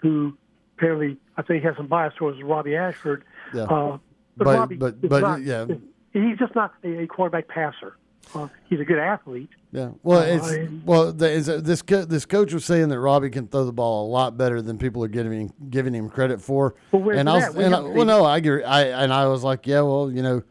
[0.00, 0.36] who
[0.78, 3.22] apparently I think has some bias towards Robbie Ashford.
[3.54, 3.64] Yeah.
[3.64, 3.98] Uh,
[4.36, 5.66] but, But- Robbie but- but, not- yeah.
[6.14, 7.96] he's just not a, a quarterback passer.
[8.34, 9.48] Uh, he's a good athlete.
[9.72, 9.90] Yeah.
[10.02, 11.12] Well, Uh, it's well.
[11.12, 14.10] The, is, this co- this coach was saying that Robbie can throw the ball a
[14.10, 16.74] lot better than people are giving giving him credit for.
[16.92, 17.54] Well, where's and I was, that?
[17.54, 18.62] We and I, well, no, I agree.
[18.62, 20.42] I and I was like, yeah, well, you know,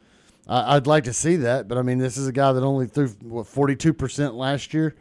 [0.47, 2.87] I, I'd like to see that, but I mean, this is a guy that only
[2.87, 4.95] threw what forty two percent last year.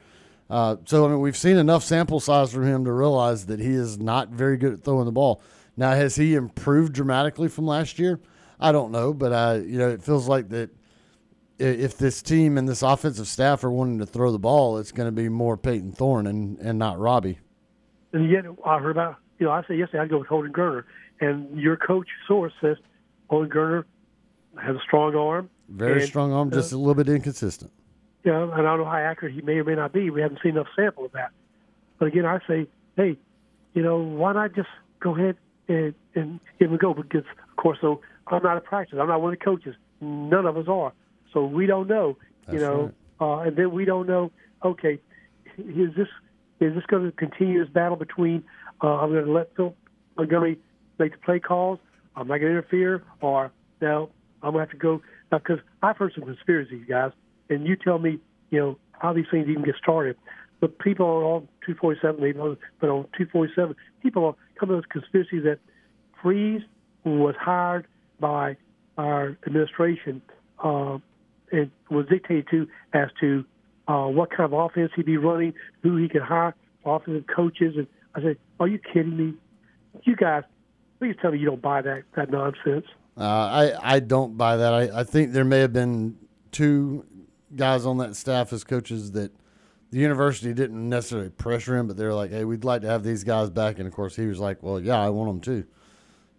[0.51, 3.71] Uh, so I mean, we've seen enough sample size from him to realize that he
[3.73, 5.43] is not very good at throwing the ball.
[5.77, 8.19] Now, has he improved dramatically from last year?
[8.61, 10.78] I don't know, but uh, you know, it feels like that i-
[11.59, 15.09] if this team and this offensive staff are wanting to throw the ball, it's going
[15.09, 17.39] to be more Payton Thorne and, and not Robbie.
[18.13, 20.85] And yet, I heard about you know I said yesterday I'd go with Holden Geriner,
[21.21, 22.77] and your coach source says
[23.29, 23.85] Holden Geriner
[24.63, 25.51] has a strong arm.
[25.69, 27.71] Very and, strong arm, uh, just a little bit inconsistent.
[28.25, 30.11] you know, and I don't know how accurate he may or may not be.
[30.11, 31.31] We haven't seen enough sample of that.
[31.99, 33.19] But again, I say, hey,
[33.75, 34.69] you know, why not just
[35.01, 35.37] go ahead
[35.69, 36.95] and, and give him a go?
[36.95, 38.99] Because, of course, so I'm not a practice.
[39.01, 39.75] I'm not one of the coaches.
[40.01, 40.93] None of us are.
[41.33, 42.17] So we don't know,
[42.51, 44.31] you That's know, uh, and then we don't know,
[44.65, 44.99] okay,
[45.59, 46.09] is this
[46.61, 48.43] is this going to continue this battle between
[48.83, 49.75] uh, I'm going to let Phil
[50.17, 50.59] Montgomery
[50.99, 51.79] make the play calls,
[52.17, 54.11] I'm not going to interfere, or no,
[54.43, 57.13] I'm going to have to go because I've heard some conspiracies, guys,
[57.51, 58.19] and you tell me,
[58.51, 60.17] you know, how these things even get started.
[60.61, 64.89] But people are on 247, maybe on, but on 247, people are coming up with
[64.89, 65.59] conspiracies that
[66.21, 66.63] Freeze
[67.05, 67.87] was hired
[68.19, 68.57] by
[68.97, 70.21] our administration
[70.63, 70.99] uh,
[71.53, 73.45] and was dictated to as to
[73.87, 76.55] uh, what kind of offense he'd be running, who he could hire,
[76.85, 77.75] offensive coaches.
[77.77, 79.35] And I said, "Are you kidding me?
[80.05, 80.45] You guys,
[80.99, 84.73] please tell me you don't buy that that nonsense." Uh, I, I don't buy that.
[84.73, 86.17] I, I think there may have been
[86.53, 87.05] two
[87.57, 89.33] guys on that staff as coaches that
[89.91, 93.03] the university didn't necessarily pressure him, but they were like, hey, we'd like to have
[93.03, 93.79] these guys back.
[93.79, 95.67] And of course, he was like, well, yeah, I want them too.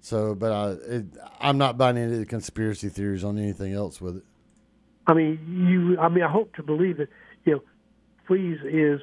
[0.01, 1.05] So, but uh, it,
[1.39, 4.23] I'm not buying any of the conspiracy theories on anything else with it.
[5.07, 5.99] I mean, you.
[5.99, 7.09] I mean, I hope to believe that
[7.45, 7.61] you know,
[8.27, 9.01] Freeze is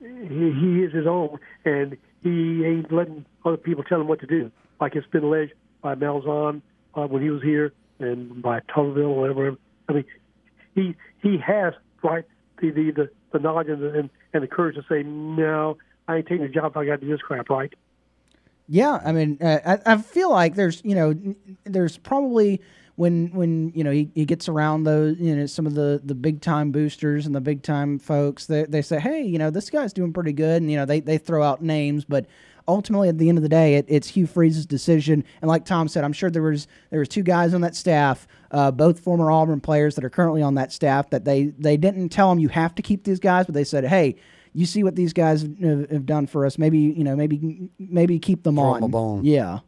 [0.00, 4.26] he, he is his own, and he ain't letting other people tell him what to
[4.26, 4.50] do,
[4.80, 6.60] like it's been alleged by Malzahn
[6.94, 9.56] uh, when he was here, and by Tuberville whatever.
[9.88, 10.04] I mean,
[10.74, 12.24] he he has right
[12.60, 16.16] the the the, the knowledge and the, and, and the courage to say, no, I
[16.16, 16.72] ain't taking the job.
[16.72, 17.72] If I got to do this crap, right?
[18.68, 21.14] Yeah, I mean, uh, I, I feel like there's, you know,
[21.64, 22.60] there's probably
[22.98, 26.16] when when you know he, he gets around those you know some of the the
[26.16, 29.70] big time boosters and the big time folks they, they say hey you know this
[29.70, 30.60] guy's doing pretty good.
[30.60, 32.26] And you know they, they throw out names but
[32.66, 35.22] ultimately at the end of the day it, it's Hugh Freeze's decision.
[35.40, 38.26] And like Tom said I'm sure there was there was two guys on that staff
[38.50, 42.08] uh, both former Auburn players that are currently on that staff that they they didn't
[42.08, 44.16] tell them you have to keep these guys but they said hey
[44.54, 46.58] you see what these guys have, have done for us.
[46.58, 48.76] Maybe you know maybe maybe keep them Throw on.
[48.78, 49.24] 'em a bone.
[49.24, 49.60] yeah.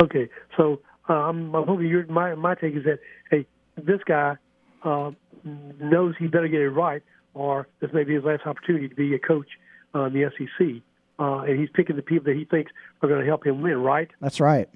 [0.00, 2.98] Okay, so uh, I'm, I'm hoping your my my take is that
[3.30, 3.46] hey,
[3.76, 4.36] this guy
[4.84, 5.10] uh,
[5.44, 7.02] knows he better get it right,
[7.34, 9.48] or this may be his last opportunity to be a coach
[9.94, 10.82] uh, in the SEC,
[11.18, 12.72] uh, and he's picking the people that he thinks
[13.02, 13.78] are going to help him win.
[13.78, 14.10] Right?
[14.20, 14.68] that's right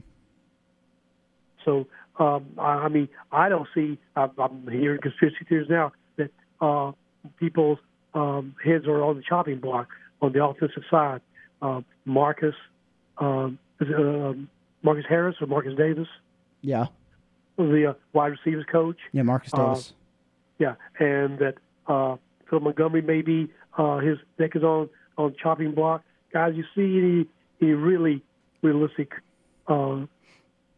[1.64, 1.86] So
[2.18, 3.98] um, I, I mean, I don't see.
[4.14, 6.30] I, I'm hearing conspiracy theories now that
[6.60, 6.92] uh,
[7.38, 7.78] people's
[8.14, 9.88] um, heads are on the chopping block
[10.22, 11.20] on the offensive side.
[11.62, 12.54] Uh, Marcus,
[13.18, 14.48] um, um,
[14.82, 16.08] Marcus Harris or Marcus Davis,
[16.62, 16.86] yeah
[17.58, 18.98] the uh, wide receivers coach.
[19.12, 19.92] yeah Marcus Uh, Davis
[20.58, 21.54] Yeah, and that
[21.86, 22.16] uh,
[22.48, 24.88] Phil Montgomery maybe uh, his neck is on
[25.18, 26.02] on chopping block.
[26.32, 27.26] Guys, you see any
[27.62, 28.22] any really
[28.62, 29.12] realistic
[29.68, 30.04] uh,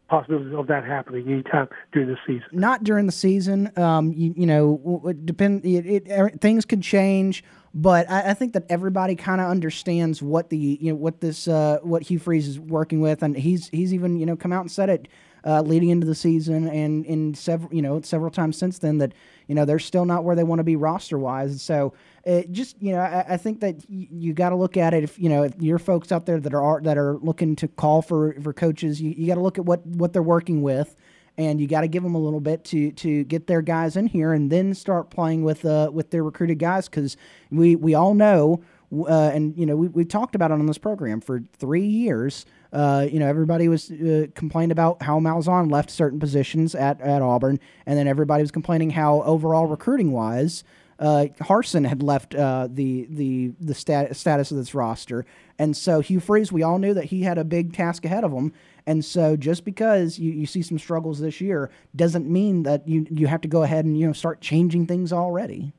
[0.08, 2.48] possibilities of that happening anytime during the season?
[2.52, 3.70] not during the season.
[3.76, 5.64] Um, you, you know, w- depend.
[5.64, 7.44] It, it, er, things could change,
[7.74, 11.48] but I, I think that everybody kind of understands what the you know what this
[11.48, 14.62] uh, what Hugh Freeze is working with, and he's he's even you know come out
[14.62, 15.08] and said it
[15.44, 19.12] uh, leading into the season, and in several you know several times since then that
[19.46, 21.62] you know they're still not where they want to be roster wise.
[21.62, 21.92] So
[22.24, 25.04] it just you know I, I think that y- you got to look at it.
[25.04, 28.02] If you know if you're folks out there that are that are looking to call
[28.02, 30.96] for for coaches, you, you got to look at what what they're working with
[31.38, 34.06] and you got to give them a little bit to to get their guys in
[34.06, 37.16] here, and then start playing with uh with their recruited guys because
[37.50, 38.60] we we all know.
[38.90, 42.44] Uh, and you know we we talked about it on this program for three years.
[42.72, 47.22] Uh, you know everybody was uh, complaining about how Malzahn left certain positions at, at
[47.22, 50.64] Auburn, and then everybody was complaining how overall recruiting wise,
[50.98, 55.24] uh, Harsin had left uh, the the the stat- status of this roster,
[55.58, 58.32] and so Hugh Freeze, we all knew that he had a big task ahead of
[58.32, 58.52] him,
[58.86, 63.06] and so just because you, you see some struggles this year doesn't mean that you
[63.10, 65.72] you have to go ahead and you know start changing things already.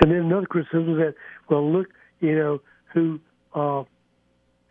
[0.00, 1.14] And then another criticism is that,
[1.48, 1.88] well, look,
[2.20, 2.60] you know,
[2.92, 3.20] who
[3.54, 3.84] uh,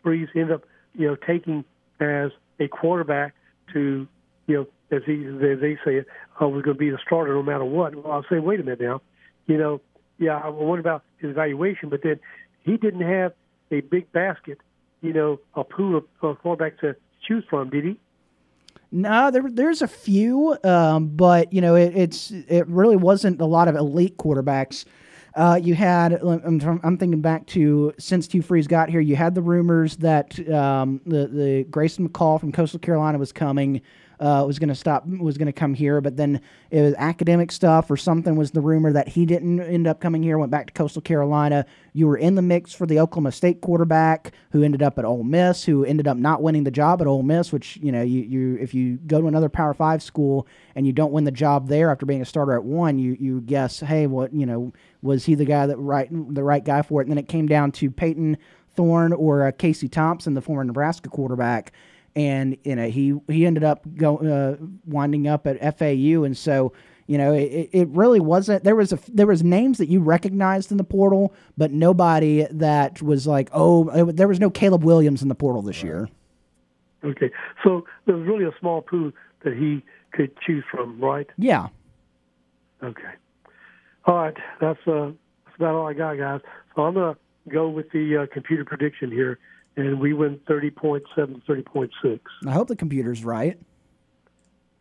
[0.02, 0.64] Freeze ended up,
[0.94, 1.64] you know, taking
[2.00, 2.30] as
[2.60, 3.34] a quarterback
[3.72, 4.06] to,
[4.46, 4.66] you know,
[4.96, 6.04] as he as they say
[6.40, 7.94] uh, was going to be the starter no matter what.
[7.94, 9.00] Well, I'll say, wait a minute now,
[9.46, 9.80] you know,
[10.18, 12.20] yeah, I wonder about his evaluation, but then
[12.62, 13.32] he didn't have
[13.70, 14.58] a big basket,
[15.02, 16.96] you know, a pool of uh, quarterbacks to
[17.26, 18.00] choose from, did he?
[18.92, 23.44] No, there there's a few, um, but you know it, it's it really wasn't a
[23.44, 24.84] lot of elite quarterbacks.
[25.36, 29.34] Uh, you had I'm, I'm thinking back to since Hugh Freeze got here, you had
[29.34, 33.80] the rumors that um, the the Grayson McCall from Coastal Carolina was coming.
[34.20, 36.40] Uh, was going to stop, was going to come here, but then
[36.70, 40.22] it was academic stuff or something was the rumor that he didn't end up coming
[40.22, 41.66] here, went back to Coastal Carolina.
[41.94, 45.24] You were in the mix for the Oklahoma State quarterback who ended up at Ole
[45.24, 48.22] Miss, who ended up not winning the job at Ole Miss, which, you know, you,
[48.22, 50.46] you if you go to another Power Five school
[50.76, 53.40] and you don't win the job there after being a starter at one, you, you
[53.40, 54.72] guess, hey, what, you know,
[55.04, 57.04] was he the guy that right, the right guy for it?
[57.04, 58.38] And then it came down to Payton
[58.74, 61.72] Thorne or uh, Casey Thompson, the former Nebraska quarterback
[62.16, 64.56] and you know he he ended up go, uh,
[64.86, 66.72] winding up at FAU, and so
[67.06, 70.70] you know it, it really wasn't there was a there was names that you recognized
[70.70, 75.22] in the portal, but nobody that was like oh it, there was no Caleb Williams
[75.22, 76.08] in the portal this year.
[77.02, 77.30] Okay,
[77.62, 79.12] so there was really a small pool
[79.42, 79.82] that he
[80.12, 81.28] could choose from, right?
[81.36, 81.68] Yeah,
[82.82, 83.02] Okay.
[84.06, 85.12] All right, that's uh,
[85.44, 86.40] that's about all I got, guys.
[86.74, 87.16] So I'm gonna
[87.48, 89.38] go with the uh, computer prediction here,
[89.76, 92.22] and we win thirty point seven, thirty point six.
[92.46, 93.58] I hope the computer's right.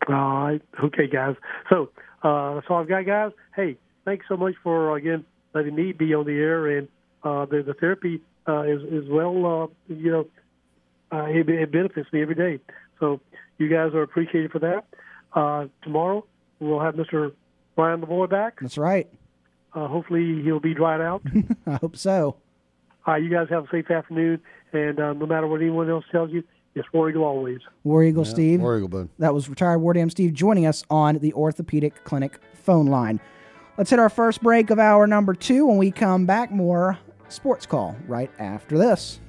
[0.09, 1.35] All right, okay, guys.
[1.69, 1.89] So
[2.23, 3.31] uh, that's all I've got, guys.
[3.55, 6.87] Hey, thanks so much for again letting me be on the air, and
[7.23, 10.27] uh, the the therapy uh, is is well, uh, you know,
[11.11, 12.59] uh, it, it benefits me every day.
[12.99, 13.21] So
[13.57, 14.85] you guys are appreciated for that.
[15.33, 16.25] Uh, tomorrow
[16.59, 17.31] we'll have Mr.
[17.75, 18.59] Brian Lavoie back.
[18.59, 19.07] That's right.
[19.73, 21.21] Uh, hopefully he'll be dried out.
[21.67, 22.35] I hope so.
[23.05, 24.39] All right, you guys have a safe afternoon,
[24.71, 26.43] and uh, no matter what anyone else tells you,
[26.75, 27.59] it's War Eagle always.
[27.83, 28.61] War Eagle Steve.
[28.61, 29.09] War Eagle, bud.
[29.19, 33.19] That was retired War Dam Steve joining us on the Orthopedic Clinic phone line.
[33.77, 35.65] Let's hit our first break of hour number two.
[35.65, 36.97] When we come back, more
[37.29, 39.19] sports call right after this.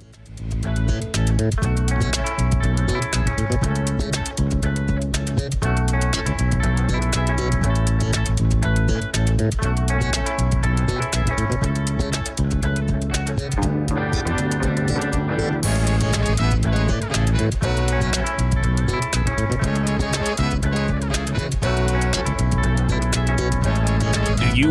[9.45, 9.51] you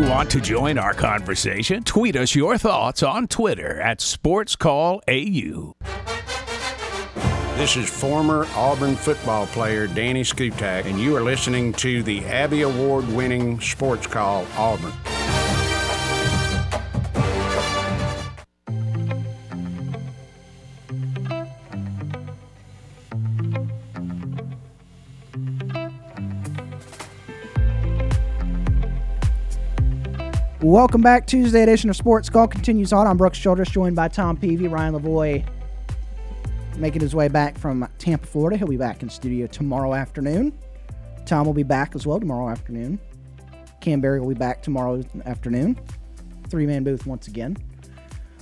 [0.01, 1.81] want to join our conversation?
[1.83, 5.75] Tweet us your thoughts on Twitter at SportsCallAU.
[7.55, 12.63] This is former Auburn football player Danny Skutak, and you are listening to the Abby
[12.63, 14.91] Award winning Sports Call Auburn.
[30.61, 31.25] Welcome back.
[31.25, 33.07] Tuesday edition of Sports Call continues on.
[33.07, 35.54] I'm Brooks Childress, joined by Tom Peavy, Ryan Lavoie,
[36.77, 38.57] making his way back from Tampa, Florida.
[38.57, 40.53] He'll be back in studio tomorrow afternoon.
[41.25, 42.99] Tom will be back as well tomorrow afternoon.
[43.81, 45.79] Cam Berry will be back tomorrow afternoon.
[46.49, 47.57] Three man booth once again.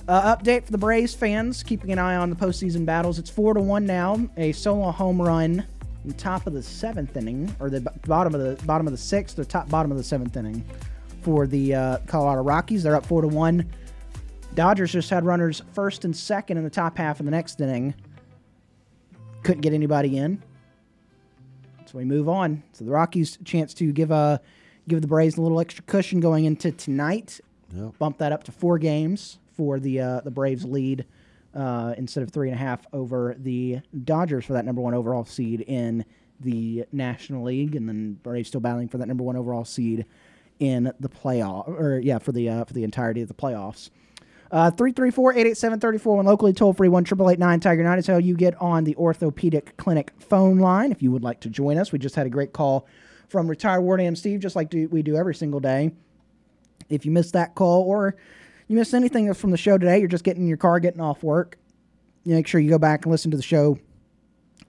[0.06, 3.18] Uh, update for the Braves fans, keeping an eye on the postseason battles.
[3.18, 4.20] It's four to one now.
[4.36, 5.66] A solo home run,
[6.04, 9.38] in top of the seventh inning, or the bottom of the bottom of the sixth,
[9.38, 10.62] or top bottom of the seventh inning
[11.22, 12.82] for the uh, Colorado Rockies.
[12.82, 13.70] They're up four to one.
[14.54, 17.94] Dodgers just had runners first and second in the top half of the next inning.
[19.44, 20.42] Couldn't get anybody in.
[21.86, 22.64] So we move on.
[22.72, 24.40] So the Rockies chance to give a
[24.88, 27.40] give the Braves a little extra cushion going into tonight.
[27.74, 27.98] Yep.
[27.98, 31.04] Bump that up to four games for the uh, the Braves lead
[31.54, 35.24] uh, instead of three and a half over the Dodgers for that number one overall
[35.24, 36.04] seed in
[36.40, 40.04] the National League, and then Braves still battling for that number one overall seed
[40.58, 43.90] in the playoff, or yeah, for the uh, for the entirety of the playoffs.
[44.54, 48.94] Uh, 334-887-34 and locally toll free 1 Tiger 9 is how you get on the
[48.94, 51.90] orthopedic clinic phone line if you would like to join us.
[51.90, 52.86] We just had a great call
[53.28, 55.90] from retired Ward AM Steve, just like do, we do every single day.
[56.88, 58.14] If you missed that call or
[58.68, 61.24] you missed anything from the show today, you're just getting in your car, getting off
[61.24, 61.58] work,
[62.24, 63.76] make sure you go back and listen to the show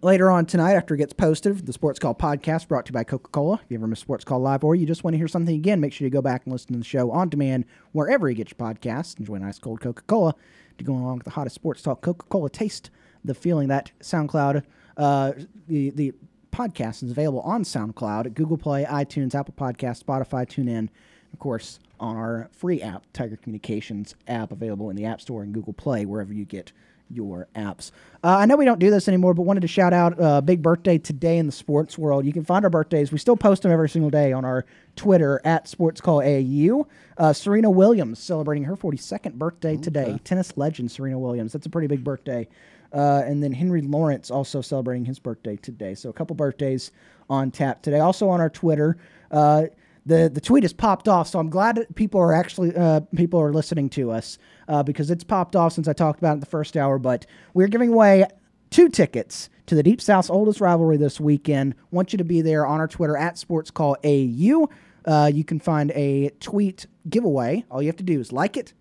[0.02, 1.66] later on tonight after it gets posted.
[1.66, 3.56] The Sports Call podcast brought to you by Coca Cola.
[3.56, 5.80] If you ever miss Sports Call Live or you just want to hear something again,
[5.80, 8.52] make sure you go back and listen to the show on demand wherever you get
[8.52, 9.20] your podcasts.
[9.20, 10.36] Enjoy a nice cold Coca Cola
[10.78, 12.02] to go along with the hottest sports talk.
[12.02, 12.90] Coca Cola taste
[13.24, 14.64] the feeling that SoundCloud,
[14.98, 15.34] uh,
[15.68, 16.14] the, the
[16.52, 20.90] podcast is available on SoundCloud, Google Play, iTunes, Apple Podcast, Spotify, TuneIn,
[21.34, 25.54] of course, on our free app, Tiger Communications app, available in the App Store and
[25.54, 26.72] Google Play, wherever you get
[27.16, 27.92] your apps.
[28.24, 30.42] Uh, I know we don't do this anymore, but wanted to shout out a uh,
[30.42, 32.26] big birthday today in the sports world.
[32.26, 33.12] You can find our birthdays.
[33.12, 34.66] We still post them every single day on our
[34.96, 36.88] Twitter at Sports SportsCallAU.
[37.18, 40.20] Uh, Serena Williams celebrating her 42nd birthday today.
[40.24, 41.54] Tennis legend Serena Williams.
[41.54, 42.48] That's a pretty big birthday.
[42.94, 45.96] Uh, and then Henry Lawrence also celebrating his birthday today.
[45.96, 46.92] So a couple birthdays
[47.30, 48.00] on tap today.
[48.00, 48.98] Also on our Twitter.
[49.32, 49.66] Uh,
[50.06, 53.42] the the tweet has popped off, so I'm glad that people are actually uh, people
[53.42, 54.38] are listening to us
[54.68, 57.00] uh, because it's popped off since I talked about it in the first hour.
[57.00, 58.26] But we're giving away
[58.70, 61.76] two tickets to the Deep South's oldest rivalry this weekend.
[61.92, 64.70] Want you to be there on our Twitter at sports SportsCallAU.
[65.06, 67.66] Uh, you can find a tweet giveaway.
[67.70, 68.74] All you have to do is like it,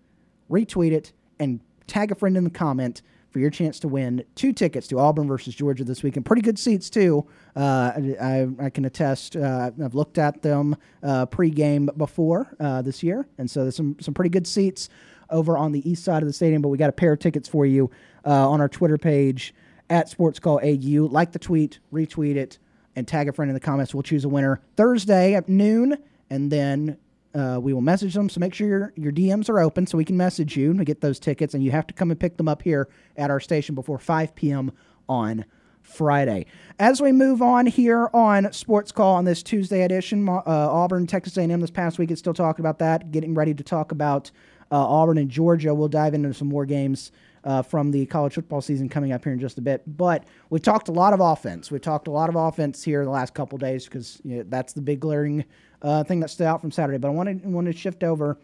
[0.49, 3.01] retweet it, and tag a friend in the comment
[3.35, 6.25] for your chance to win two tickets to Auburn versus Georgia this weekend.
[6.25, 7.27] Pretty good seats too.
[7.53, 7.91] Uh,
[8.21, 9.35] I, I, can attest.
[9.35, 13.97] Uh, I've looked at them uh, pre-game before uh, this year, and so there's some
[13.99, 14.87] some pretty good seats
[15.29, 16.61] over on the east side of the stadium.
[16.61, 17.91] But we got a pair of tickets for you
[18.25, 19.53] uh, on our Twitter page
[19.89, 21.09] at Sports Call AU.
[21.11, 22.57] Like the tweet, retweet it,
[22.95, 23.93] and tag a friend in the comments.
[23.93, 25.97] We'll choose a winner Thursday at noon,
[26.29, 26.99] and then
[27.35, 28.29] uh, we will message them.
[28.29, 31.01] So make sure your, your DMs are open so we can message you to get
[31.01, 31.53] those tickets.
[31.53, 32.87] And you have to come and pick them up here
[33.17, 34.71] at our station before 5 p.m.
[35.09, 35.45] on
[35.81, 36.45] Friday.
[36.79, 41.37] As we move on here on Sports Call on this Tuesday edition, uh, Auburn, Texas
[41.37, 43.11] A&M this past week is still talking about that.
[43.11, 44.31] Getting ready to talk about
[44.71, 45.73] uh, Auburn and Georgia.
[45.73, 47.11] We'll dive into some more games
[47.43, 49.83] uh, from the college football season coming up here in just a bit.
[49.85, 51.69] But we've talked a lot of offense.
[51.69, 54.45] We've talked a lot of offense here in the last couple days because you know,
[54.47, 55.45] that's the big glaring
[55.85, 56.97] uh, thing that stood out from Saturday.
[56.97, 58.37] But I want to want to shift over,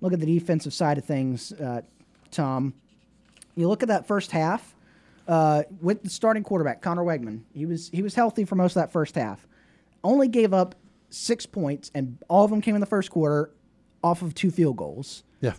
[0.00, 1.82] look at the defensive side of things, uh,
[2.30, 2.72] Tom.
[3.54, 4.74] You look at that first half
[5.28, 7.42] uh, with the starting quarterback Conner Weigman.
[7.52, 9.46] He was he was healthy for most of that first half.
[10.02, 10.74] Only gave up
[11.10, 13.50] six points, and all of them came in the first quarter
[14.02, 15.22] off of two field goals.
[15.40, 15.52] Yeah.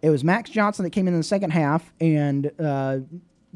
[0.00, 2.98] It was Max Johnson that came in in the second half and uh,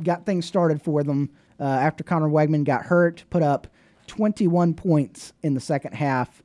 [0.03, 1.31] got things started for them
[1.61, 3.69] uh, after Conner Weigman got hurt, put up
[4.09, 6.43] 21 points in the second half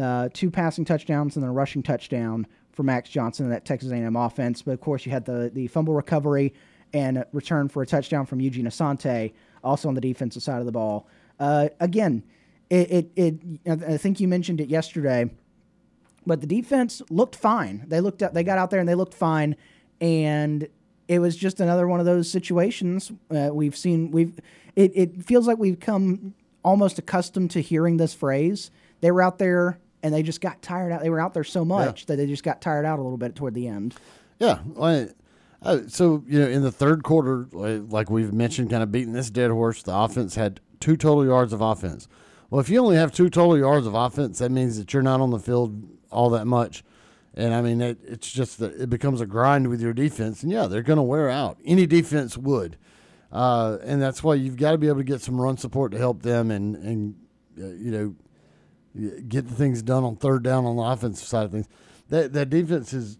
[0.00, 3.90] uh, two passing touchdowns and then a rushing touchdown for Max Johnson in that Texas
[3.90, 4.62] A&M offense.
[4.62, 6.54] But of course, you had the the fumble recovery
[6.92, 9.32] and return for a touchdown from Eugene Asante,
[9.64, 11.08] also on the defensive side of the ball.
[11.38, 12.22] Uh, again,
[12.70, 15.30] it, it, it I think you mentioned it yesterday,
[16.26, 17.84] but the defense looked fine.
[17.86, 19.56] They looked up, they got out there and they looked fine,
[20.00, 20.68] and
[21.08, 24.10] it was just another one of those situations uh, we've seen.
[24.10, 24.38] We've
[24.74, 28.70] it, it feels like we've come almost accustomed to hearing this phrase.
[29.00, 31.02] They were out there and they just got tired out.
[31.02, 33.34] They were out there so much that they just got tired out a little bit
[33.34, 33.94] toward the end.
[34.38, 34.60] Yeah.
[34.64, 35.08] Well,
[35.62, 39.30] uh, so you know, in the third quarter, like- we've mentioned, kind of beating this
[39.30, 42.06] dead horse, the offense had two total yards of offense.
[42.50, 45.20] Well, if you only have two total yards of offense, that means that you're not
[45.20, 46.84] on the field all that much.
[47.34, 50.42] And I mean, it, it's just that it becomes a grind with your defense.
[50.44, 51.58] And yeah, they're going to wear out.
[51.64, 52.76] Any defense would.
[53.32, 55.98] Uh, and that's why you've got to be able to get some run support to
[55.98, 57.14] help them and, and
[57.60, 58.14] uh, you know,
[59.28, 61.68] get the things done on third down on the offensive side of things.
[62.08, 63.18] That, that defense is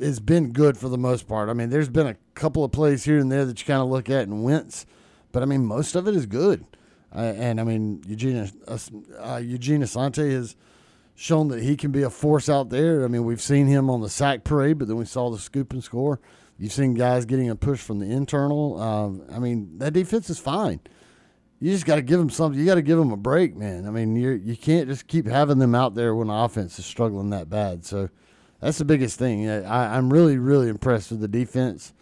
[0.00, 1.48] has been good for the most part.
[1.48, 3.88] I mean, there's been a couple of plays here and there that you kind of
[3.88, 4.84] look at and wince,
[5.32, 6.66] but I mean, most of it is good.
[7.14, 10.54] Uh, and I mean, Eugene uh, Eugene Asante has
[11.14, 13.04] shown that he can be a force out there.
[13.04, 15.72] I mean, we've seen him on the sack parade, but then we saw the scoop
[15.72, 16.20] and score.
[16.58, 18.80] You've seen guys getting a push from the internal.
[18.80, 20.80] Um, I mean, that defense is fine.
[21.58, 22.58] You just got to give them something.
[22.60, 23.86] You got to give them a break, man.
[23.86, 26.84] I mean, you you can't just keep having them out there when the offense is
[26.84, 27.84] struggling that bad.
[27.84, 28.10] So
[28.60, 29.48] that's the biggest thing.
[29.48, 31.94] I, I'm really, really impressed with the defense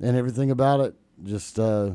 [0.00, 0.94] and everything about it.
[1.24, 1.92] Just, uh,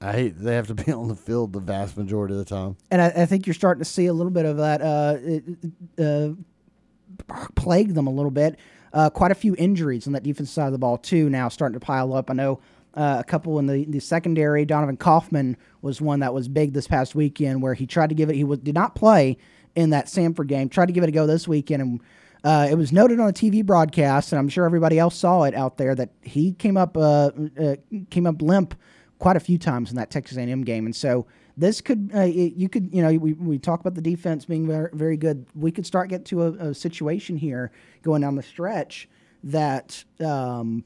[0.00, 2.76] I hate they have to be on the field the vast majority of the time.
[2.90, 7.44] And I, I think you're starting to see a little bit of that uh, uh,
[7.54, 8.58] plague them a little bit.
[8.92, 11.30] Uh, quite a few injuries on that defense side of the ball too.
[11.30, 12.30] Now starting to pile up.
[12.30, 12.60] I know
[12.94, 14.64] uh, a couple in the, the secondary.
[14.64, 18.30] Donovan Kaufman was one that was big this past weekend, where he tried to give
[18.30, 18.36] it.
[18.36, 19.38] He was did not play
[19.74, 20.68] in that Samford game.
[20.68, 22.00] Tried to give it a go this weekend, and
[22.44, 25.54] uh, it was noted on a TV broadcast, and I'm sure everybody else saw it
[25.54, 27.76] out there that he came up uh, uh,
[28.10, 28.74] came up limp
[29.18, 32.54] quite a few times in that Texas A&M game, and so this could uh, it-
[32.54, 35.46] you could you know we, we talk about the defense being very, very good.
[35.54, 37.70] We could start get to a, a situation here
[38.02, 39.08] going down the stretch
[39.44, 40.84] that um,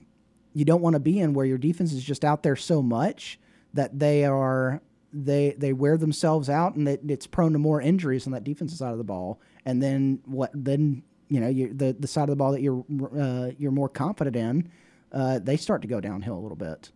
[0.56, 3.38] you don't want to be in, where your defense is just out there so much
[3.74, 4.80] that they are
[5.12, 8.78] they they wear themselves out, and that it's prone to more injuries on that defensive
[8.78, 9.38] side of the ball.
[9.66, 12.82] And then what then you know you, the the side of the ball that you're
[13.20, 14.70] uh, you're more confident in,
[15.12, 16.90] uh, they start to go downhill a little bit.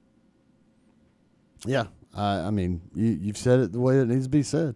[1.67, 4.75] Yeah, I, I mean, you, you've said it the way it needs to be said.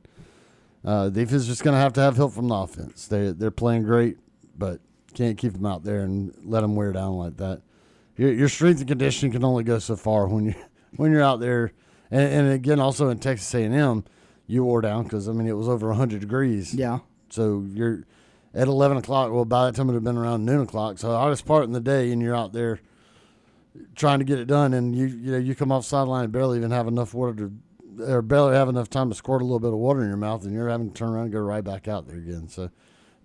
[0.85, 3.07] Uh, defense is just going to have to have help from the offense.
[3.07, 4.19] They they're playing great,
[4.59, 4.81] but
[5.15, 7.63] can't keep them out there and let them wear down like that.
[8.17, 10.55] Your, your strength and conditioning can only go so far when you
[10.97, 11.73] when you're out there.
[12.11, 14.05] And, and again, also in Texas A&M,
[14.47, 16.75] you wore down because I mean it was over 100 degrees.
[16.75, 17.01] Yeah.
[17.31, 18.05] So you're
[18.55, 19.33] at 11 o'clock.
[19.33, 20.99] Well, by that time it would have been around noon o'clock.
[20.99, 22.81] So hardest part in the day, and you're out there
[23.97, 26.59] trying to get it done, and you you know you come off sideline and barely
[26.59, 27.53] even have enough water to,
[28.13, 30.45] or barely have enough time to squirt a little bit of water in your mouth,
[30.45, 32.49] and you're having to turn around and go right back out there again.
[32.49, 32.71] So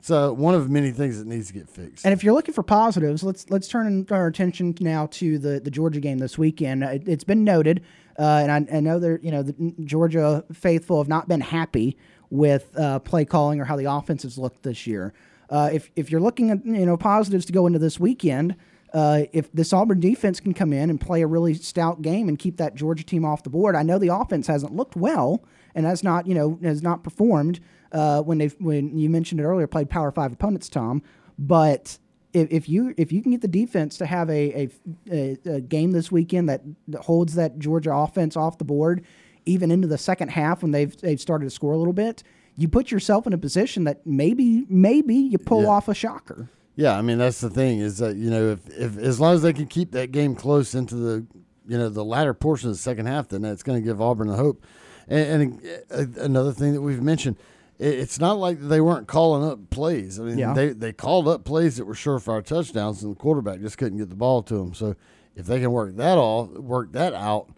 [0.10, 2.06] uh, one of many things that needs to get fixed.
[2.06, 5.70] And if you're looking for positives, let's let's turn our attention now to the, the
[5.70, 6.84] Georgia game this weekend.
[6.84, 7.84] It, has been noted,
[8.18, 11.98] uh, and I, I know that you know the Georgia faithful have not been happy
[12.30, 15.14] with uh, play calling or how the offense has looked this year.
[15.50, 18.56] Uh, if if you're looking at you know positives to go into this weekend,
[18.94, 22.40] uh, if this Auburn defense can come in and play a really stout game and
[22.40, 25.44] keep that Georgia team off the board, I know the offense hasn't looked well
[25.76, 27.60] and has not you know has not performed
[27.92, 31.02] uh, when they when you mentioned it earlier played Power Five opponents, Tom.
[31.38, 31.98] But
[32.34, 34.34] if, if you if you can get the defense to have a,
[34.64, 34.70] a,
[35.12, 36.62] a, a game this weekend that,
[37.02, 39.04] holds that Georgia offense off the board,
[39.46, 42.24] even into the second half when they've they've started to score a little bit,
[42.56, 45.70] you put yourself in a position that maybe maybe you pull Yeah.
[45.70, 46.50] off a shocker.
[46.76, 49.42] Yeah, I mean that's the thing is that you know if, if as long as
[49.42, 51.26] they can keep that game close into the
[51.68, 54.30] you know the latter portion of the second half, then that's going to give Auburn
[54.30, 54.64] a hope.
[55.08, 57.36] And, and uh, another thing that we've mentioned,
[57.80, 60.20] it's not like they weren't calling up plays.
[60.20, 60.54] I mean, Yeah.
[60.54, 64.10] they they called up plays that were surefire touchdowns, and the quarterback just couldn't get
[64.10, 64.74] the ball to them.
[64.74, 64.96] So
[65.36, 67.50] if they can work that off, work that out,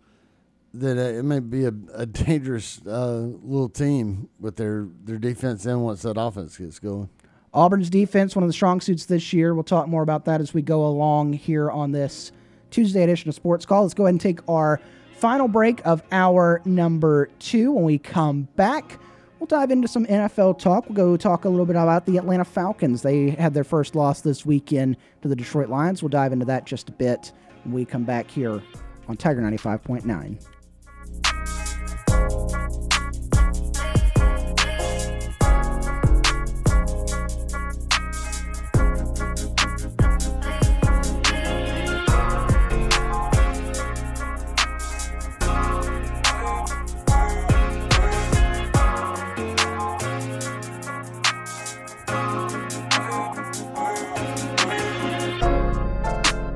[0.74, 5.84] then it may be a, a dangerous uh, little team with their their defense and
[5.84, 7.10] once that offense gets going.
[7.54, 9.54] Auburn's defense, one of the strong suits this year.
[9.54, 12.32] We'll talk more about that as we go along here on this
[12.70, 13.82] Tuesday edition of Sports Call.
[13.82, 14.80] Let's go ahead and take our
[15.18, 17.74] final break of hour number two.
[17.74, 19.00] When we come back,
[19.42, 20.88] we'll dive into some NFL talk.
[20.88, 23.02] We'll go talk a little bit about the Atlanta Falcons.
[23.02, 26.04] They had their first loss this weekend to the Detroit Lions.
[26.04, 27.32] We'll dive into that just a bit
[27.64, 28.62] when we come back here
[29.08, 30.61] on Tiger 95.9.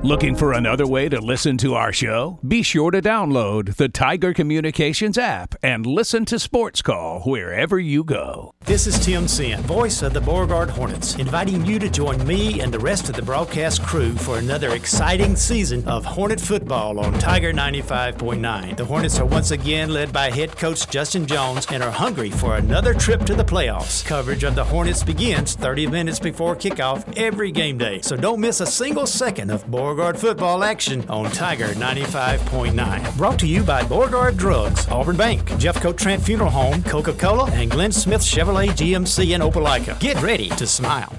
[0.06, 2.38] Looking for another way to listen to our show?
[2.46, 8.04] Be sure to download the Tiger Communications app and listen to Sports Call wherever you
[8.04, 8.52] go.
[8.64, 12.72] This is Tim Sin, voice of the Beauregard Hornets, inviting you to join me and
[12.72, 17.52] the rest of the broadcast crew for another exciting season of Hornet football on Tiger
[17.52, 18.76] 95.9.
[18.76, 22.54] The Hornets are once again led by head coach Justin Jones and are hungry for
[22.54, 24.06] another trip to the playoffs.
[24.06, 28.60] Coverage of the Hornets begins 30 minutes before kickoff every game day, so don't miss
[28.60, 33.16] a single second of Beauregard football action on Tiger 95.9.
[33.16, 37.70] Brought to you by Beauregard Drugs, Auburn Bank, Jeffcoat Trent Funeral Home, Coca Cola, and
[37.70, 39.98] Glenn Smith Chevrolet GMC in Opelika.
[39.98, 41.14] Get ready to smile.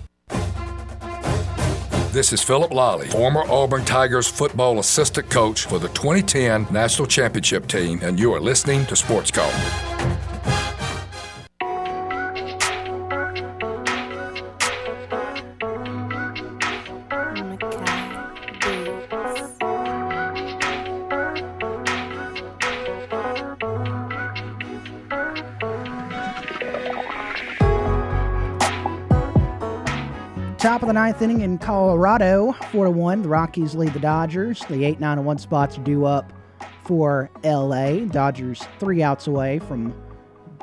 [2.11, 7.67] This is Phillip Lolley, former Auburn Tigers football assistant coach for the 2010 National Championship
[7.67, 9.51] team, and you are listening to Sports Call.
[30.88, 33.22] Of the ninth inning in Colorado, four to one.
[33.22, 34.64] The Rockies lead the Dodgers.
[34.69, 36.31] The eight, nine, and one spots are due up
[36.85, 38.05] for L.A.
[38.05, 39.93] Dodgers three outs away from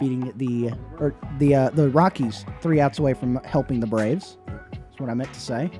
[0.00, 4.38] beating the or the uh, the Rockies three outs away from helping the Braves.
[4.46, 5.70] That's what I meant to say.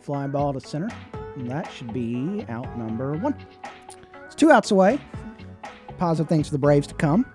[0.00, 0.90] Flying ball to center.
[1.34, 3.34] And that should be out number one.
[4.26, 5.00] It's two outs away.
[5.98, 7.26] Positive things for the Braves to come.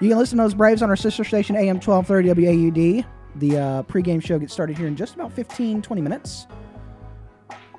[0.00, 3.06] You can listen to those Braves on our sister station, AM 1230 WAUD.
[3.38, 6.46] The uh, pregame show gets started here in just about 15, 20 minutes.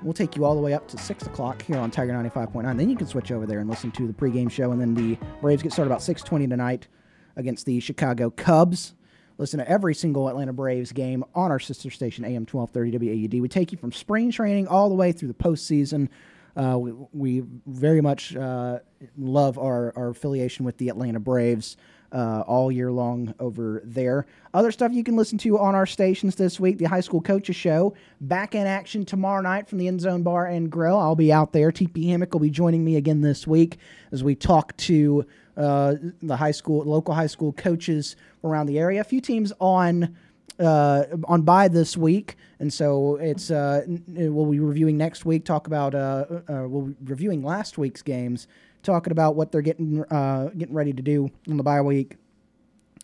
[0.02, 2.76] We'll take you all the way up to 6 o'clock here on Tiger 95.9.
[2.76, 4.70] Then you can switch over there and listen to the pregame show.
[4.70, 6.86] And then the Braves get started about 6.20 tonight
[7.34, 8.94] against the Chicago Cubs.
[9.38, 13.40] Listen to every single Atlanta Braves game on our sister station, AM 1230 WAUD.
[13.40, 16.08] We take you from spring training all the way through the postseason.
[16.56, 18.78] Uh, we, we very much uh,
[19.16, 21.76] love our, our affiliation with the Atlanta Braves
[22.12, 24.26] uh, all year long over there.
[24.54, 27.56] Other stuff you can listen to on our stations this week the High School Coaches
[27.56, 30.96] Show, back in action tomorrow night from the End Zone Bar and Grill.
[30.96, 31.70] I'll be out there.
[31.70, 33.78] TP Hammock will be joining me again this week
[34.12, 35.26] as we talk to
[35.56, 39.00] uh, the high school, local high school coaches around the area.
[39.00, 40.16] A few teams on
[40.58, 45.44] uh, on by this week, and so it's uh, we'll be reviewing next week.
[45.44, 48.48] Talk about uh, uh, we'll be reviewing last week's games,
[48.82, 52.16] talking about what they're getting uh, getting ready to do on the bye week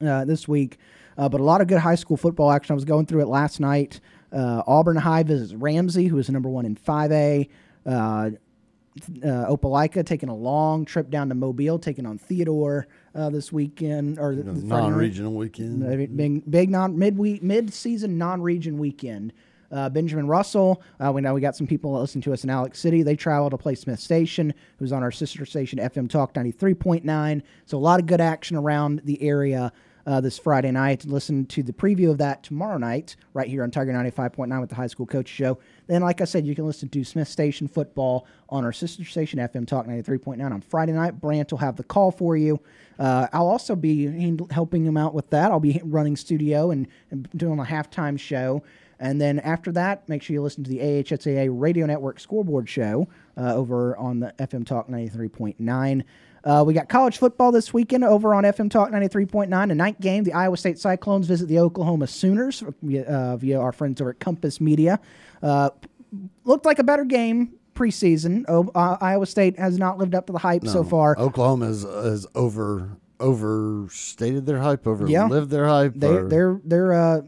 [0.05, 0.79] uh, this week.
[1.17, 2.73] Uh, but a lot of good high school football action.
[2.73, 4.01] I was going through it last night.
[4.33, 7.49] Uh, Auburn High visits Ramsey, who is number one in 5A.
[7.87, 8.31] Uh,
[9.25, 14.19] uh, Opelika taking a long trip down to Mobile, taking on Theodore uh, this weekend
[14.19, 16.17] or non-regional weekend.
[16.17, 19.33] Big, big non mid week mid season non region weekend.
[19.75, 20.81] Uh, Benjamin Russell.
[21.05, 23.03] Uh, we know we got some people that listen to us in Alex City.
[23.03, 26.75] They travel to play Smiths Station, who's on our sister station FM Talk ninety three
[26.75, 27.43] point nine.
[27.67, 29.73] So a lot of good action around the area.
[30.07, 31.07] Uh, this Friday night.
[31.07, 34.77] Listen to the preview of that tomorrow night, right here on Tiger 95.9 with the
[34.77, 35.59] High School Coach Show.
[35.87, 39.39] Then, like I said, you can listen to Smiths Station football on our sister station,
[39.39, 41.23] FM Talk 93.9 on Friday night.
[41.23, 42.61] Brant will have the call for you.
[42.99, 45.51] Uh, I'll also be helping him out with that.
[45.51, 48.63] I'll be running studio and, and doing a halftime show.
[49.01, 53.09] And then after that, make sure you listen to the AHSAA Radio Network scoreboard show
[53.37, 56.03] uh, over on the FM Talk 93.9.
[56.45, 59.71] Uh, we got college football this weekend over on FM Talk 93.9.
[59.71, 63.73] A night game, the Iowa State Cyclones visit the Oklahoma Sooners via, uh, via our
[63.73, 65.01] friends over at Compass Media.
[65.43, 65.71] Uh,
[66.45, 68.45] looked like a better game preseason.
[68.49, 71.19] O- uh, Iowa State has not lived up to the hype so far.
[71.19, 75.41] Oklahoma is, is over overstated their hype, overlived Yeah.
[75.47, 75.95] their hype.
[75.97, 77.21] They, or they're they're uh,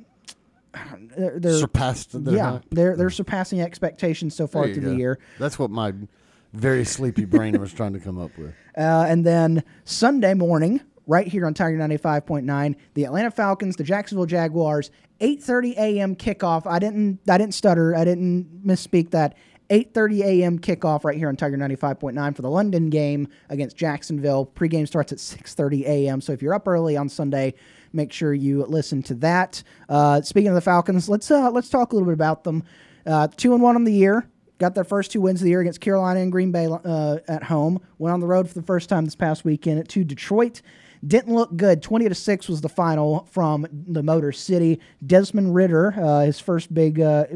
[1.16, 5.18] they're, they're surpassed their yeah they're they're surpassing expectations so far through the year.
[5.38, 5.92] That's what my
[6.52, 8.54] very sleepy brain was trying to come up with.
[8.76, 14.26] Uh, and then Sunday morning, right here on Tiger 95.9, the Atlanta Falcons, the Jacksonville
[14.26, 14.90] Jaguars,
[15.20, 16.16] 8:30 a.m.
[16.16, 16.66] kickoff.
[16.66, 17.94] I didn't I didn't stutter.
[17.94, 19.34] I didn't misspeak that.
[19.70, 20.58] 8:30 a.m.
[20.60, 24.46] kickoff right here on Tiger 95.9 for the London game against Jacksonville.
[24.46, 26.20] Pregame starts at 6:30 a.m.
[26.20, 27.54] So if you're up early on Sunday,
[27.96, 29.62] make sure you listen to that.
[29.88, 32.62] Uh, speaking of the Falcons, let's uh, let's talk a little bit about them.
[33.04, 34.28] Uh, two and one on the year.
[34.58, 37.42] Got their first two wins of the year against Carolina and Green Bay uh, at
[37.42, 37.80] home.
[37.98, 40.62] Went on the road for the first time this past weekend to Detroit.
[41.06, 41.82] Didn't look good.
[41.82, 44.80] Twenty to six was the final from the Motor City.
[45.06, 47.26] Desmond Ridder, uh, his first big uh,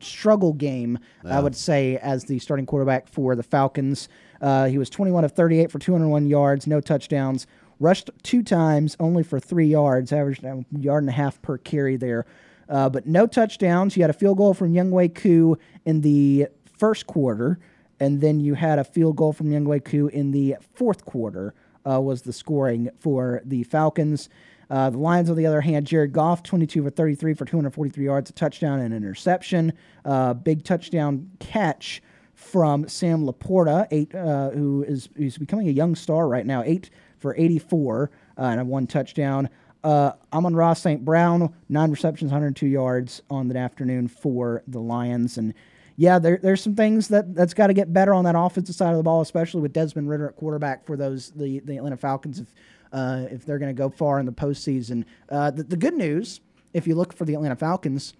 [0.00, 4.08] struggle game, I would say, as the starting quarterback for the Falcons.
[4.40, 7.46] Uh, he was 21 of 38 for 201 yards, no touchdowns.
[7.80, 11.96] Rushed two times, only for three yards, averaged a yard and a half per carry
[11.96, 12.26] there.
[12.68, 13.96] uh, but no touchdowns.
[13.96, 16.46] You had a field goal from Younghoe Koo in the
[16.78, 17.58] first quarter,
[17.98, 21.54] and then you had a field goal from Younghoe Koo in the fourth quarter.
[21.88, 24.28] Uh, was the scoring for the Falcons.
[24.68, 28.28] Uh, the Lions, on the other hand, Jared Goff, 22 for 33 for 243 yards,
[28.28, 29.72] a touchdown and an interception.
[30.04, 32.02] Uh, big touchdown catch
[32.34, 36.90] from Sam Laporta, eight, uh, who is who's becoming a young star right now, eight
[37.20, 39.48] for 84 uh, and a one touchdown.
[39.82, 41.04] Uh, Amon-Ra St.
[41.04, 45.38] Brown, nine receptions, 102 yards on that afternoon for the Lions.
[45.38, 45.54] And
[45.96, 48.90] yeah, there, there's some things that that's got to get better on that offensive side
[48.90, 52.40] of the ball, especially with Desmond Ridder at quarterback for those the the Atlanta Falcons.
[52.40, 52.54] If
[52.92, 56.40] uh, if they're going to go far in the postseason, uh, the, the good news,
[56.74, 58.14] if you look for the Atlanta Falcons,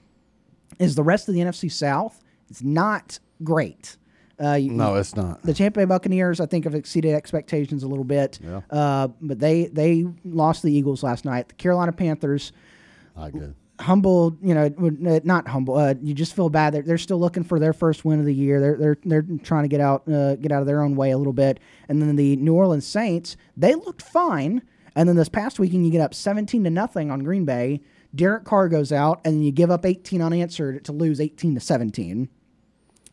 [0.79, 3.97] is the rest of the NFC South is not great.
[4.43, 5.43] Uh, you- No, it's not.
[5.43, 8.39] The Tampa Bay Buccaneers, I think, have exceeded expectations a little bit.
[8.43, 8.61] Yeah.
[8.71, 11.49] Uh, but they they lost the Eagles last night.
[11.49, 12.53] The Carolina Panthers,
[13.17, 13.55] Not good.
[13.81, 14.65] humble, you know,
[15.07, 15.77] uh, not humble.
[15.77, 16.73] Uh, you just feel bad.
[16.75, 18.61] They're, they're still looking for their first win of the year.
[18.61, 21.19] They're they're they're trying to get out uh, get out of their own way a
[21.19, 21.61] little bit.
[21.89, 24.63] And then the New Orleans Saints, they looked fine.
[24.97, 27.81] And then this past weekend, you get up seventeen to nothing on Green Bay.
[28.15, 32.29] Derek Carr goes out, and you give up eighteen unanswered to lose eighteen to seventeen.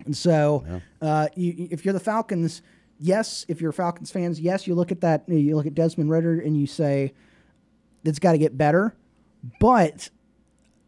[0.08, 2.62] And so, uh, you, if you're the Falcons,
[3.00, 6.40] yes, if you're Falcons fans, yes, you look at that, you look at Desmond Ridder,
[6.40, 7.14] and you say,
[8.04, 8.96] it's got to get better.
[9.60, 10.10] But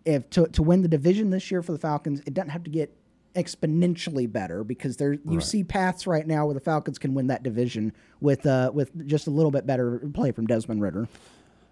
[0.05, 2.69] if to, to win the division this year for the Falcons, it doesn't have to
[2.71, 2.95] get
[3.35, 5.43] exponentially better because there you Right.
[5.43, 9.27] see paths right now where the Falcons can win that division with uh, with just
[9.27, 11.07] a little bit better play from Desmond Ridder.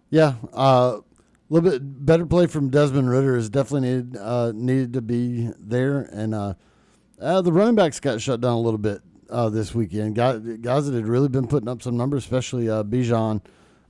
[0.10, 1.04] Yeah, uh, a
[1.50, 6.02] little bit better play from Desmond Ridder is definitely needed uh, needed to be there,
[6.14, 6.36] and
[7.22, 10.16] uh, the running backs got shut down a little bit uh, this weekend.
[10.16, 13.42] Guys, guys that had really been putting up some numbers, especially uh, Bijan,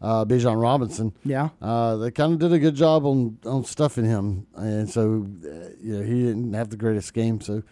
[0.01, 1.13] uh, Bijan Robinson.
[1.23, 1.49] Yeah.
[1.61, 5.69] uh, they kind of did a good job on on stuffing him, and so uh,
[5.81, 7.41] you know he didn't have the greatest game.
[7.41, 7.63] So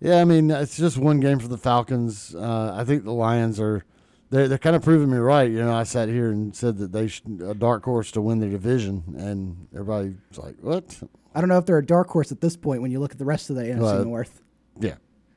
[0.00, 2.34] yeah, I mean it's just one game for the Falcons.
[2.34, 3.84] Uh, I think the Lions are.
[4.30, 5.50] They're, they're kind of proving me right.
[5.50, 8.38] You know, I sat here and said that they should a dark horse to win
[8.38, 11.02] the division, and everybody's like, "What?"
[11.34, 13.18] I don't know if they're a dark horse at this point when you look at
[13.18, 14.41] the rest of the NFC Well, North.
[14.82, 14.94] Yeah,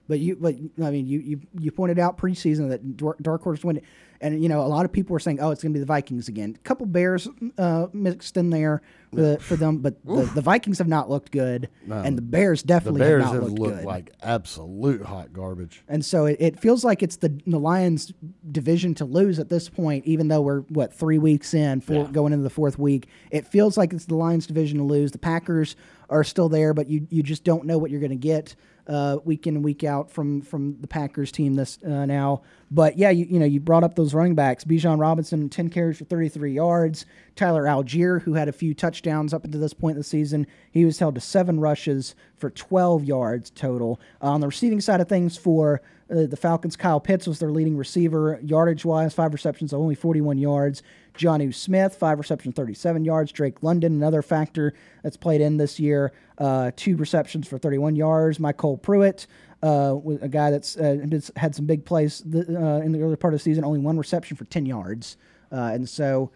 [0.08, 3.82] But you, but I mean, you you, you pointed out preseason that Dark Horse win,
[4.22, 5.86] and you know a lot of people were saying, "Oh, it's going to be the
[5.86, 7.28] Vikings again." A couple Bears
[7.58, 8.82] uh, mixed in there
[9.12, 11.98] for, the, for them, but the, the Vikings have not looked good, No.
[11.98, 13.86] and the Bears the definitely Bears have not have looked, looked good.
[13.86, 15.84] like absolute hot garbage.
[15.88, 18.14] and so it, it feels like it's the the Lions'
[18.52, 22.32] division to lose at this point, even though we're what three weeks in, four, going
[22.34, 23.08] into the fourth week.
[23.32, 25.12] It feels like it's the Lions' division to lose.
[25.12, 25.76] The Packers
[26.10, 28.56] are still there, but you you just don't know what you're going to get
[28.88, 32.42] uh, week in and week out from from the Packers team this uh, now.
[32.72, 35.98] But yeah, you, you know you brought up those running backs: Bijan Robinson, ten carries
[35.98, 37.06] for 33 yards.
[37.36, 40.86] Tyler Allgeier, who had a few touchdowns up until this point in the season, he
[40.86, 44.00] was held to seven rushes for 12 yards total.
[44.22, 47.76] on the receiving side of things for uh, the Falcons, Kyle Pitts was their leading
[47.76, 50.84] receiver, yardage wise, five receptions, of only 41 yards.
[51.18, 53.32] Jonnu Smith, five receptions, 37 yards.
[53.32, 54.74] Drake London, another factor
[55.04, 58.38] that's played in this year, uh, two receptions for 31 yards.
[58.38, 59.28] MyCole Pruitt,
[59.64, 60.98] uh, a guy that's uh,
[61.36, 63.98] had some big plays th- uh, in the early part of the season, only one
[63.98, 65.18] reception for 10 yards.
[65.52, 66.32] Uh, and so,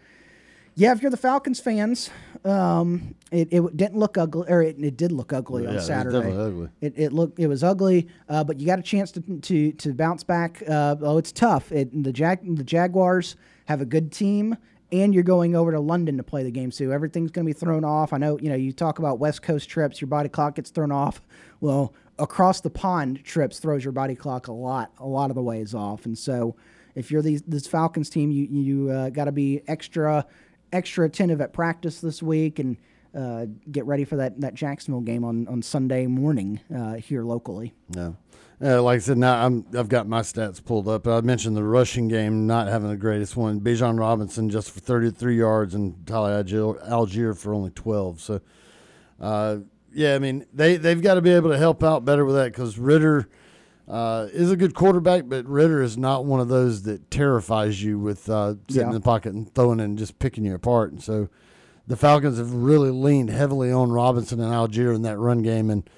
[0.76, 2.08] yeah, if you're the Falcons fans,
[2.44, 5.80] um, it, it didn't look ugly, or it, it did look ugly Yeah, on it
[5.82, 6.16] Saturday.
[6.18, 6.68] definitely ugly.
[6.80, 9.92] It, it looked it was ugly, uh, but you got a chance to to, to
[9.92, 10.62] bounce back.
[10.66, 11.70] Uh, oh, it's tough.
[11.70, 13.36] It, the Jag the Jaguars
[13.66, 14.56] have a good team,
[14.92, 16.70] and you're going over to London to play the game.
[16.70, 18.12] So everything's going to be thrown off.
[18.12, 20.92] I know you know you talk about West Coast trips, your body clock gets thrown
[20.92, 21.22] off.
[21.62, 25.42] Well, across the pond trips throws your body clock a lot a lot of the
[25.42, 26.56] ways off, and so.
[26.96, 30.26] If you're these, this Falcons team, you you uh, got to be extra
[30.72, 32.76] extra attentive at practice this week and
[33.14, 37.74] uh, get ready for that, that Jacksonville game on, on Sunday morning uh, here locally.
[37.94, 38.16] No.
[38.62, 41.06] Uh, like I said, now I'm, I've got my stats pulled up.
[41.06, 43.60] I mentioned the rushing game not having the greatest one.
[43.60, 48.20] Bijan Robinson just for 33 yards and Tyler Allgeier, for only 12.
[48.20, 48.40] So,
[49.18, 49.58] uh,
[49.94, 52.52] yeah, I mean, they, they've got to be able to help out better with that
[52.52, 53.28] because Ridder
[53.88, 57.98] uh, is a good quarterback, but Ridder is not one of those that terrifies you
[57.98, 58.86] with uh, sitting Yeah.
[58.88, 60.92] in the pocket and throwing and just picking you apart.
[60.92, 61.30] And so
[61.86, 65.70] the Falcons have really leaned heavily on Robinson and Algier in that run game.
[65.70, 65.88] And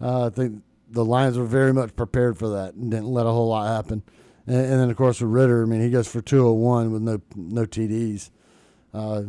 [0.00, 3.30] uh, I think the Lions were very much prepared for that and didn't let a
[3.30, 4.02] whole lot happen.
[4.46, 7.20] And, and then, of course, with Ridder, I mean, he goes for 201 with no
[7.34, 8.30] no TDs.
[8.94, 9.22] Uh,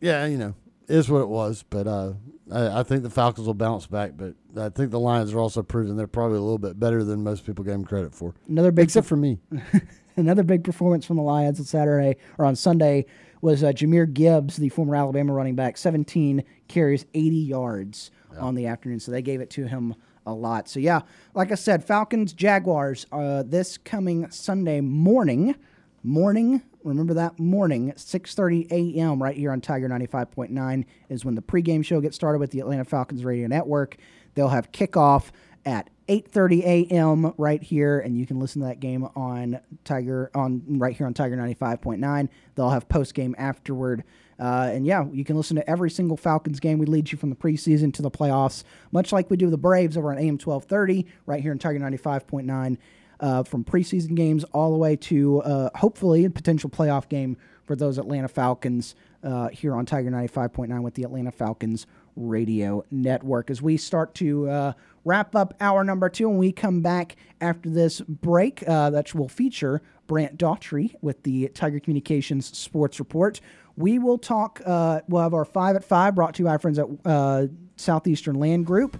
[0.00, 0.54] yeah, you know,
[0.88, 1.64] is what it was.
[1.68, 2.12] But uh,
[2.50, 4.12] I, I think the Falcons will bounce back.
[4.16, 7.22] But I think the Lions are also proving they're probably a little bit better than
[7.22, 8.34] most people gave them credit for.
[8.48, 9.38] Another big Except for me.
[10.16, 13.04] Another big performance from the Lions on Saturday or on Sunday
[13.42, 18.66] was uh, Jahmyr Gibbs, the former Alabama running back, 17 carries, 80 yards on the
[18.66, 18.98] afternoon.
[19.00, 19.94] So they gave it to him
[20.26, 20.68] a lot.
[20.68, 21.02] So yeah,
[21.34, 25.54] like I said, Falcons Jaguars uh, this coming Sunday morning.
[26.02, 29.20] Morning, remember that morning, 6:30 a.m.
[29.20, 32.84] right here on Tiger 95.9 is when the pregame show gets started with the Atlanta
[32.84, 33.96] Falcons Radio Network.
[34.34, 35.30] They'll have kickoff
[35.64, 37.34] at 8:30 a.m.
[37.36, 41.14] right here, and you can listen to that game on Tiger on right here on
[41.14, 42.28] Tiger 95.9.
[42.54, 44.04] They'll have post game afterward.
[44.38, 46.78] Uh, and yeah, you can listen to every single Falcons game.
[46.78, 49.96] We lead you from the preseason to the playoffs, much like we do the Braves
[49.96, 52.76] over on AM 1230, right here in Tiger 95.9,
[53.20, 57.74] uh, from preseason games all the way to uh, hopefully a potential playoff game for
[57.74, 58.94] those Atlanta Falcons
[59.24, 63.50] uh, here on Tiger 95.9 with the Atlanta Falcons radio network.
[63.50, 64.72] As we start to uh,
[65.04, 69.28] wrap up hour number two, and we come back after this break, uh, that will
[69.28, 73.40] feature Brant Daughtry with the Tiger Communications Sports Report.
[73.76, 76.58] We will talk, uh, we'll have our five at five brought to you by our
[76.58, 77.46] friends at uh,
[77.76, 78.94] Southeastern Land Group.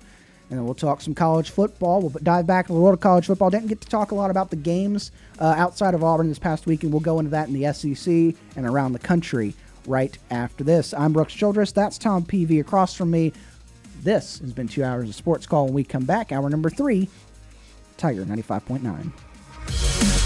[0.48, 2.00] And then we'll talk some college football.
[2.00, 3.50] We'll dive back in the world of college football.
[3.50, 6.66] Didn't get to talk a lot about the games uh, outside of Auburn this past
[6.66, 9.54] week, and we'll go into that in the SEC and around the country
[9.86, 10.94] right after this.
[10.94, 11.72] I'm Brooks Childress.
[11.72, 13.32] That's Tom Peavy across from me.
[14.02, 15.64] This has been two hours of sports call.
[15.64, 17.08] When we come back, hour number three,
[17.96, 20.25] Tiger 95.9.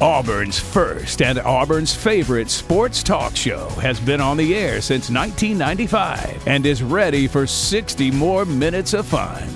[0.00, 6.48] Auburn's first and Auburn's favorite sports talk show has been on the air since 1995
[6.48, 9.46] and is ready for 60 more minutes of fun.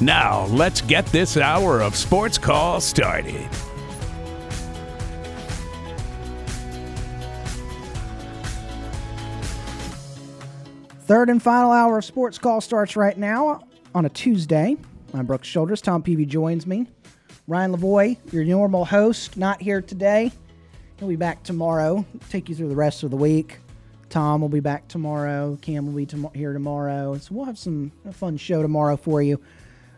[0.00, 3.48] Now, let's get this hour of sports call started.
[11.06, 13.64] Third and final hour of sports call starts right now
[13.96, 14.76] on a Tuesday.
[15.12, 15.80] I'm Brooks Childress.
[15.80, 16.86] Tom Peavy joins me.
[17.50, 20.30] Ryan Lavoie, your normal host, not here today.
[21.00, 22.06] He'll be back tomorrow.
[22.28, 23.58] Take you through the rest of the week.
[24.08, 25.58] Tom will be back tomorrow.
[25.60, 27.18] Cam will be tom- here tomorrow.
[27.18, 29.40] So we'll have some fun show tomorrow for you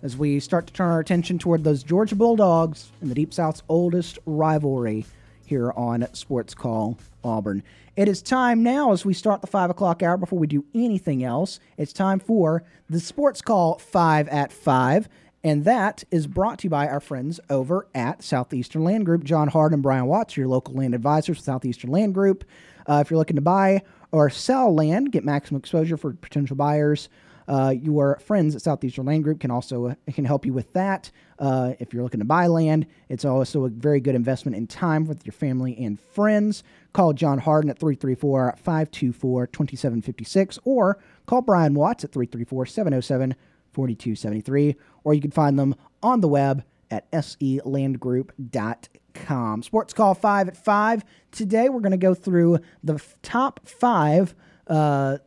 [0.03, 3.63] as we start to turn our attention toward those Georgia Bulldogs and the Deep South's
[3.69, 5.05] oldest rivalry
[5.45, 7.63] here on Sports Call Auburn.
[7.97, 11.23] It is time now as we start the five o'clock hour before we do anything
[11.23, 11.61] else.
[11.77, 15.11] It's time for the Sports Call Five at Five.
[15.45, 19.25] And that is brought to you by our friends over at Southeastern Land Group.
[19.25, 22.45] John Hard and Brian Watts, your local land advisors for Southeastern Land Group.
[22.89, 23.83] Uh, if you're looking to buy
[24.13, 27.09] or sell land, get maximum exposure for potential buyers.
[27.49, 31.11] Uh, your friends at Southeastern Land Group can also uh, can help you with that.
[31.41, 35.07] Uh, if you're looking to buy land, it's also a very good investment in time
[35.07, 36.63] with your family and friends.
[36.93, 43.35] Call John Harden at 334 524 2756 or call Brian Watts at 334 707
[43.73, 49.63] 4273, or you can find them on the web at selandgroup.com.
[49.63, 51.05] Sports Call 5 at 5.
[51.31, 54.35] Today we're going to go through the f- top five
[54.67, 55.19] uh,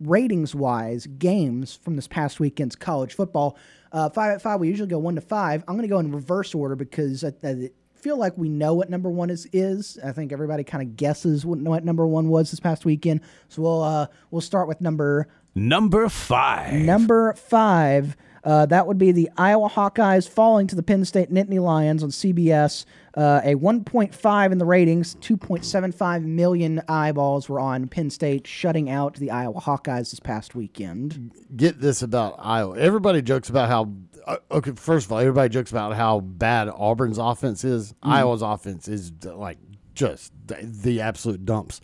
[0.00, 3.56] ratings wise games from this past weekend's college football.
[3.92, 5.64] Uh, 5 at 5, we usually go 1 to 5.
[5.66, 8.90] I'm going to go in reverse order because I, I feel like we know what
[8.90, 9.46] number one is.
[9.52, 9.98] is.
[10.04, 13.20] I think everybody kind of guesses what, what number one was this past weekend.
[13.48, 16.74] So we'll, uh, we'll start with number Number five.
[16.74, 21.60] Number five, uh, that would be the Iowa Hawkeyes falling to the Penn State Nittany
[21.60, 22.84] Lions on CBS.
[23.14, 29.14] Uh, a 1.5 in the ratings, 2.75 million eyeballs were on Penn State, shutting out
[29.14, 31.30] the Iowa Hawkeyes this past weekend.
[31.54, 32.78] Get this about Iowa.
[32.78, 33.92] Everybody jokes about how.
[34.26, 37.92] Uh, okay, first of all, everybody jokes about how bad Auburn's offense is.
[37.92, 38.12] Mm.
[38.12, 39.58] Iowa's offense is like
[39.94, 41.80] just the, the absolute dumps.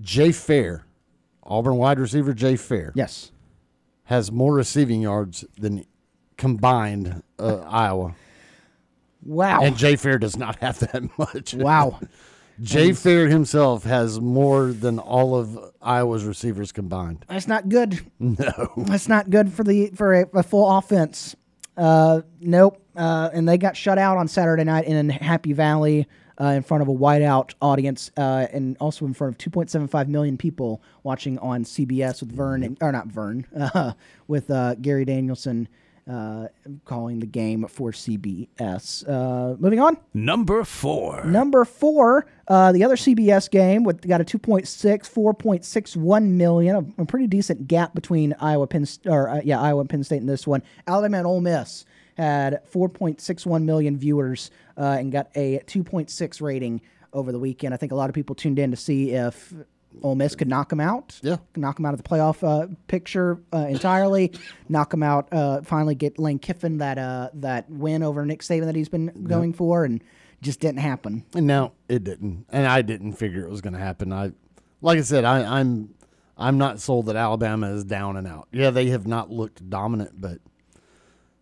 [0.00, 0.86] Jay Fair,
[1.44, 3.32] Auburn wide receiver Jay Fair, yes,
[4.04, 5.84] has more receiving yards than
[6.36, 8.14] combined uh, Iowa.
[9.24, 9.62] Wow.
[9.62, 11.54] And Jay Fair does not have that much.
[11.54, 12.00] Wow.
[12.60, 17.24] Jay Fair himself has more than all of Iowa's receivers combined.
[17.28, 18.00] That's not good.
[18.18, 18.72] No.
[18.76, 21.34] That's not good for the for a, a full offense.
[21.76, 22.80] Uh, nope.
[22.94, 26.06] Uh, and they got shut out on Saturday night in Happy Valley
[26.40, 30.36] uh, in front of a whiteout audience uh, and also in front of 2.75 million
[30.36, 33.92] people watching on CBS with Verne and, or not Verne uh,
[34.26, 35.68] with uh, Gary Danielson
[36.10, 36.48] uh,
[36.84, 39.08] calling the game for CBS.
[39.08, 39.96] Uh, moving on.
[40.14, 41.24] Number four.
[41.24, 47.06] Number four, uh, the other CBS game with got a 2.6, 4.61 million, a, a
[47.06, 50.62] pretty decent gap between Iowa Penn or uh, yeah Iowa Penn State in this one.
[50.86, 51.84] Alabama and Ole Miss
[52.16, 56.80] had 4.61 million viewers uh, and got a 2.6 rating
[57.12, 57.74] over the weekend.
[57.74, 59.52] I think a lot of people tuned in to see if
[60.02, 61.18] Ole Miss could knock them out.
[61.22, 61.36] Yeah.
[61.56, 64.32] Knock them out of the playoff uh, picture uh, entirely.
[64.68, 65.32] knock them out.
[65.32, 69.24] Uh, finally, get Lane Kiffin that uh, that win over Nick Saban that he's been
[69.24, 70.02] going for, and
[70.40, 71.24] just didn't happen.
[71.34, 72.46] And no, it didn't.
[72.50, 74.12] And I didn't figure it was going to happen.
[74.12, 74.32] I,
[74.80, 75.94] like I said, I, I'm,
[76.36, 78.48] I'm not sold that Alabama is down and out.
[78.52, 80.38] Yeah, they have not looked dominant, but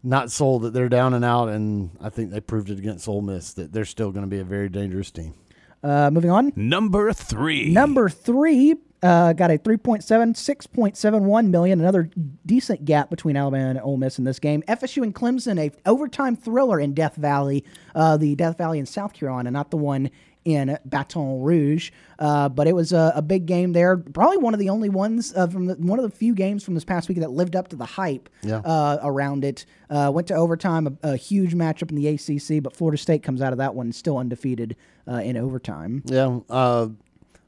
[0.02, 1.48] not sold that they're down and out.
[1.48, 4.38] And I think they proved it against Ole Miss that they're still going to be
[4.38, 5.34] a very dangerous team.
[5.82, 6.52] Uh, moving on.
[6.56, 7.70] Number three.
[7.70, 11.80] Number three uh, got a 3.7, 6.71 million.
[11.80, 12.10] Another
[12.44, 14.62] decent gap between Alabama and Ole Miss in this game.
[14.68, 17.64] FSU and Clemson, a overtime thriller in Death Valley,
[17.94, 20.10] uh, the Death Valley in South Carolina, not the one
[20.44, 21.90] in Baton Rouge.
[22.18, 23.96] Uh, but it was a, a, big game there.
[23.96, 26.74] Probably one of the only ones uh, from the, one of the few games from
[26.74, 28.58] this past week that lived up to the hype Yeah.
[28.58, 29.64] uh, around it.
[29.88, 33.42] Uh, went to overtime, a, a huge matchup in the ACC, but Florida State comes
[33.42, 34.76] out of that one still undefeated
[35.08, 36.02] uh, in overtime.
[36.06, 36.40] Yeah.
[36.48, 36.88] Uh,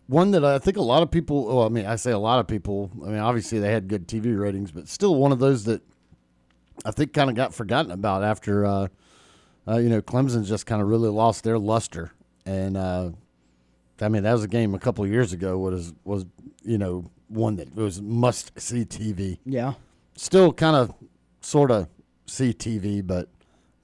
[0.07, 2.39] one that I think a lot of people, oh, I mean, I say a lot
[2.39, 5.65] of people, I mean, obviously they had good TV ratings, but still one of those
[5.65, 5.83] that
[6.85, 8.89] I think kind of got forgotten about after, uh,
[9.67, 12.13] uh, you know, Clemson just kind of really lost their luster.
[12.45, 13.11] And, uh,
[14.01, 16.27] I mean, that was a game a couple of years ago was, was
[16.63, 19.39] you know, one that was must see TV.
[19.45, 19.75] Yeah.
[20.17, 20.95] Still kind of
[21.41, 21.89] sort of
[22.27, 23.29] see TV, but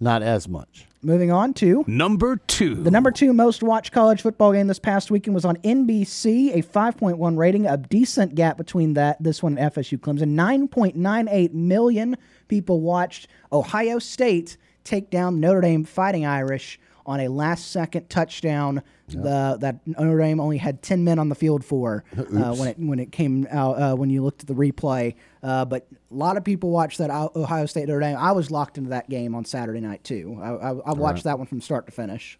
[0.01, 0.87] not as much.
[1.03, 2.75] Moving on to number two.
[2.75, 6.63] The number two most watched college football game this past weekend was on NBC, a
[6.63, 10.35] 5.1 rating, a decent gap between that this one and FSU Clemson.
[10.35, 12.17] 9.98 million
[12.49, 18.83] people watched Ohio State take down Notre Dame Fighting Irish on a last second touchdown.
[19.09, 22.79] The that Notre Dame only had 10 men on the field for uh, when it
[22.79, 25.15] when it came out uh, when you looked at the replay.
[25.43, 28.17] Uh, but a lot of people watched that Ohio State Notre Dame.
[28.19, 30.39] I was locked into that game on Saturday night too.
[30.43, 31.23] I, I, I watched Right.
[31.25, 32.39] that one from start to finish.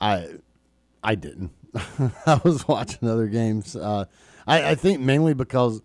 [0.00, 0.28] I
[1.02, 1.50] I didn't.
[2.26, 3.74] I was watching other games.
[3.74, 4.04] Uh,
[4.46, 5.82] I, I think mainly because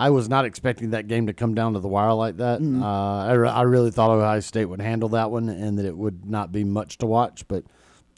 [0.00, 2.60] I was not expecting that game to come down to the wire like that.
[2.60, 2.82] Mm.
[2.82, 5.96] Uh, I, re- I really thought Ohio State would handle that one and that it
[5.96, 7.64] would not be much to watch, but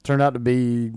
[0.05, 0.93] turned out to be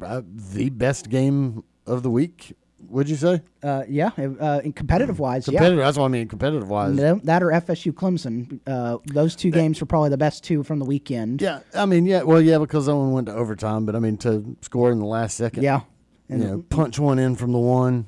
[0.00, 0.22] uh,
[0.54, 2.56] the best game of the week.
[2.88, 3.40] Would you say?
[3.62, 5.78] Uh, yeah, uh, in competitive wise, Competitive.
[5.78, 5.84] yeah.
[5.84, 6.28] That's what I mean.
[6.28, 6.96] Competitive wise.
[6.96, 8.58] That or FSU Clemson.
[8.66, 11.40] Uh, those two games were probably the best two from the weekend.
[11.42, 14.16] Yeah, I mean, yeah, well, yeah, because that one went to overtime, but I mean,
[14.18, 15.80] to score in the last second, Yeah.
[16.28, 18.06] you And- know, punch one in from the one.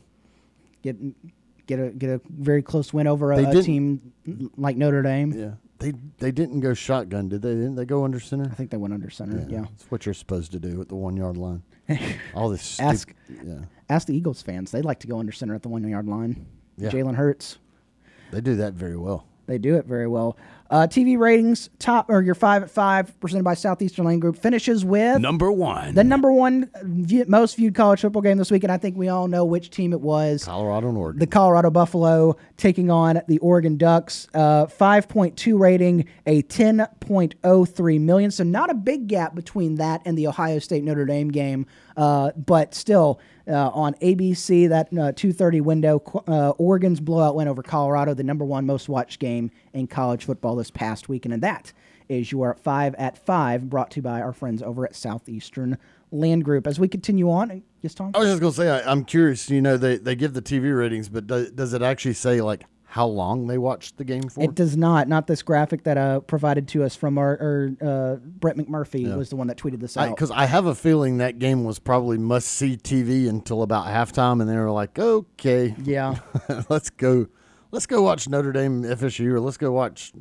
[0.83, 0.97] Get
[1.67, 4.13] get a get a very close win over a, a team
[4.57, 5.33] like Notre Dame.
[5.33, 7.51] Yeah, they they didn't go shotgun, did they?
[7.51, 8.49] Didn't they go under center?
[8.51, 9.47] I think they went under center.
[9.49, 9.63] Yeah.
[9.71, 11.63] that's what you're supposed to do at the one yard line.
[12.35, 13.15] All this stup- Ask
[13.45, 13.59] yeah,
[13.91, 14.71] ask the Eagles fans.
[14.71, 16.47] They like to go under center at the one yard line.
[16.77, 16.91] Yeah.
[16.91, 17.59] Jalen Hurts.
[18.31, 19.27] they do that very well.
[19.47, 20.37] They do it very well.
[20.71, 24.85] Uh, TV ratings top or your five at five presented by Southeastern Land Group finishes
[24.85, 25.95] with Number one.
[25.95, 29.09] the number one view, most viewed college football game this week, and I think we
[29.09, 30.45] all know which team it was.
[30.45, 31.19] Colorado and Oregon.
[31.21, 34.27] The Colorado Buffalo taking on the Oregon Ducks.
[34.35, 38.31] Uh, 5.2 rating, a 10.03 million.
[38.31, 41.67] So not a big gap between that and the Ohio State Notre Dame game,
[41.97, 46.03] uh, but still uh, on ABC that uh, 2:30 window.
[46.27, 50.57] Uh, Oregon's blowout win over Colorado, the number one most watched game in college football
[50.57, 51.73] this past weekend, and that
[52.09, 55.79] is your five at five, brought to you by our friends over at Southeastern
[56.11, 56.67] Land Group.
[56.67, 58.13] As we continue on, yes, Tom.
[58.15, 59.51] I was just gonna say, I, I'm curious.
[59.51, 62.65] You know, they they give the TV ratings, but do, does it actually say like
[62.95, 64.41] how long they watched the game for?
[64.41, 65.09] It does not.
[65.09, 69.31] Not this graphic that uh, provided to us from our, our uh, Brett McMurphy was
[69.31, 70.11] the one that tweeted this out.
[70.11, 74.41] Because I, have a feeling that game was probably must see TV until about halftime,
[74.41, 76.21] and they were like, okay, yeah,
[76.69, 77.27] let's go,
[77.73, 80.13] let's go watch Notre Dame FSU, or let's go watch,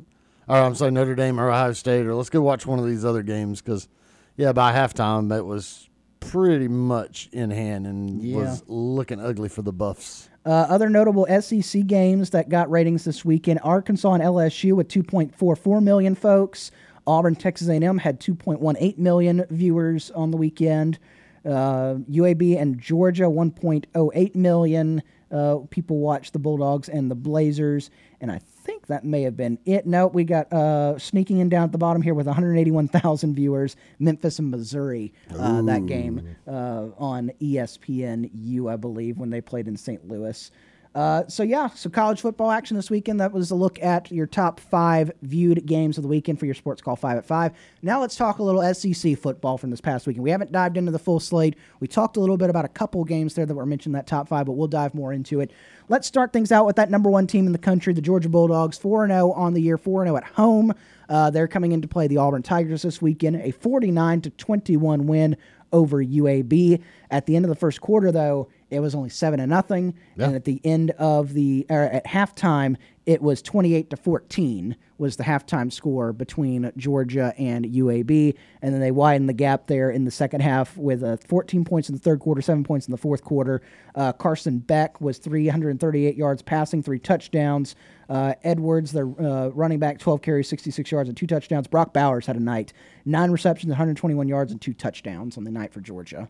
[0.48, 3.04] or I'm sorry, Notre Dame or Ohio State, or let's go watch one of these
[3.04, 3.62] other games.
[3.62, 3.88] Because
[4.36, 5.88] yeah, by halftime it was
[6.18, 8.38] pretty much in hand and Yeah.
[8.38, 10.28] was looking ugly for the Buffs.
[10.46, 15.82] Uh, other notable SEC games that got ratings this weekend: Arkansas and LSU with 2.44
[15.82, 16.70] million folks.
[17.06, 20.98] Auburn, Texas A&M had 2.18 million viewers on the weekend.
[21.44, 25.02] Uh, UAB and Georgia, 1.08 million
[25.34, 27.90] uh, people watched the Bulldogs and the Blazers,
[28.20, 29.84] and I think that may have been it.
[29.84, 33.76] No, we got uh, sneaking in down at the bottom here with 181,000 viewers.
[33.98, 39.66] Memphis and Missouri, uh, that game uh, on E ESPNU, I believe, when they played
[39.66, 40.06] in St.
[40.06, 40.50] Louis.
[40.94, 43.18] Uh, so yeah, so college football action this weekend.
[43.18, 46.54] That was a look at your top five viewed games of the weekend for your
[46.54, 47.52] Sports Call Five at Five.
[47.82, 50.22] Now let's talk a little SEC football from this past weekend.
[50.22, 51.56] We haven't dived into the full slate.
[51.80, 54.06] We talked a little bit about a couple games there that were mentioned in that
[54.06, 55.50] top five, but we'll dive more into it.
[55.88, 58.78] Let's start things out with that number one team in the country, the Georgia Bulldogs,
[58.78, 60.72] four zero on the year, four zero at home.
[61.08, 64.30] Uh, they're coming in to play the Auburn Tigers this weekend, a forty nine to
[64.30, 65.36] twenty one win
[65.72, 66.80] over UAB.
[67.10, 70.26] At the end of the first quarter, though, it was only seven to nothing, Yeah.
[70.26, 72.76] and at the end of the or at halftime,
[73.06, 78.72] it was twenty eight to fourteen was the halftime score between Georgia and UAB, and
[78.72, 81.94] then they widened the gap there in the second half with uh, fourteen points in
[81.94, 83.60] the third quarter, seven points in the fourth quarter.
[83.94, 87.74] Uh, Carson Beck was three hundred and thirty eight yards passing, three touchdowns.
[88.08, 91.66] Uh, Edwards, their uh, running back, 12 carries, 66 yards, and two touchdowns.
[91.66, 92.74] Brock Bowers had a night,
[93.06, 96.28] nine receptions, 121 yards, and two touchdowns on the night for Georgia.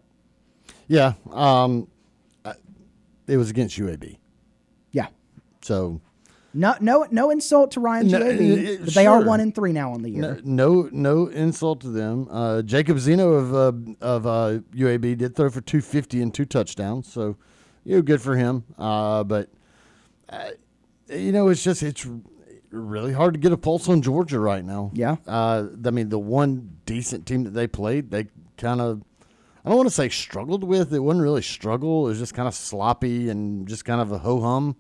[0.87, 1.89] Yeah, um,
[3.27, 4.19] it was against UAB.
[4.93, 5.09] Yeah.
[5.63, 6.01] So
[6.53, 9.73] No, no, no insult to Ryan No, UAB, uh, but they are one and three
[9.73, 10.41] now on the year.
[10.45, 12.29] no, no, no insult to them.
[12.31, 16.45] Uh, Jacob Zeno of uh, of uh, UAB did throw for two fifty and two
[16.45, 17.37] touchdowns, so
[17.85, 18.65] you know, good for him.
[18.79, 19.49] Uh, but
[20.29, 20.51] uh,
[21.09, 22.07] you know, it's just it's
[22.71, 24.91] really hard to get a pulse on Georgia right now.
[24.95, 25.17] Yeah.
[25.27, 28.27] Uh, I mean, the one decent team that they played, they
[28.57, 29.03] kind of.
[29.65, 30.93] I don't want to say struggled with.
[30.93, 32.07] It wasn't really struggle.
[32.07, 34.77] It was just kind of sloppy and just kind of a ho hum.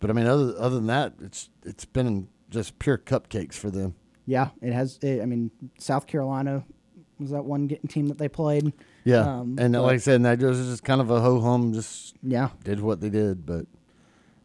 [0.00, 3.94] But I mean, other other than that, it's it's been just pure cupcakes for them.
[4.26, 4.98] Yeah, it has.
[5.02, 6.64] It, I mean, South Carolina
[7.18, 8.72] was that one getting team that they played.
[9.04, 11.72] Yeah, Um, and like I said, that was just kind of a ho hum.
[11.72, 12.50] Just Yeah.
[12.64, 13.64] did what they did, but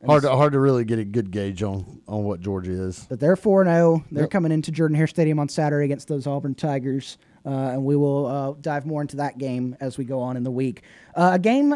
[0.06, 3.06] hard to, hard to really get a good gauge on on what Georgia is.
[3.10, 4.06] But they're 4 0.
[4.12, 4.30] They're Yep.
[4.32, 7.18] coming into Jordan Hare Stadium on Saturday against those Auburn Tigers.
[7.46, 10.44] Uh, and we will uh, dive more into that game as we go on in
[10.44, 10.84] the week.
[11.16, 11.76] Uh, a game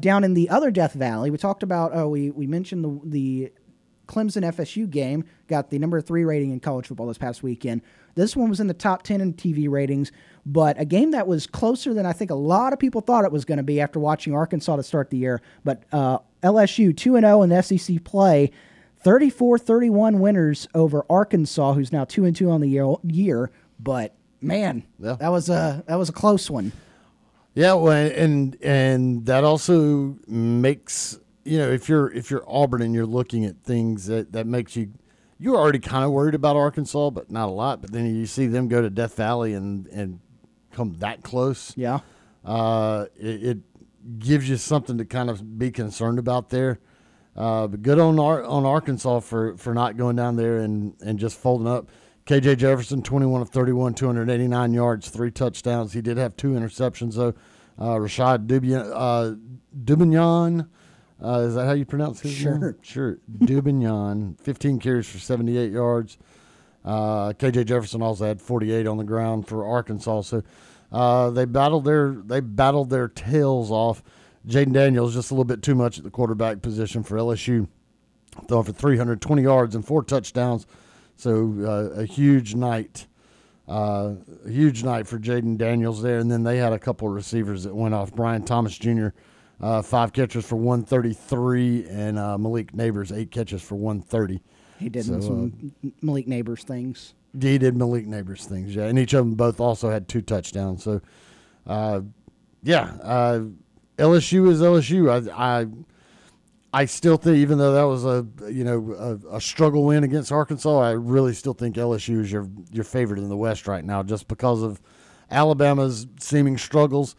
[0.00, 1.30] down in the other Death Valley.
[1.30, 3.52] We talked about, oh, we, we mentioned the, the
[4.10, 7.82] Clemson FSU game, got the number three rating in college football this past weekend.
[8.16, 10.10] This one was in the top 10 in TV ratings,
[10.44, 13.30] but a game that was closer than I think a lot of people thought it
[13.30, 15.40] was going to be after watching Arkansas to start the year.
[15.64, 18.50] But uh, LSU 2 0 in the SEC play.
[19.04, 22.86] 34-31 winners over Arkansas, who's now two and two on the year.
[23.02, 23.50] year.
[23.78, 26.72] But man, that was a that was a close one.
[27.54, 32.94] Yeah, well, and and that also makes you know if you're if you're Auburn and
[32.94, 34.92] you're looking at things that that makes you
[35.38, 37.80] you're already kind of worried about Arkansas, but not a lot.
[37.80, 40.20] But then you see them go to Death Valley and and
[40.72, 41.72] come that close.
[41.76, 42.00] Yeah,
[42.44, 43.58] uh, it, it
[44.18, 46.78] gives you something to kind of be concerned about there.
[47.36, 51.38] Uh, but good on on Arkansas for, for not going down there and, and just
[51.38, 51.88] folding up.
[52.30, 55.94] KJ Jefferson, 21 of 31, 289 yards, three touchdowns.
[55.94, 57.34] He did have two interceptions, though.
[57.76, 58.44] Uh, Rashad
[58.94, 59.34] uh,
[59.76, 60.68] Dubinion,
[61.20, 62.56] uh, is that how you pronounce his Sure.
[62.56, 62.76] name?
[62.82, 63.18] Sure.
[63.40, 66.18] Dubinion, 15 carries for 78 yards.
[66.84, 70.20] Uh, KJ Jefferson also had 48 on the ground for Arkansas.
[70.20, 70.44] So
[70.92, 74.04] uh, they battled their they battled their tails off.
[74.46, 77.66] Jayden Daniels just a little bit too much at the quarterback position for LSU,
[78.46, 80.64] throwing for 320 yards and four touchdowns.
[81.20, 83.06] So uh, a huge night,
[83.68, 84.14] uh,
[84.46, 86.18] a huge night for Jayden Daniels there.
[86.18, 88.14] And then they had a couple of receivers that went off.
[88.14, 89.08] Brian Thomas Jr.
[89.60, 94.40] Uh, five catches for 133, and uh, Malik Nabers eight catches for 130.
[94.78, 97.12] he did So, uh, some Malik Nabers things.
[97.38, 100.82] he did Malik Nabers things, yeah, and each of them both also had two touchdowns.
[100.82, 101.02] So,
[101.66, 102.00] uh,
[102.62, 103.40] yeah, uh,
[103.98, 105.10] LSU is LSU.
[105.30, 105.66] I, I,
[106.72, 110.30] I still think, even though that was a you know a, a struggle win against
[110.30, 114.02] Arkansas, I really still think LSU is your your favorite in the West right now,
[114.02, 114.80] just because of
[115.30, 117.16] Alabama's seeming struggles.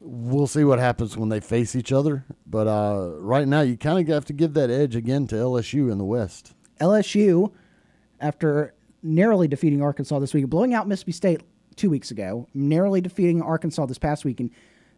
[0.00, 3.98] We'll see what happens when they face each other, but uh, right now you kind
[3.98, 6.54] of have to give that edge again to LSU in the West.
[6.80, 7.52] LSU,
[8.20, 11.40] after narrowly defeating Arkansas this week, blowing out Mississippi State
[11.74, 14.50] two weeks ago, narrowly defeating Arkansas this past weekend,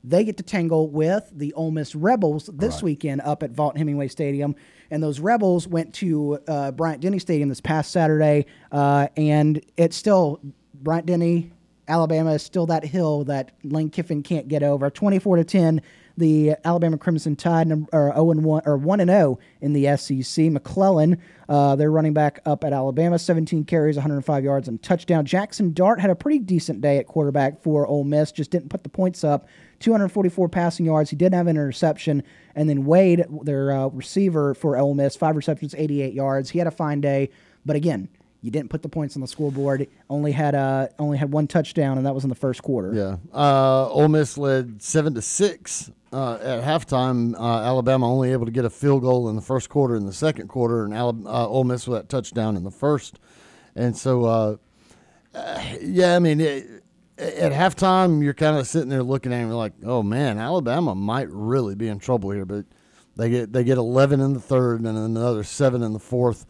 [0.05, 4.09] they get to tangle with the Ole Miss Rebels this weekend up at Vaught Hemingway
[4.09, 4.55] Stadium.
[4.91, 9.97] And those Rebels went to uh, Bryant Denny Stadium this past Saturday, uh, and it's
[9.97, 10.41] still
[10.75, 11.51] Bryant Denny
[11.89, 14.91] Alabama is still that hill that Lane Kiffin can't get over.
[14.91, 15.83] 24 to 10,
[16.19, 20.47] the Alabama Crimson Tide are 0 and 1 or 1 and 0 in the SEC.
[20.47, 25.25] McClellan, uh, they're running back up at Alabama, 17 carries, 105 yards and touchdown.
[25.25, 28.83] Jackson Dart had a pretty decent day at quarterback for Ole Miss, just didn't put
[28.83, 29.49] the points up.
[29.79, 31.11] 244 passing yards.
[31.11, 32.25] He did have an interception,
[32.57, 36.51] and then Wade, their uh, receiver for Ole Miss, five receptions, 88 yards.
[36.51, 37.31] He had a fine day,
[37.65, 38.09] but again,
[38.41, 39.89] you didn't put the points on the scoreboard.
[40.09, 42.95] Only had uh, only had one touchdown, and that was in the first quarter.
[42.95, 43.17] Yeah.
[43.35, 47.35] Uh, Ole Miss led seven to six uh, at halftime.
[47.35, 49.97] Uh, Alabama only able to get a field goal in the first quarter.
[49.97, 53.19] In the second quarter, and Alabama, uh, Ole Miss with that touchdown in the first.
[53.75, 54.57] And so, uh,
[55.81, 56.85] yeah, I mean, it,
[57.19, 61.29] at halftime, you're kind of sitting there looking at it, like, oh man, Alabama might
[61.31, 62.45] really be in trouble here.
[62.45, 62.67] But
[63.17, 66.47] they get they get 11 in the third, and another seven in the fourth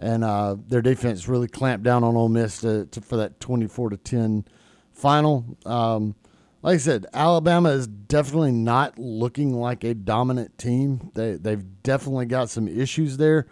[0.00, 3.90] and uh, their defense really clamped down on Ole Miss to, to, for that 24
[3.90, 4.46] to 10
[4.92, 5.58] final.
[5.66, 6.14] Um,
[6.62, 11.10] like I said, Alabama is definitely not looking like a dominant team.
[11.14, 13.46] They they've definitely got some issues there,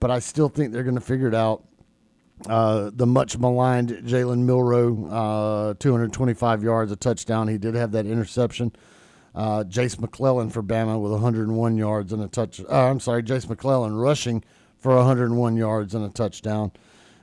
[0.00, 1.64] but I still think they're going to figure it out.
[2.48, 7.48] Uh, the much maligned Jalen Milroe, uh, 225 yards, a touchdown.
[7.48, 8.72] He did have that interception.
[9.34, 12.60] Uh, Jase McClellan for Bama with 101 yards and a touch.
[12.60, 14.42] Uh, I'm sorry, Jase McClellan rushing
[14.78, 16.72] for 101 yards and a touchdown.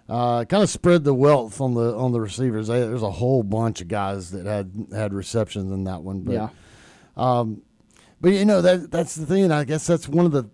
[0.08, 2.68] Uh, kind of spread the wealth on the on the receivers.
[2.68, 6.22] They, there's a whole bunch of guys that had had receptions in that one.
[6.22, 6.50] But, Yeah.
[7.18, 7.64] Um,
[8.22, 9.52] but you know that that's the thing.
[9.52, 10.50] I guess that's one of the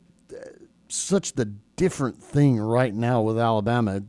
[0.88, 1.45] such the
[1.76, 4.03] different thing right now with Alabama.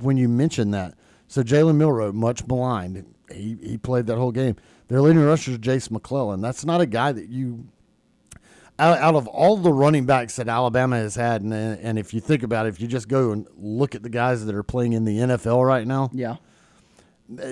[0.00, 0.94] When you mention that,
[1.28, 4.56] so Jalen Milroe, much maligned, he he played that whole game.
[4.88, 6.40] Their leading rusher is Jase McClellan.
[6.42, 7.66] That's not a guy that you
[8.78, 12.20] out, out of all the running backs that Alabama has had, and and if you
[12.20, 14.92] think about it, if you just go and look at the guys that are playing
[14.92, 16.36] in the NFL right now, Yeah.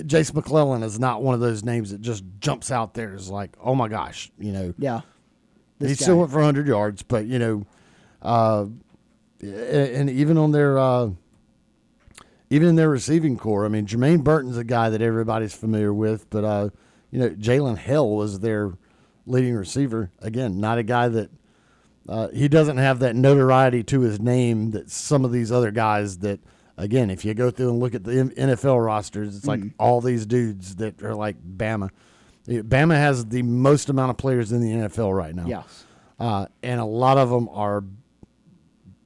[0.04, 3.56] Jase McClellan is not one of those names that just jumps out there as like,
[3.58, 4.74] oh my gosh, you know.
[4.78, 5.00] Yeah.
[5.78, 7.66] he This still went for 100 yards, but you know,
[8.20, 8.66] uh,
[9.40, 11.10] and even on their uh,
[12.50, 16.28] even in their receiving core, I mean, Jermaine Burton's a guy that everybody's familiar with,
[16.28, 16.68] but uh,
[17.10, 18.72] you know, Jalen Hill was their
[19.26, 20.10] leading receiver.
[20.20, 21.30] Again, not a guy that
[22.08, 26.18] uh, he doesn't have that notoriety to his name that some of these other guys
[26.18, 26.40] that.
[26.78, 29.74] Again, if you go through and look at the NFL rosters, it's like Mm.
[29.78, 31.90] all these dudes that are like Bama.
[32.48, 35.44] Bama has the most amount of players in the NFL right now.
[35.46, 35.84] Yes.
[36.18, 37.84] Uh, and a lot of them are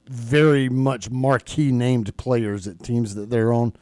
[0.07, 3.73] very much marquee named players at teams that they're on.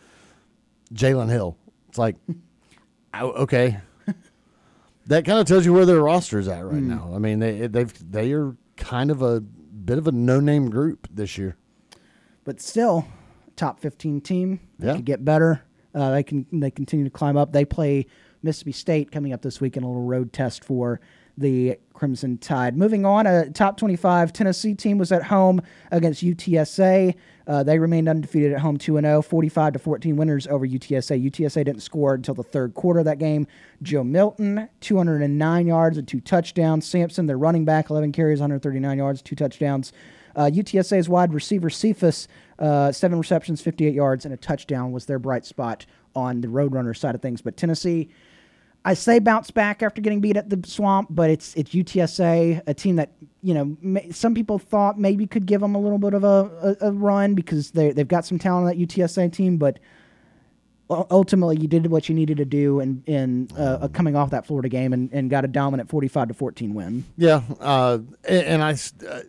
[0.94, 1.56] Jalen Hill.
[1.88, 2.16] It's like,
[3.14, 3.78] oh, okay.
[5.08, 6.88] That kind of tells you where their roster's at right Mm.
[6.88, 7.12] now.
[7.14, 11.08] I mean, they they've they are kind of a bit of a no name group
[11.14, 11.56] this year.
[12.44, 13.06] but still
[13.56, 14.60] top 15 team.
[14.78, 14.96] They Yeah.
[14.98, 15.62] could get better.
[15.96, 17.54] Uh, they can they continue to climb up.
[17.54, 18.06] They play
[18.44, 21.00] Mississippi State coming up this week in a little road test for
[21.38, 22.78] the Crimson Tide.
[22.78, 25.62] Moving on, a top 25 Tennessee team was at home
[25.92, 27.16] against UTSA.
[27.48, 31.24] Uh, they remained undefeated at home 2 0, 45 to 14 winners over UTSA.
[31.30, 33.48] UTSA didn't score until the third quarter of that game.
[33.82, 36.86] Joe Milton, 209 yards and two touchdowns.
[36.88, 39.94] Sampson, their running back, 11 carries, 139 yards, two touchdowns.
[40.36, 42.28] Uh, UTSA's wide receiver Cephus,
[42.60, 45.86] uh, seven receptions, 58 yards, and a touchdown was their bright spot
[46.16, 47.42] on the Roadrunner side of things.
[47.42, 48.10] But Tennessee,
[48.86, 52.74] I say bounce back after getting beat at the swamp, but it's it's UTSA, a
[52.74, 56.14] team that you know may, some people thought maybe could give them a little bit
[56.14, 59.58] of a, a, a run because they they've got some talent on that UTSA team,
[59.58, 59.80] but
[60.90, 64.70] ultimately you did what you needed to do in in uh, coming off that Florida
[64.70, 67.06] game and, and got a dominant 45 to 14 win.
[67.18, 68.72] Yeah, uh, and, and I
[69.10, 69.22] uh,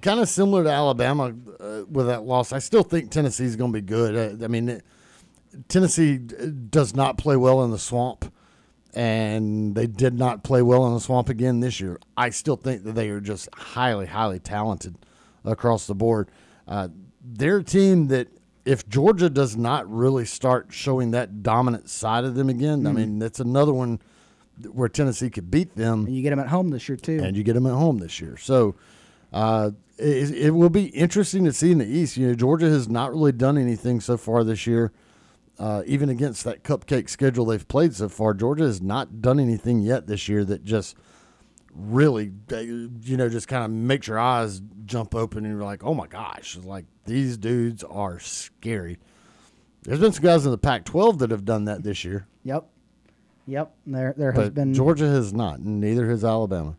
[0.00, 2.52] kind of similar to Alabama uh, with that loss.
[2.52, 4.40] I still think Tennessee is going to be good.
[4.40, 4.84] Uh, I mean, it,
[5.68, 8.32] Tennessee does not play well in the swamp,
[8.94, 11.98] and they did not play well in the swamp again this year.
[12.16, 14.96] I still think that they are just highly, highly talented
[15.44, 16.30] across the board.
[16.68, 16.88] Uh,
[17.24, 18.28] they're a team that.
[18.64, 22.94] If Georgia does not really start showing that dominant side of them again, I Mhm.
[22.94, 23.98] mean, that's another one
[24.70, 26.06] where Tennessee could beat them.
[26.06, 27.18] And you get them at home this year too.
[27.24, 28.36] And you get them at home this year.
[28.36, 28.76] So
[29.32, 32.16] uh, it, it will be interesting to see in the East.
[32.16, 34.92] You know, Georgia has not really done anything so far this year.
[35.62, 39.80] Uh, even against that cupcake schedule they've played so far, Georgia has not done anything
[39.80, 40.96] yet this year that just
[41.72, 45.94] really, you know, just kind of makes your eyes jump open and you're like, oh
[45.94, 48.98] my gosh, like these dudes are scary.
[49.84, 52.68] There's been some guys in the Pac-12 that have done that this year, Yep.
[53.46, 53.72] Yep.
[53.86, 56.76] There there has but been Georgia has not, and neither has Alabama,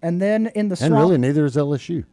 [0.00, 2.06] And then in the and swamp, really neither is LSU.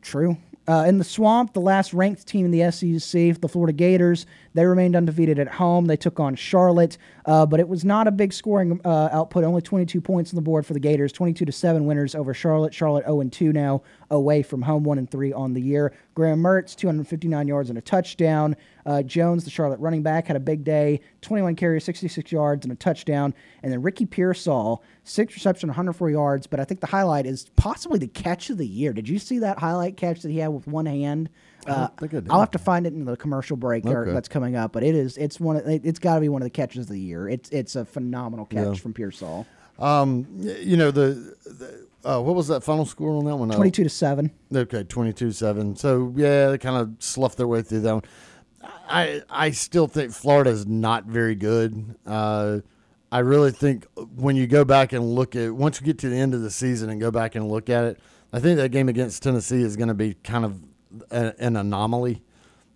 [0.00, 0.36] True.
[0.68, 4.64] Uh, in the swamp, the last ranked team in the SEC, the Florida Gators, They
[4.64, 5.86] remained undefeated at home.
[5.86, 9.44] They took on Charlotte, uh, but it was not a big scoring uh, output.
[9.44, 11.12] Only 22 points on the board for the Gators.
[11.12, 12.74] 22 to seven winners over Charlotte.
[12.74, 15.92] Charlotte 0 and 2 now away from home, 1 and 3 on the year.
[16.20, 18.54] Graham Mertz 259 yards and a touchdown.
[18.84, 21.00] Uh, Jones, the Charlotte running back, had a big day.
[21.22, 23.32] 21 carries, 66 yards and a touchdown.
[23.62, 26.46] And then Ricky Pearsall, six reception, 104 yards.
[26.46, 28.92] But I think the highlight is possibly the catch of the year.
[28.92, 31.30] Did you see that highlight catch that he had with one hand?
[31.66, 31.88] Uh,
[32.28, 34.12] I'll have to find it in the commercial break Okay.
[34.12, 36.42] that's coming up, but it is it's one of, it, it's got to be one
[36.42, 37.30] of the catches of the year.
[37.30, 38.74] It's it's a phenomenal catch Yeah.
[38.74, 39.46] from Pearsall.
[39.78, 43.50] Um, you know the, the uh, what was that final score on that one?
[43.50, 44.30] Uh, 22 to 7.
[44.54, 45.78] Okay, 22-7.
[45.78, 48.02] So yeah, they kind of sloughed their way through that one.
[48.88, 51.94] I I still think Florida is not very good.
[52.04, 52.60] Uh,
[53.12, 56.16] I really think when you go back and look at once you get to the
[56.16, 58.00] end of the season and go back and look at it,
[58.32, 60.62] I think that game against Tennessee is going to be kind of
[61.10, 62.22] a, an anomaly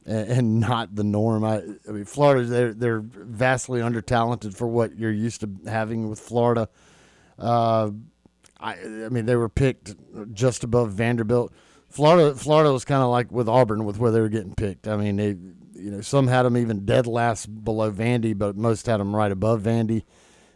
[0.07, 1.45] and, and not the norm.
[1.45, 6.09] I, I mean, Florida they're they're vastly under talented for what you're used to having
[6.09, 6.69] with Florida.
[7.39, 7.91] Uh,
[8.65, 8.73] I,
[9.05, 9.95] I mean, they were picked
[10.33, 11.53] just above Vanderbilt.
[11.91, 14.89] Florida, Florida was kind of like with Auburn with where they were getting picked.
[14.89, 15.37] I mean, they,
[15.75, 19.31] you know, some had them even dead last below Vandy, but most had them right
[19.31, 20.05] above Vandy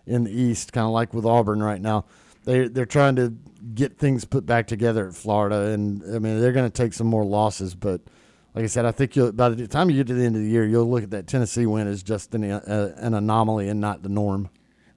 [0.06, 2.06] in the East, kind of like with Auburn right now.
[2.44, 3.34] They they're trying to
[3.74, 7.06] get things put back together at Florida, and I mean, they're going to take some
[7.06, 8.00] more losses, but.
[8.54, 10.42] Like I said, I think you'll, by the time you get to the end of
[10.42, 13.80] the year, you'll look at that Tennessee win as just an, uh, an anomaly and
[13.80, 14.48] not the norm.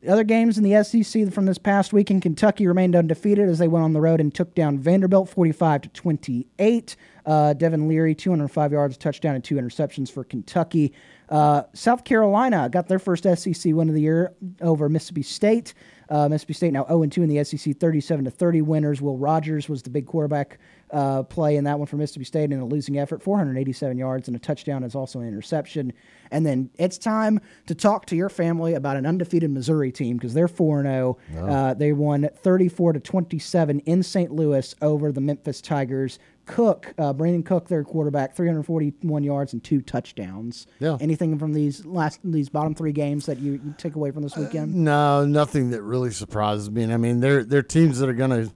[0.02, 3.60] The other games in the SEC from this past week in Kentucky remained undefeated as
[3.60, 6.96] they went on the road and took down Vanderbilt 45 to 28.
[7.24, 10.92] Uh, Devin Leary, 205 yards, touchdown, and two interceptions for Kentucky.
[11.30, 15.76] Uh, South Carolina got their first SEC win of the year over Mississippi State.
[16.10, 19.04] Uh, Mississippi State now 0 2 in the SEC, 37 to 30 winners.
[19.04, 20.58] Will Rogers was the big quarterback
[20.92, 23.22] uh, play in that one for Mississippi State in a losing effort.
[23.22, 25.94] 487 yards and a touchdown is also an interception.
[26.32, 30.34] And then it's time to talk to your family about an undefeated Missouri team because
[30.34, 31.18] they're 4 0.
[31.38, 34.32] Uh, they won 34 to 27 in St.
[34.32, 36.20] Louis over the Memphis Tigers.
[36.46, 40.68] Cook, uh, Brandon Cook, their quarterback, 341 yards and two touchdowns.
[40.80, 40.98] Yeah.
[41.00, 44.36] Anything from these last these bottom three games that you, you take away from this
[44.36, 44.74] weekend?
[44.74, 46.84] No, nothing that really surprises me.
[46.84, 48.54] And I mean, they're they're teams that are going to.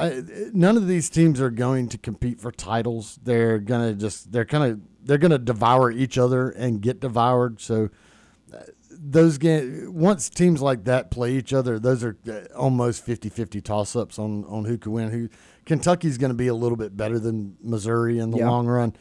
[0.00, 3.18] None of these teams are going to compete for titles.
[3.22, 7.60] They're gonna just they're kind of they're gonna devour each other and get devoured.
[7.60, 7.90] So
[8.52, 8.58] uh,
[8.90, 13.94] those games once teams like that play each other, those are uh, almost 50-50 toss
[13.94, 15.10] ups on on who can win.
[15.10, 15.28] Who
[15.66, 18.48] Kentucky's going to be a little bit better than Missouri in the Yeah.
[18.48, 18.94] long run.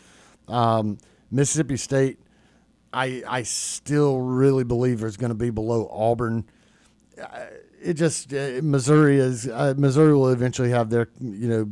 [0.47, 0.97] Um,
[1.31, 2.19] Mississippi State,
[2.93, 6.45] I I still really believe is going to be below Auburn.
[7.19, 7.45] Uh,
[7.81, 11.71] It just uh, Missouri is uh, Missouri will eventually have their you know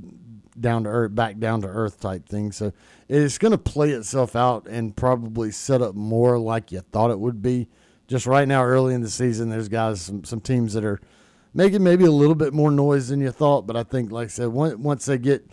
[0.60, 2.52] down to earth back down to earth type thing.
[2.52, 2.73] So
[3.07, 7.19] it's going to play itself out and probably set up more like you thought it
[7.19, 7.68] would be.
[8.07, 10.99] Just right now, early in the season, there's guys some some teams that are
[11.53, 13.68] making maybe a little bit more noise than you thought.
[13.68, 15.45] But I think, like I said, once once they get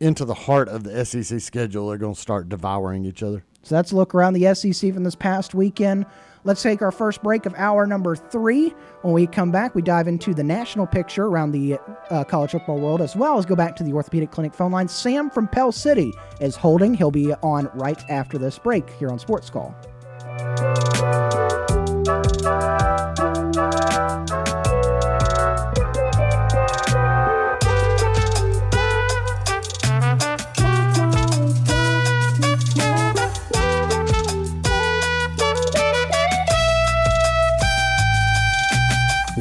[0.00, 3.44] into the heart of the SEC schedule, they're going to start devouring each other.
[3.62, 6.06] So that's a look around the SEC from this past weekend.
[6.46, 8.74] Let's take our first break of hour number three.
[9.00, 11.78] When we come back, we dive into the national picture around the
[12.10, 14.86] uh, college football world, as well as go back to the orthopedic clinic phone line.
[14.86, 16.92] Sam from Pell City is holding.
[16.92, 19.74] He'll be on right after this break here on Sports Call.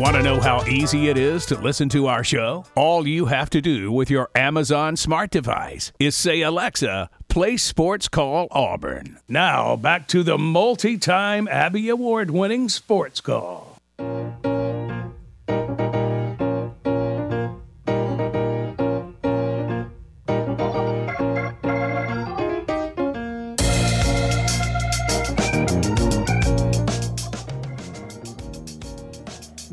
[0.03, 2.65] Want to know how easy it is to listen to our show?
[2.75, 8.09] All you have to do with your Amazon smart device is say, Alexa, play Sports
[8.09, 9.19] Call Auburn.
[9.29, 13.77] Now, back to the multi time Abby Award winning Sports Call.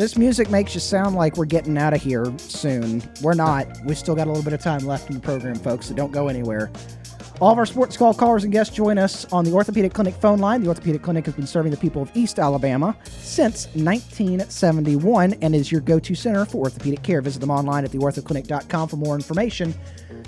[0.00, 3.02] This music makes you sound like we're getting out of here soon.
[3.20, 3.66] We're not.
[3.84, 6.10] We still got a little bit of time left in the program, folks, so don't
[6.10, 6.70] go anywhere.
[7.38, 10.38] All of our sports call callers and guests join us on the Orthopedic Clinic phone
[10.38, 10.62] line.
[10.62, 15.70] The Orthopedic Clinic has been serving the people of East Alabama since 1971 and is
[15.70, 17.20] your go to center for orthopedic care.
[17.20, 19.74] Visit them online at theorthoclinic.com for more information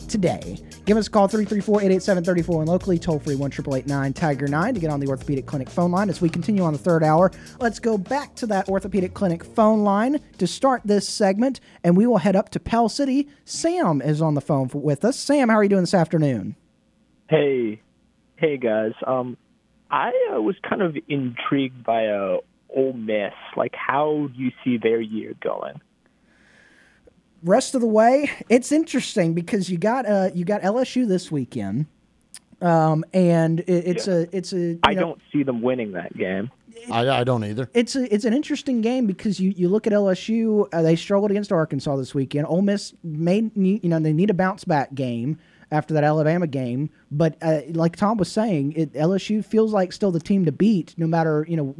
[0.06, 0.58] today.
[0.84, 3.50] Give us a call 334 887 34 and locally toll free 1
[4.14, 6.10] Tiger 9 to get on the Orthopedic Clinic phone line.
[6.10, 7.30] As we continue on the third hour,
[7.60, 12.04] let's go back to that Orthopedic Clinic phone line to start this segment, and we
[12.04, 13.28] will head up to Pell City.
[13.44, 15.16] Sam is on the phone with us.
[15.16, 16.56] Sam, how are you doing this afternoon?
[17.28, 17.80] Hey,
[18.36, 18.92] hey guys.
[19.06, 19.36] Um,
[19.88, 22.38] I uh, was kind of intrigued by uh,
[22.74, 23.34] Ole Miss.
[23.56, 25.80] Like, how do you see their year going?
[27.44, 31.86] Rest of the way, it's interesting because you got uh you got LSU this weekend,
[32.60, 34.58] um, and it, it's a it's a.
[34.58, 36.50] you I know, don't see them winning that game.
[36.90, 37.70] I, I don't either.
[37.74, 41.30] It's a, it's an interesting game because you, you look at LSU, uh, they struggled
[41.30, 42.46] against Arkansas this weekend.
[42.46, 45.38] Ole Miss made you know they need a bounce back game
[45.70, 50.10] after that Alabama game, but uh, like Tom was saying, it, LSU feels like still
[50.10, 51.74] the team to beat, no matter you know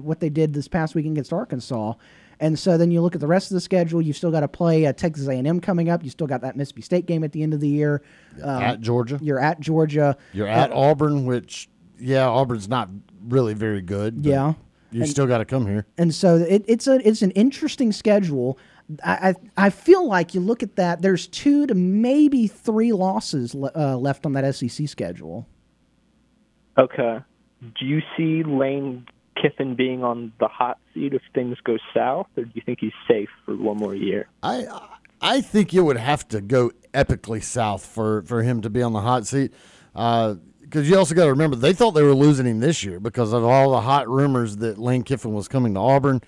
[0.00, 1.94] what they did this past weekend against Arkansas.
[2.38, 4.02] And so then you look at the rest of the schedule.
[4.02, 6.04] You've still got to play uh, Texas A&M coming up.
[6.04, 8.02] You still got that Mississippi State game at the end of the year.
[8.42, 9.18] Um, at Georgia.
[9.22, 10.16] You're at Georgia.
[10.34, 11.68] You're Uh, at Auburn, which
[11.98, 12.90] yeah, Auburn's not
[13.26, 14.22] really very good.
[14.22, 14.52] but Yeah.
[14.90, 15.86] you And- still got to come here.
[15.96, 18.58] and so it, it's a it's an interesting schedule.
[19.02, 21.00] I, I I feel like you look at that.
[21.02, 25.46] There's two to maybe three losses le- uh, left on that SEC schedule.
[26.78, 27.18] Okay.
[27.80, 29.06] Do you see Lane
[29.40, 32.92] Kiffin being on the hot seat if things go south, or do you think he's
[33.08, 34.28] safe for one more year?
[34.42, 34.66] I
[35.20, 38.92] I think it would have to go epically south for, for him to be on
[38.92, 39.52] the hot seat.
[39.92, 43.32] Because you also got to remember, they thought they were losing him this year because
[43.32, 46.20] of all the hot rumors that Lane Kiffin was coming to Auburn.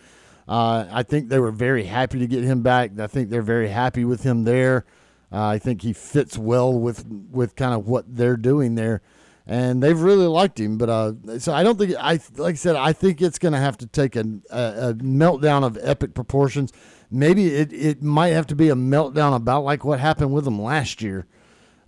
[0.47, 2.99] Uh, I think they were very happy to get him back.
[2.99, 4.87] I think they're very happy with him there.
[5.31, 9.03] Uh, I think he fits well with with kind of what they're doing there,
[9.49, 10.79] and they've really liked him.
[10.79, 13.59] But uh, so I don't think I like I said I think it's going to
[13.59, 16.73] have to take a, a, a meltdown of epic proportions.
[17.11, 20.61] Maybe it, it might have to be a meltdown about like what happened with him
[20.61, 21.27] last year.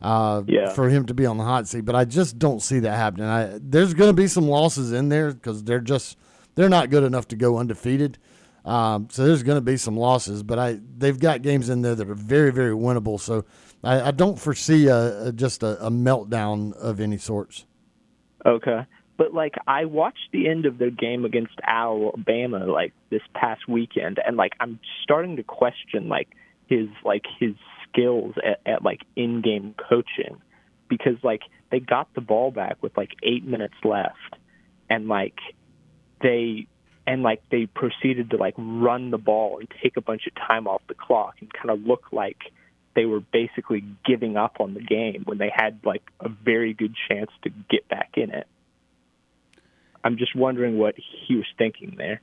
[0.03, 0.71] Uh, Yeah.
[0.73, 3.27] for him to be on the hot seat, but I just don't see that happening.
[3.27, 6.17] I, there's going to be some losses in there because they're just
[6.55, 8.17] they're not good enough to go undefeated.
[8.65, 11.95] Um, so there's going to be some losses, but I they've got games in there
[11.95, 13.21] that are very very winnable.
[13.21, 13.45] So
[13.83, 17.67] I, I don't foresee a, a just a, a meltdown of any sorts.
[18.45, 18.87] Okay.
[19.17, 24.19] But like I watched the end of their game against Alabama like this past weekend
[24.25, 26.29] and like I'm starting to question like
[26.69, 27.55] his like his
[27.87, 30.41] skills at, at like in game coaching
[30.89, 34.37] because like they got the ball back with like eight minutes left
[34.89, 35.39] and like
[36.23, 36.67] they
[37.07, 40.67] and like they proceeded to like run the ball and take a bunch of time
[40.67, 42.39] off the clock and kind of look like
[42.95, 46.95] they were basically giving up on the game when they had like a very good
[47.09, 48.47] chance to get back in it.
[50.03, 52.21] I'm just wondering what he was thinking there.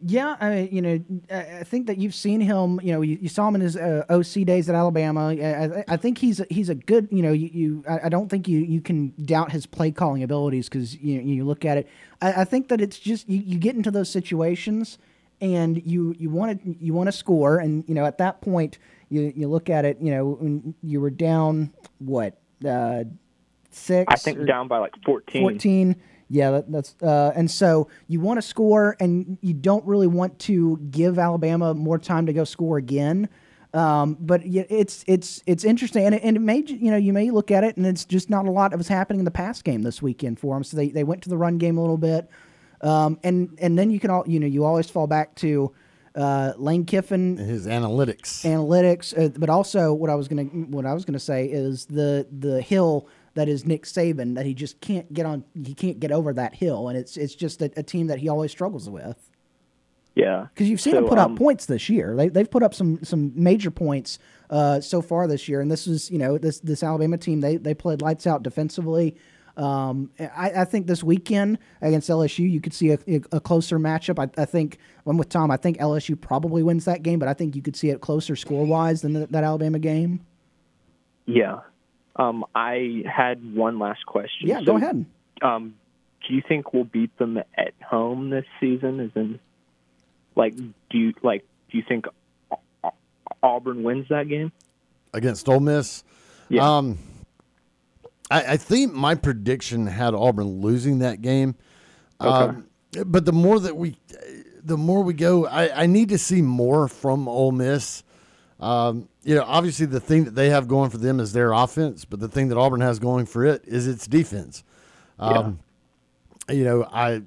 [0.00, 2.78] Yeah, I mean, you know, I think that you've seen him.
[2.84, 5.30] You know, you, you saw him in his uh, OC days at Alabama.
[5.30, 7.08] I, I- think he's a, he's a good.
[7.10, 10.22] You know, you, you I I don't think you, you can doubt his play calling
[10.22, 11.88] abilities because you you look at it.
[12.22, 14.98] I, I think that it's just you, you get into those situations
[15.40, 18.78] and you you want to you want to score and you know at that point
[19.08, 19.98] you you look at it.
[20.00, 23.04] You know, when you were down what uh,
[23.70, 24.06] six.
[24.12, 25.42] I think down by like 14.
[25.42, 25.96] 14.
[26.30, 30.38] Yeah, that, that's uh, and so you want to score, and you don't really want
[30.40, 33.30] to give Alabama more time to go score again.
[33.72, 37.30] Um, but it's it's it's interesting, and it, and it may you know you may
[37.30, 39.62] look at it, and it's just not a lot of was happening in the pass
[39.62, 40.64] game this weekend for them.
[40.64, 42.28] So they, they went to the run game a little bit,
[42.82, 45.72] um, and and then you can all you know you always fall back to
[46.18, 48.44] uh, Lane Kiffin His analytics.
[48.44, 52.26] analytics, uh, but also what I was gonna what I was gonna say is the
[52.36, 55.44] the hill that is Nick Saban that he just can't get on.
[55.54, 58.28] He can't get over that hill, and it's it's just a, a team that he
[58.28, 59.30] always struggles with.
[60.14, 60.48] Yeah.
[60.52, 62.16] Because you've seen So, them put um, up points this year.
[62.16, 64.18] They, they've put up some some major points
[64.50, 67.56] uh, so far this year, and this is you know this this Alabama team they
[67.56, 69.16] they played lights out defensively.
[69.58, 72.98] Um, I, I think this weekend against LSU, you could see a,
[73.32, 74.18] a closer matchup.
[74.18, 75.50] I, I think I'm with Tom.
[75.50, 78.36] I think LSU probably wins that game, but I think you could see it closer
[78.36, 80.20] score wise than the, that Alabama game.
[81.26, 81.60] Yeah.
[82.16, 84.48] Um, I had one last question.
[84.48, 85.04] Yeah, So, go ahead.
[85.42, 85.74] Um,
[86.26, 89.00] do you think we'll beat them at home this season?
[89.00, 89.38] As in,
[90.36, 91.44] like, do you like?
[91.70, 92.06] Do you think
[92.50, 92.92] Au- Au-
[93.42, 94.52] Auburn wins that game?
[95.14, 96.04] against Ole Miss.
[96.60, 96.98] Um,
[98.30, 101.56] I, I think my prediction had Auburn losing that game.
[102.20, 102.68] Um,
[103.06, 103.96] but the more that we,
[104.62, 108.02] the more we go, I, I need to see more from Ole Miss.
[108.60, 112.04] Um, you know, obviously the thing that they have going for them is their offense,
[112.04, 114.64] but the thing that Auburn has going for it is its defense.
[115.18, 115.60] Um,
[116.50, 117.22] You know, I,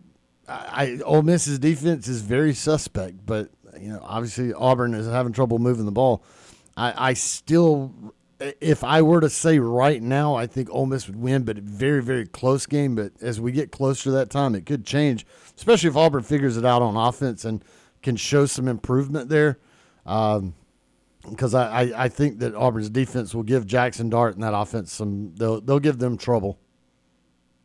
[0.47, 5.59] I, Ole Miss's defense is very suspect, but you know, obviously Auburn is having trouble
[5.59, 6.23] moving the ball.
[6.75, 7.93] I, I still,
[8.59, 11.61] if I were to say right now, I think Ole Miss would win, but a
[11.61, 12.95] very, very close game.
[12.95, 16.57] But as we get closer to that time, it could change, especially if Auburn figures
[16.57, 17.63] it out on offense and
[18.01, 19.59] can show some improvement there.
[20.05, 20.55] Um,
[21.30, 24.91] because I, I, I think that Auburn's defense will give Jackson Dart and that offense
[24.91, 26.57] some they'll they'll give them trouble.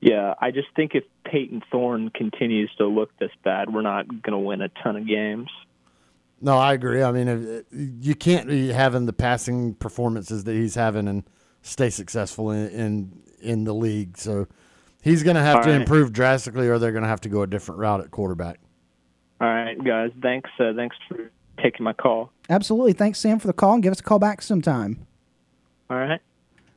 [0.00, 4.32] Yeah, I just think if Payton Thorne continues to look this bad, we're not going
[4.32, 5.48] to win a ton of games.
[6.40, 7.02] No, I agree.
[7.02, 11.24] I mean, if, you can't be having the passing performances that he's having and
[11.62, 14.18] stay successful in in, in the league.
[14.18, 14.46] So
[15.02, 15.80] he's going to have All to right.
[15.80, 18.60] improve drastically, or they're going to have to go a different route at quarterback.
[19.40, 20.10] All right, guys.
[20.22, 20.50] Thanks.
[20.58, 21.30] Uh, thanks for
[21.62, 22.30] taking my call.
[22.48, 22.92] Absolutely.
[22.92, 25.06] Thanks, Sam, for the call, and give us a call back sometime.
[25.90, 26.20] All right.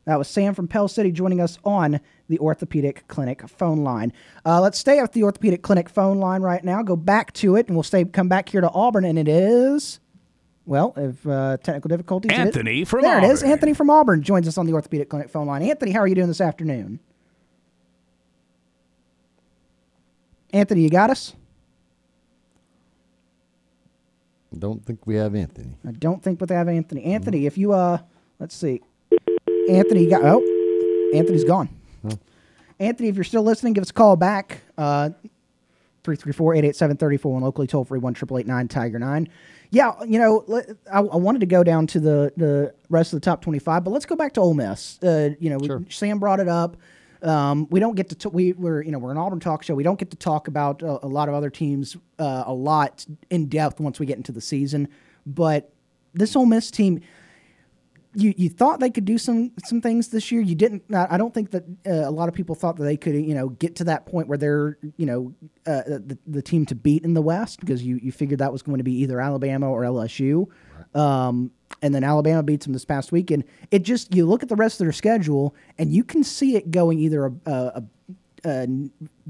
[0.09, 1.99] That was Sam from Pell City joining us on
[2.29, 4.11] the Orthopedic Clinic phone line.
[4.43, 6.81] Uh, let's stay at the Orthopedic Clinic phone line right now.
[6.81, 9.99] Go back to it, and we'll stay come back here to Auburn, and it is.
[10.65, 13.43] Well, if uh, technical difficulties, it is- Anthony from there it is.
[13.43, 15.61] Anthony from Auburn joins us on the Orthopedic Clinic phone line.
[15.61, 16.99] Anthony, how are you doing this afternoon?
[20.51, 21.35] Anthony, you got us?
[24.57, 25.77] Don't think we have Anthony.
[25.87, 27.03] I don't think, we have Anthony.
[27.03, 27.99] Anthony, if you uh,
[28.39, 28.81] let's see,
[29.69, 31.69] Anthony you got oh, Anthony's gone.
[32.79, 34.61] Anthony, if you're still listening, give us a call back.
[34.77, 35.09] Uh,
[36.05, 39.27] 334-887-34 and locally toll free one triple eight nine Tiger nine.
[39.69, 40.45] Yeah, you know,
[40.91, 43.83] I, I wanted to go down to the the rest of the top twenty five,
[43.83, 44.97] but let's go back to Ole Miss.
[45.03, 46.77] Uh, you know, we- Sam brought it up.
[47.21, 49.75] Um, we don't get to t- we we're you know we're an Auburn talk show.
[49.75, 53.05] We don't get to talk about a, a lot of other teams uh, a lot
[53.29, 54.87] in depth once we get into the season.
[55.27, 55.69] But
[56.13, 57.01] this Ole Miss team,
[58.15, 60.41] you you thought they could do some some things this year.
[60.41, 60.83] You didn't.
[60.93, 63.49] I don't think that uh, a lot of people thought that they could you know
[63.49, 65.33] get to that point where they're you know
[65.67, 68.61] uh, the the team to beat in the West because you you figured that was
[68.63, 70.47] going to be either Alabama or LSU.
[70.95, 74.49] Um, and then Alabama beats them this past week, and it just you look at
[74.49, 77.83] the rest of their schedule and you can see it going either a
[78.45, 78.67] a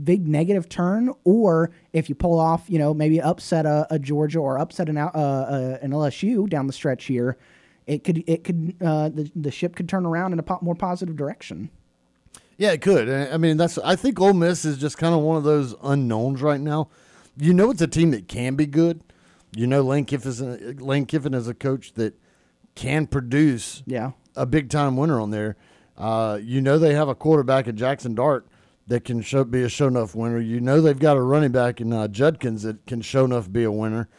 [0.04, 4.40] big negative turn, or if you pull off, you know, maybe upset a, a Georgia
[4.40, 7.38] or upset an uh, uh, an LSU down the stretch here,
[7.90, 10.76] it could it could uh, the the ship could turn around in a po- more
[10.76, 11.72] positive direction.
[12.58, 13.10] Yeah, it could.
[13.10, 13.78] I mean, that's.
[13.80, 16.90] I think Ole Miss is just kind of one of those unknowns right now.
[17.38, 19.02] You know, it's a team that can be good.
[19.56, 22.20] You know, Lane Kiffin is a, Lane Kiffin is a coach that
[22.76, 23.82] can produce.
[23.86, 24.12] Yeah.
[24.36, 25.56] a big time winner on there.
[25.98, 28.46] Uh, you know, they have a quarterback at Jackson Dart
[28.88, 30.40] that can show, be a show enough winner.
[30.40, 33.64] You know, they've got a running back in uh, Judkins that can show enough be
[33.64, 34.10] a winner.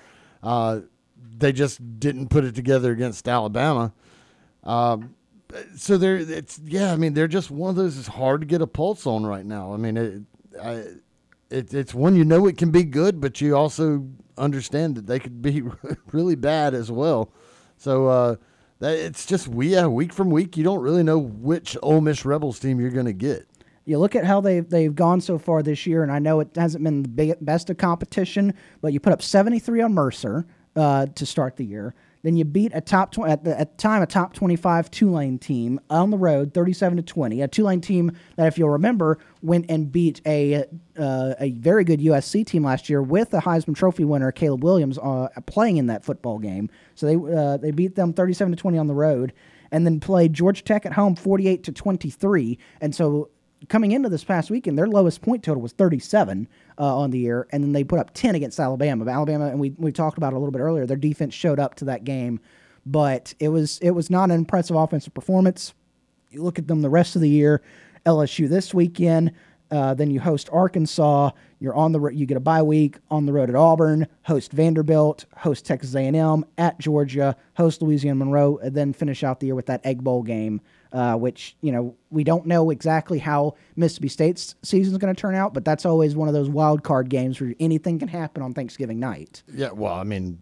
[0.43, 0.81] Uh,
[1.39, 3.93] they just didn't put it together against Alabama.
[4.65, 5.15] Um,
[5.77, 6.93] so they're it's yeah.
[6.93, 7.99] I mean, they're just one of those.
[7.99, 9.73] It's hard to get a pulse on right now.
[9.73, 10.23] I mean, it,
[10.63, 10.73] I,
[11.51, 14.07] it it's one you know it can be good, but you also
[14.39, 15.63] understand that they could be
[16.13, 17.33] really bad as well.
[17.77, 18.37] So uh,
[18.79, 22.25] that it's just we yeah week from week you don't really know which Ole Miss
[22.25, 23.47] Rebels team you're going to get.
[23.87, 26.51] You look at how they've they've gone so far this year, and I know it
[26.55, 30.47] hasn't been the big, best of competition, but you put up seventy three on Mercer
[30.81, 31.95] uh, to start the year.
[32.23, 34.91] Then you beat a top tw- at the at the time a top twenty five
[34.91, 37.41] Tulane team on the road, thirty seven to twenty.
[37.41, 40.65] A Tulane team that, if you'll remember, went and beat a
[40.99, 44.99] uh, a very good USC team last year with the Heisman Trophy winner Caleb Williams
[44.99, 46.69] uh, playing in that football game.
[46.95, 49.33] So they uh, they beat them thirty seven to twenty on the road,
[49.71, 52.59] and then played Georgia Tech at home forty eight to twenty three.
[52.83, 53.31] And so
[53.69, 57.47] coming into this past weekend, their lowest point total was 37 uh, on the year,
[57.51, 59.09] and then they put up 10 against Alabama.
[59.11, 61.75] Alabama, and we, we talked about it a little bit earlier, their defense showed up
[61.77, 62.41] to that game,
[62.87, 65.75] but it was it was not an impressive offensive performance.
[66.31, 67.63] You look at them the rest of the year,
[68.07, 69.33] LSU this weekend.
[69.71, 71.31] Uh, then you host Arkansas.
[71.61, 74.07] You're on the ro- you get a bye week on the road at Auburn.
[74.23, 75.27] Host Vanderbilt.
[75.37, 77.37] Host Texas A&M at Georgia.
[77.57, 78.59] Host Louisiana Monroe.
[78.59, 80.61] And then finish out the year with that Egg Bowl game,
[80.93, 85.21] uh, which you know we don't know exactly how Mississippi State's season is going to
[85.21, 88.43] turn out, but that's always one of those wild card games where anything can happen
[88.43, 89.43] on Thanksgiving night.
[89.53, 90.41] Yeah, well, I mean,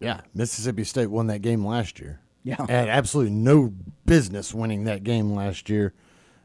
[0.00, 2.20] yeah, Mississippi State won that game last year.
[2.44, 2.64] Yeah.
[2.68, 3.74] had absolutely no
[4.06, 5.92] business winning that game last year,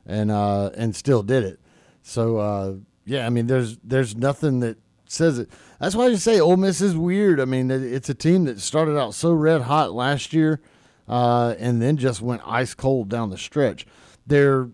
[0.06, 1.60] and uh, and still did it.
[2.02, 2.74] So uh,
[3.06, 5.50] yeah, I mean, there's there's nothing that says it.
[5.80, 7.40] That's why I just say Ole Miss is weird.
[7.40, 10.60] I mean, it's a team that started out so red hot last year,
[11.08, 13.86] uh, and then just went ice cold down the stretch.
[14.28, 14.70] Their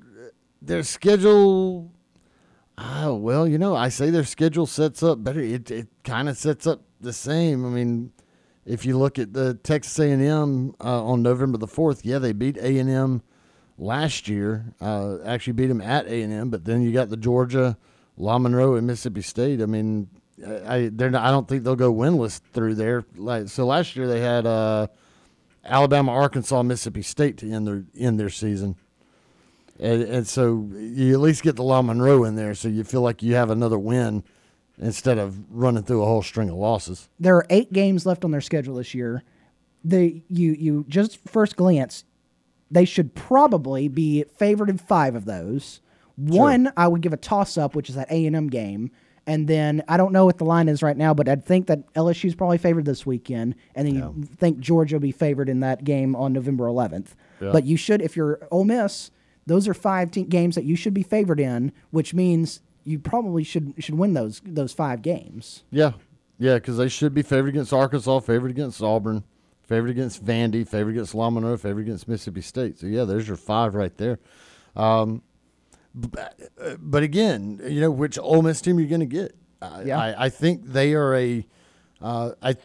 [0.62, 1.92] their schedule.
[2.78, 5.42] Oh well, you know, I say their schedule sets up better.
[5.42, 7.66] It it kind of sets up the same.
[7.66, 8.12] I mean,
[8.66, 12.20] if you look at the Texas A and M uh, on November the fourth, yeah,
[12.20, 13.22] they beat A and M
[13.78, 14.74] last year.
[14.80, 17.78] Uh, actually beat them at A and M, but then you got the Georgia,
[18.18, 19.62] La Monroe, and Mississippi State.
[19.62, 20.08] I mean,
[20.46, 23.04] I I- they're not, I don't think they'll go winless through there.
[23.18, 24.88] Like so, last year they had uh,
[25.70, 28.76] Alabama, Arkansas, Mississippi State to end their end their season.
[29.80, 33.02] And, and so you at least get the La Monroe in there, so you feel
[33.02, 34.26] like you have another win
[34.78, 37.08] instead of running through a whole string of losses.
[37.20, 39.24] There are eight games left on their schedule this year.
[39.84, 42.04] They you you just first glance,
[42.70, 45.80] they should probably be favored in five of those.
[46.18, 48.92] One, I would give a toss up, which is that A and M game,
[49.30, 51.94] and then I don't know what the line is right now, but I'd think that
[51.94, 55.60] LSU is probably favored this weekend, and then you think Georgia will be favored in
[55.60, 57.10] that game on November 11th.
[57.40, 57.52] Yeah.
[57.52, 59.12] But you should, if you're Ole Miss,
[59.46, 63.44] those are five te- games that you should be favored in, which means you probably
[63.44, 65.62] should should win those those five games.
[65.70, 65.92] Yeah,
[66.40, 69.24] yeah, because they should be favored against Arkansas, favored against Auburn,
[69.62, 72.80] favored against Vandy, favored against Lamano, favored against Mississippi State.
[72.80, 74.18] So yeah, there's your five right there.
[74.76, 75.22] Um,
[76.18, 79.36] uh, but again, you know which Ole Miss team you're going to get.
[79.62, 80.00] I, Yeah.
[80.00, 81.46] I, I think they are a.
[82.02, 82.56] Uh, I,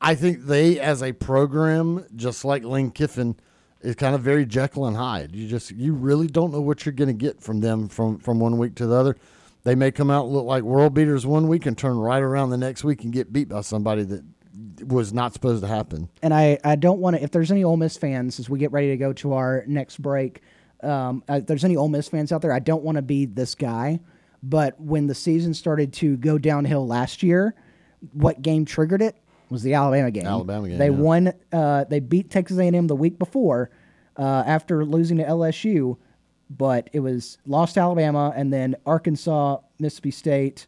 [0.00, 3.36] I think they as a program, just like Lane Kiffin,
[3.80, 5.34] is kind of very Jekyll and Hyde.
[5.34, 8.40] You just you really don't know what you're going to get from them from from
[8.40, 9.16] one week to the other.
[9.64, 12.50] They may come out and look like world beaters one week and turn right around
[12.50, 14.24] the next week and get beat by somebody that
[14.84, 16.08] was not supposed to happen.
[16.20, 17.22] and I, I don't want to.
[17.22, 20.02] If there's any Ole Miss fans, as we get ready to go to our next
[20.02, 20.42] break,
[20.82, 23.26] um, uh, if there's any Ole Miss fans out there, I don't want to be
[23.26, 24.00] this guy.
[24.42, 27.54] But when the season started to go downhill last year,
[28.12, 29.16] what game triggered it
[29.50, 30.26] was the Alabama game.
[30.26, 30.90] Alabama game, They yeah.
[30.90, 31.32] won.
[31.52, 33.70] Uh, they beat Texas A&M the week before
[34.16, 35.96] uh, after losing to LSU,
[36.50, 40.66] but it was lost to Alabama and then Arkansas, Mississippi State,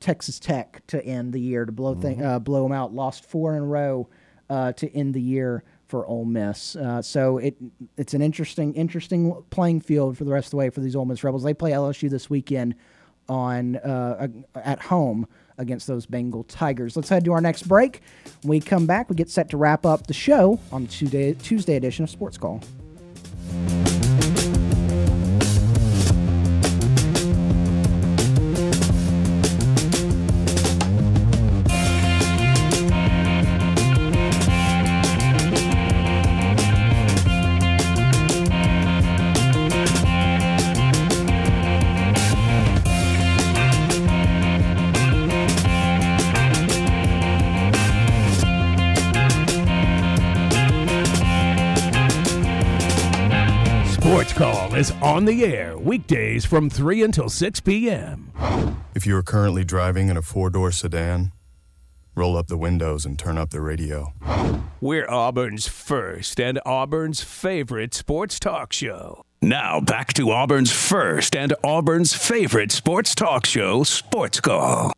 [0.00, 2.26] Texas Tech to end the year to blow thing, Mm-hmm.
[2.26, 2.94] uh, blow them out.
[2.94, 4.08] Lost four in a row
[4.48, 6.76] uh, to end the year for Ole Miss.
[6.76, 7.56] Uh, so it
[7.96, 11.04] it's an interesting interesting playing field for the rest of the way for these Ole
[11.04, 11.42] Miss Rebels.
[11.42, 12.74] They play LSU this weekend
[13.28, 15.26] on uh, at home
[15.58, 16.96] against those Bengal Tigers.
[16.96, 18.02] Let's head to our next break.
[18.42, 21.34] When we come back, we get set to wrap up the show on the Tuesday
[21.34, 22.60] Tuesday edition of Sports Call.
[55.14, 58.32] On the air weekdays from 3 until 6 p.m.
[58.96, 61.30] If you are currently driving in a four door sedan,
[62.16, 64.12] roll up the windows and turn up the radio.
[64.80, 69.22] We're Auburn's first and Auburn's favorite sports talk show.
[69.40, 74.92] Now back to Auburn's first and Auburn's favorite sports talk show, Sports Call.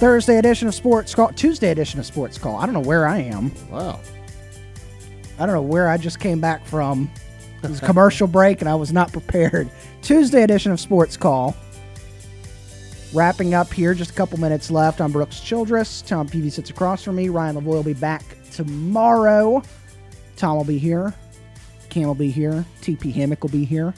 [0.00, 2.56] Thursday edition of Sports Call, Tuesday edition of Sports Call.
[2.56, 3.52] I don't know where I am.
[3.68, 4.00] Wow.
[5.38, 7.10] I don't know where I just came back from.
[7.62, 9.70] It was a commercial break and I was not prepared.
[10.00, 11.54] Tuesday edition of Sports Call.
[13.12, 15.02] Wrapping up here, just a couple minutes left.
[15.02, 16.00] I'm Brooks Childress.
[16.00, 17.28] Tom Peavy sits across from me.
[17.28, 19.62] Ryan Lavoie will be back tomorrow.
[20.36, 21.12] Tom will be here.
[21.90, 22.64] Cam will be here.
[22.80, 23.92] TP Hammock will be here.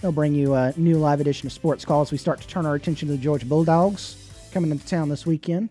[0.00, 2.66] They'll bring you a new live edition of Sports Call as we start to turn
[2.66, 4.23] our attention to the Georgia Bulldogs
[4.54, 5.68] coming into town this weekend.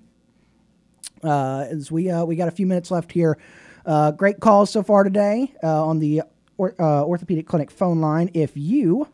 [1.24, 3.38] Uh, as we uh, we got a few minutes left here.
[3.86, 6.22] Uh, great calls so far today on the
[6.58, 8.30] or, orthopedic clinic phone line.
[8.34, 9.08] If you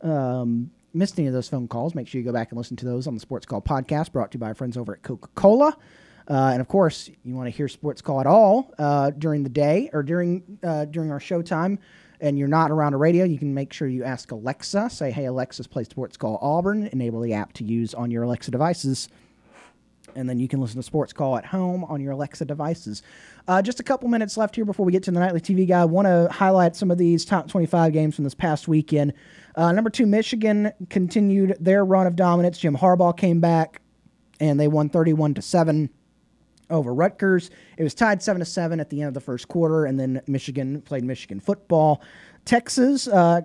[0.00, 2.86] um, missed any of those phone calls, make sure you go back and listen to
[2.86, 5.28] those on the Sports Call podcast, brought to you by our friends over at Coca
[5.34, 5.76] Cola.
[6.28, 9.50] Uh, and of course, you want to hear Sports Call at all uh, during the
[9.50, 11.78] day or during uh, during our showtime,
[12.20, 14.90] and you're not around a radio, you can make sure you ask Alexa.
[14.90, 18.50] Say, "Hey Alexa, play Sports Call Auburn." Enable the app to use on your Alexa
[18.50, 19.08] devices
[20.16, 23.02] and then you can listen to Sports Call at home on your Alexa devices.
[23.46, 25.84] Uh, just a couple minutes left here before we get to the nightly TV guide.
[25.86, 29.12] Want to highlight some of these top 25 games from this past weekend.
[29.54, 32.58] Uh, number two, Michigan continued their run of dominance.
[32.58, 33.80] Jim Harbaugh came back,
[34.40, 35.90] and they won 31 to seven
[36.70, 37.50] over Rutgers.
[37.76, 40.22] It was tied seven to seven at the end of the first quarter, and then
[40.26, 42.02] Michigan played Michigan football.
[42.44, 43.40] Texas uh,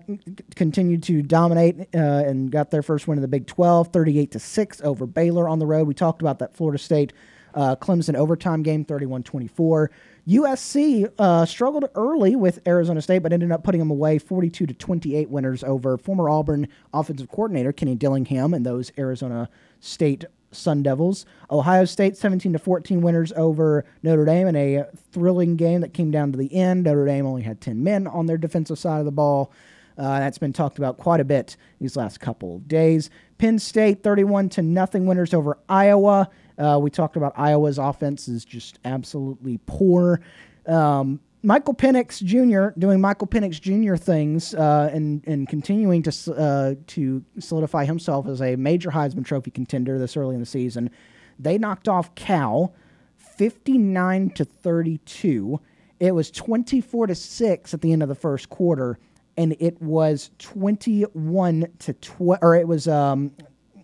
[0.56, 4.40] continued to dominate uh, and got their first win in the Big 12, 38 to
[4.40, 5.88] six over Baylor on the road.
[5.88, 7.12] We talked about that Florida State
[7.56, 9.88] uh, Clemson overtime game, 31-24.
[10.28, 14.74] USC uh, struggled early with Arizona State, but ended up putting them away, 42 to
[14.74, 19.50] 28 winners over former Auburn offensive coordinator Kenny Dillingham and those Arizona
[19.80, 21.26] State Sun Devils.
[21.50, 26.12] Ohio State 17 to 14 winners over Notre Dame in a thrilling game that came
[26.12, 26.84] down to the end.
[26.84, 29.52] Notre Dame only had 10 men on their defensive side of the ball.
[29.98, 33.10] Uh, that's been talked about quite a bit these last couple of days.
[33.38, 36.30] Penn State 31 to nothing winners over Iowa.
[36.58, 40.22] Uh, we talked about Iowa's offense is just absolutely poor.
[40.66, 42.78] Um, Michael Penix Jr.
[42.80, 43.96] doing Michael Penix Jr.
[43.96, 49.52] things uh, and and continuing to uh, to solidify himself as a major Heisman Trophy
[49.52, 50.92] contender this early in the season.
[51.40, 52.76] They knocked off Cal,
[53.18, 55.60] fifty nine to thirty two.
[56.00, 59.00] It was twenty four to six at the end of the first quarter,
[59.36, 63.32] and it was twenty one to twelve, or it was um,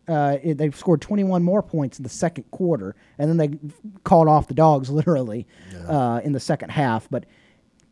[0.07, 3.59] uh, it, they scored 21 more points in the second quarter, and then they
[4.05, 5.45] called off the dogs literally
[5.88, 7.09] uh, in the second half.
[7.09, 7.25] But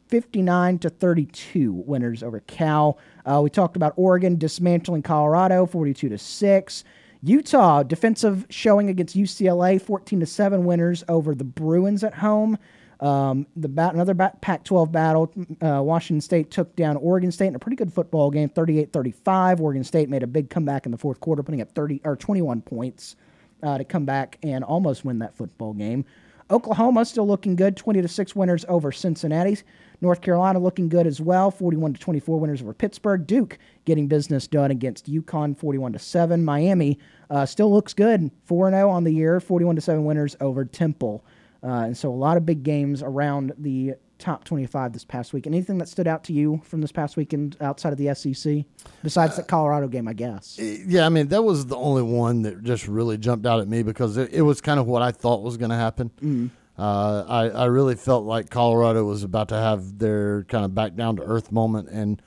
[0.07, 2.98] 59 to 32 winners over Cal.
[3.26, 6.84] Uh, we talked about Oregon dismantling Colorado 42 to 6.
[7.22, 12.57] Utah defensive showing against UCLA 14 to 7 winners over the Bruins at home.
[12.99, 15.34] Um, the bat, another bat, Pac-12 battle.
[15.61, 19.60] Uh, Washington State took down Oregon State in a pretty good football game, 38-35.
[19.60, 22.61] Oregon State made a big comeback in the fourth quarter, putting up 30 or 21
[22.61, 23.15] points
[23.64, 26.06] uh, to come back and almost win that football game.
[26.52, 29.57] Oklahoma still looking good, 20 to 6 winners over Cincinnati.
[30.06, 33.26] North Carolina looking good as well, 41 to 24 winners over Pittsburgh.
[33.26, 36.45] Duke getting business done against UConn, 41 to 7.
[36.45, 36.99] Miami
[37.32, 41.26] uh, still looks good, 4 0 on the year, 41 to 7 winners over Temple.
[41.64, 45.48] Uh, and so a lot of big games around the top 25 this past week.
[45.48, 48.64] Anything that stood out to you from this past weekend outside of the SEC,
[49.03, 50.60] besides the Colorado game, I guess?
[50.60, 53.82] Yeah, I mean that was the only one that just really jumped out at me
[53.82, 56.11] because it, it was kind of what I thought was going to happen.
[56.22, 56.49] Mhm.
[56.77, 60.95] Uh, I I really felt like Colorado was about to have their kind of back
[60.95, 62.22] down to earth moment, and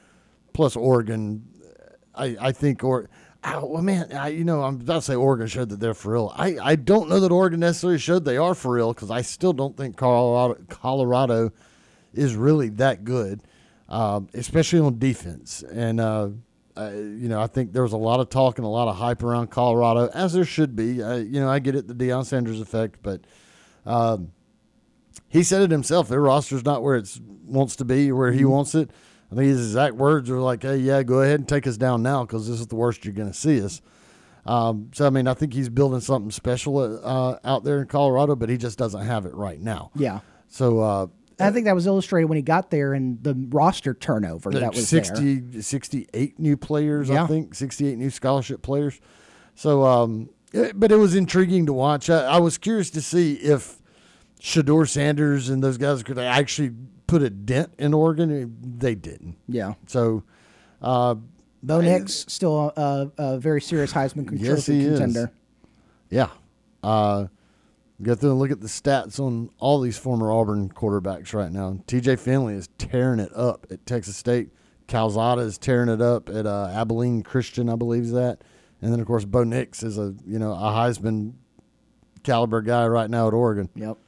[0.53, 1.45] plus Oregon,
[2.15, 3.09] I I think or.
[3.45, 6.15] Oh, well, man, I, you know, I'm about to say Oregon showed that they're for
[6.15, 6.33] real.
[6.35, 9.53] I, I don't know that Oregon necessarily showed they are for real because I still
[9.53, 11.53] don't think Colorado Colorado
[12.13, 13.41] is really that good,
[13.89, 15.63] um, especially on defense.
[15.63, 16.31] And uh,
[16.77, 19.23] you know, I think there was a lot of talk and a lot of hype
[19.23, 20.95] around Colorado, as there should be.
[20.95, 23.21] You know, I get it, the Deion Sanders effect, but
[23.87, 24.33] um,
[25.29, 26.09] he said it himself.
[26.09, 28.51] Their roster's not where it wants to be, where he Mhm.
[28.51, 28.91] wants it.
[29.31, 32.03] I think his exact words were like, "Hey, yeah, go ahead and take us down
[32.03, 33.83] now because this is the worst you're going to see us."
[34.47, 38.35] Um, so, I mean, I think he's building something special uh, out there in Colorado,
[38.37, 39.91] but he just doesn't have it right now.
[39.95, 40.21] Yeah.
[40.49, 41.07] So, uh,
[41.39, 44.91] I think that was illustrated when he got there and the roster turnover that was
[44.91, 45.05] there.
[45.63, 47.25] 68 new players, Yeah.
[47.25, 48.99] I think, 68 new scholarship players.
[49.55, 52.09] So, um, it- but it was intriguing to watch.
[52.09, 53.81] I, I was curious to see if
[54.41, 56.73] Shedeur Sanders and those guys could they actually
[57.07, 58.57] put a dent in Oregon.
[58.79, 59.37] They didn't.
[59.49, 59.75] Yeah.
[59.87, 60.23] So,
[60.81, 61.17] uh,
[61.63, 65.23] Bo Nix still a, a very serious Heisman yes, he contender.
[65.23, 65.29] is.
[66.11, 66.29] Yeah.
[66.83, 67.27] Uh,
[68.01, 71.81] go through and look at the stats on all these former Auburn quarterbacks right now.
[71.89, 74.51] TJ Finley is tearing it up at Texas State.
[74.87, 78.43] Calzada is tearing it up at uh, Abilene Christian, I believe is that.
[78.81, 81.33] And then of course Bo Nix is a you know a Heisman
[82.23, 83.69] caliber guy right now at Oregon.
[83.75, 83.99] Yep.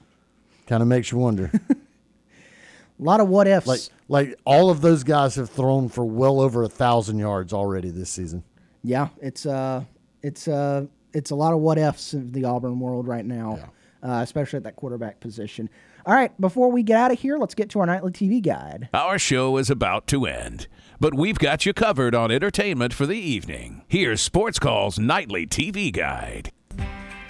[0.70, 1.50] Kind of makes you wonder.
[1.68, 3.66] A lot of what ifs.
[3.66, 7.90] like like all of those guys have thrown for well over a thousand yards already
[7.90, 8.44] this season.
[8.84, 9.82] Yeah, it's uh,
[10.22, 13.58] it's uh, it's a lot of what ifs in the Auburn world right now,
[14.00, 15.68] uh, especially at that quarterback position.
[16.06, 18.90] All right, before we get out of here, let's get to our nightly TV guide.
[18.94, 20.68] Our show is about to end,
[21.00, 23.82] but we've got you covered on entertainment for the evening.
[23.88, 26.52] Here's Sports Call's nightly TV guide.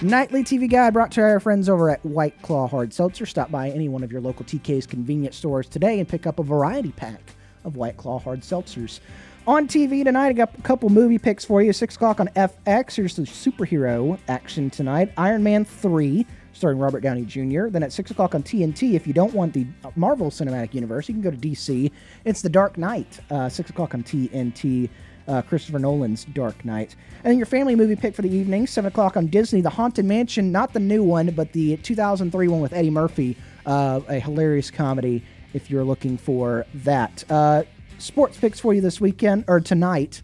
[0.03, 3.27] Nightly TV guide brought to our friends over at White Claw Hard Seltzer.
[3.27, 6.43] Stop by any one of your local TK's convenience stores today and pick up a
[6.43, 9.01] variety pack of White Claw Hard Seltzers.
[9.47, 11.75] On TV tonight, I got a couple movie picks for you.
[11.75, 12.95] 6 o'clock on FX.
[12.95, 17.69] Here's the superhero action tonight Iron Man 3, starring Robert Downey Jr.
[17.69, 21.15] Then at 6 o'clock on TNT, if you don't want the Marvel Cinematic Universe, you
[21.15, 21.93] can go to DC.
[22.25, 24.89] It's The Dark Knight, uh, 6 o'clock on TNT
[25.31, 26.97] uh, Christopher Nolan's Dark Knight.
[27.23, 30.05] And then your family movie pick for the evening, 7 o'clock on Disney, The Haunted
[30.05, 34.71] Mansion, not the new one, but the 2003 one with Eddie Murphy, uh, a hilarious
[34.71, 35.23] comedy
[35.55, 37.25] if you're looking for that.
[37.31, 37.63] Uh,
[37.99, 40.23] sports picks for you this weekend, or tonight.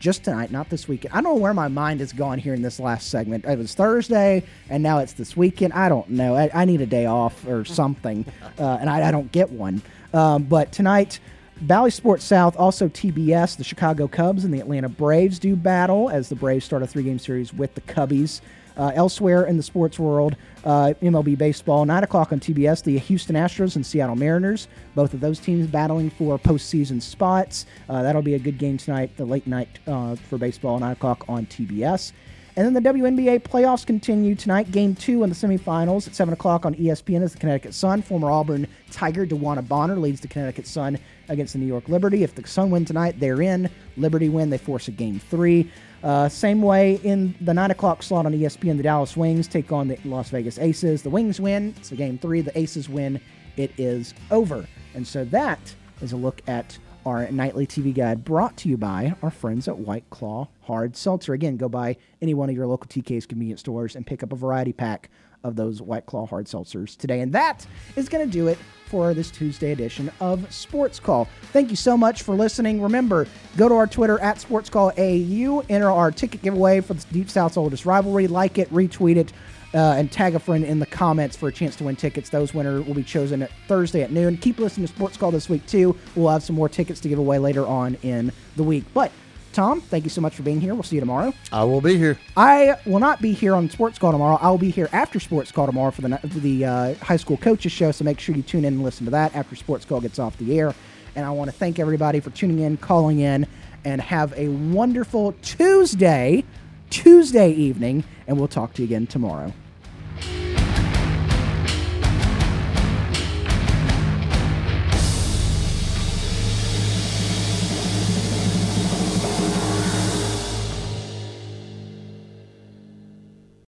[0.00, 1.12] Just tonight, not this weekend.
[1.12, 3.44] I don't know where my mind has gone here in this last segment.
[3.44, 5.72] It was Thursday, and now it's this weekend.
[5.72, 6.36] I don't know.
[6.36, 8.24] I, I need a day off or something,
[8.58, 9.82] uh, and I, I don't get one.
[10.14, 11.18] Um, but tonight,
[11.62, 16.28] Bally Sports South, also TBS, the Chicago Cubs and the Atlanta Braves do battle as
[16.28, 18.40] the Braves start a three game series with the Cubbies.
[18.76, 23.34] Uh, elsewhere in the sports world, uh, MLB baseball, 9 o'clock on TBS, the Houston
[23.34, 24.68] Astros and Seattle Mariners.
[24.94, 27.66] Both of those teams battling for postseason spots.
[27.88, 31.24] Uh, that'll be a good game tonight, the late night uh, for baseball, 9 o'clock
[31.28, 32.12] on TBS.
[32.54, 34.70] And then the WNBA playoffs continue tonight.
[34.70, 38.02] Game two in the semifinals at 7 o'clock on ESPN is the Connecticut Sun.
[38.02, 42.22] Former Auburn Tiger DeWanna Bonner leads the Connecticut Sun against the New York Liberty.
[42.22, 43.70] If the Sun win tonight, they're in.
[43.96, 45.70] Liberty win, they force a game three.
[46.02, 49.88] Uh, same way in the 9 o'clock slot on ESPN, the Dallas Wings take on
[49.88, 51.02] the Las Vegas Aces.
[51.02, 52.40] The Wings win, it's a game three.
[52.40, 53.20] The Aces win,
[53.56, 54.66] it is over.
[54.94, 59.14] And so that is a look at our nightly TV guide brought to you by
[59.22, 61.32] our friends at White Claw Hard Seltzer.
[61.32, 64.36] Again, go by any one of your local TK's convenience stores and pick up a
[64.36, 65.10] variety pack
[65.44, 67.20] of those White Claw Hard Seltzers today.
[67.20, 67.66] And that
[67.96, 68.58] is going to do it
[68.88, 71.28] for this Tuesday edition of Sports Call.
[71.52, 72.80] Thank you so much for listening.
[72.82, 73.26] Remember,
[73.56, 77.30] go to our Twitter at Sports Call AU, enter our ticket giveaway for the Deep
[77.30, 79.32] South's oldest rivalry, like it, retweet it.
[79.74, 82.30] Uh, and tag a friend in the comments for a chance to win tickets.
[82.30, 84.38] Those winners will be chosen at Thursday at noon.
[84.38, 85.94] Keep listening to Sports Call this week too.
[86.16, 88.84] We'll have some more tickets to give away later on in the week.
[88.94, 89.12] But
[89.52, 90.74] Tom, thank you so much for being here.
[90.74, 91.32] We'll see you tomorrow.
[91.50, 92.18] I will be here.
[92.36, 94.38] I will not be here on Sports Call tomorrow.
[94.40, 97.36] I will be here after Sports Call tomorrow for the for the uh, high school
[97.36, 97.90] coaches show.
[97.90, 100.36] So make sure you tune in and listen to that after Sports Call gets off
[100.38, 100.74] the air.
[101.16, 103.46] And I want to thank everybody for tuning in, calling in,
[103.84, 106.44] and have a wonderful Tuesday,
[106.90, 108.04] Tuesday evening.
[108.26, 109.52] And we'll talk to you again tomorrow.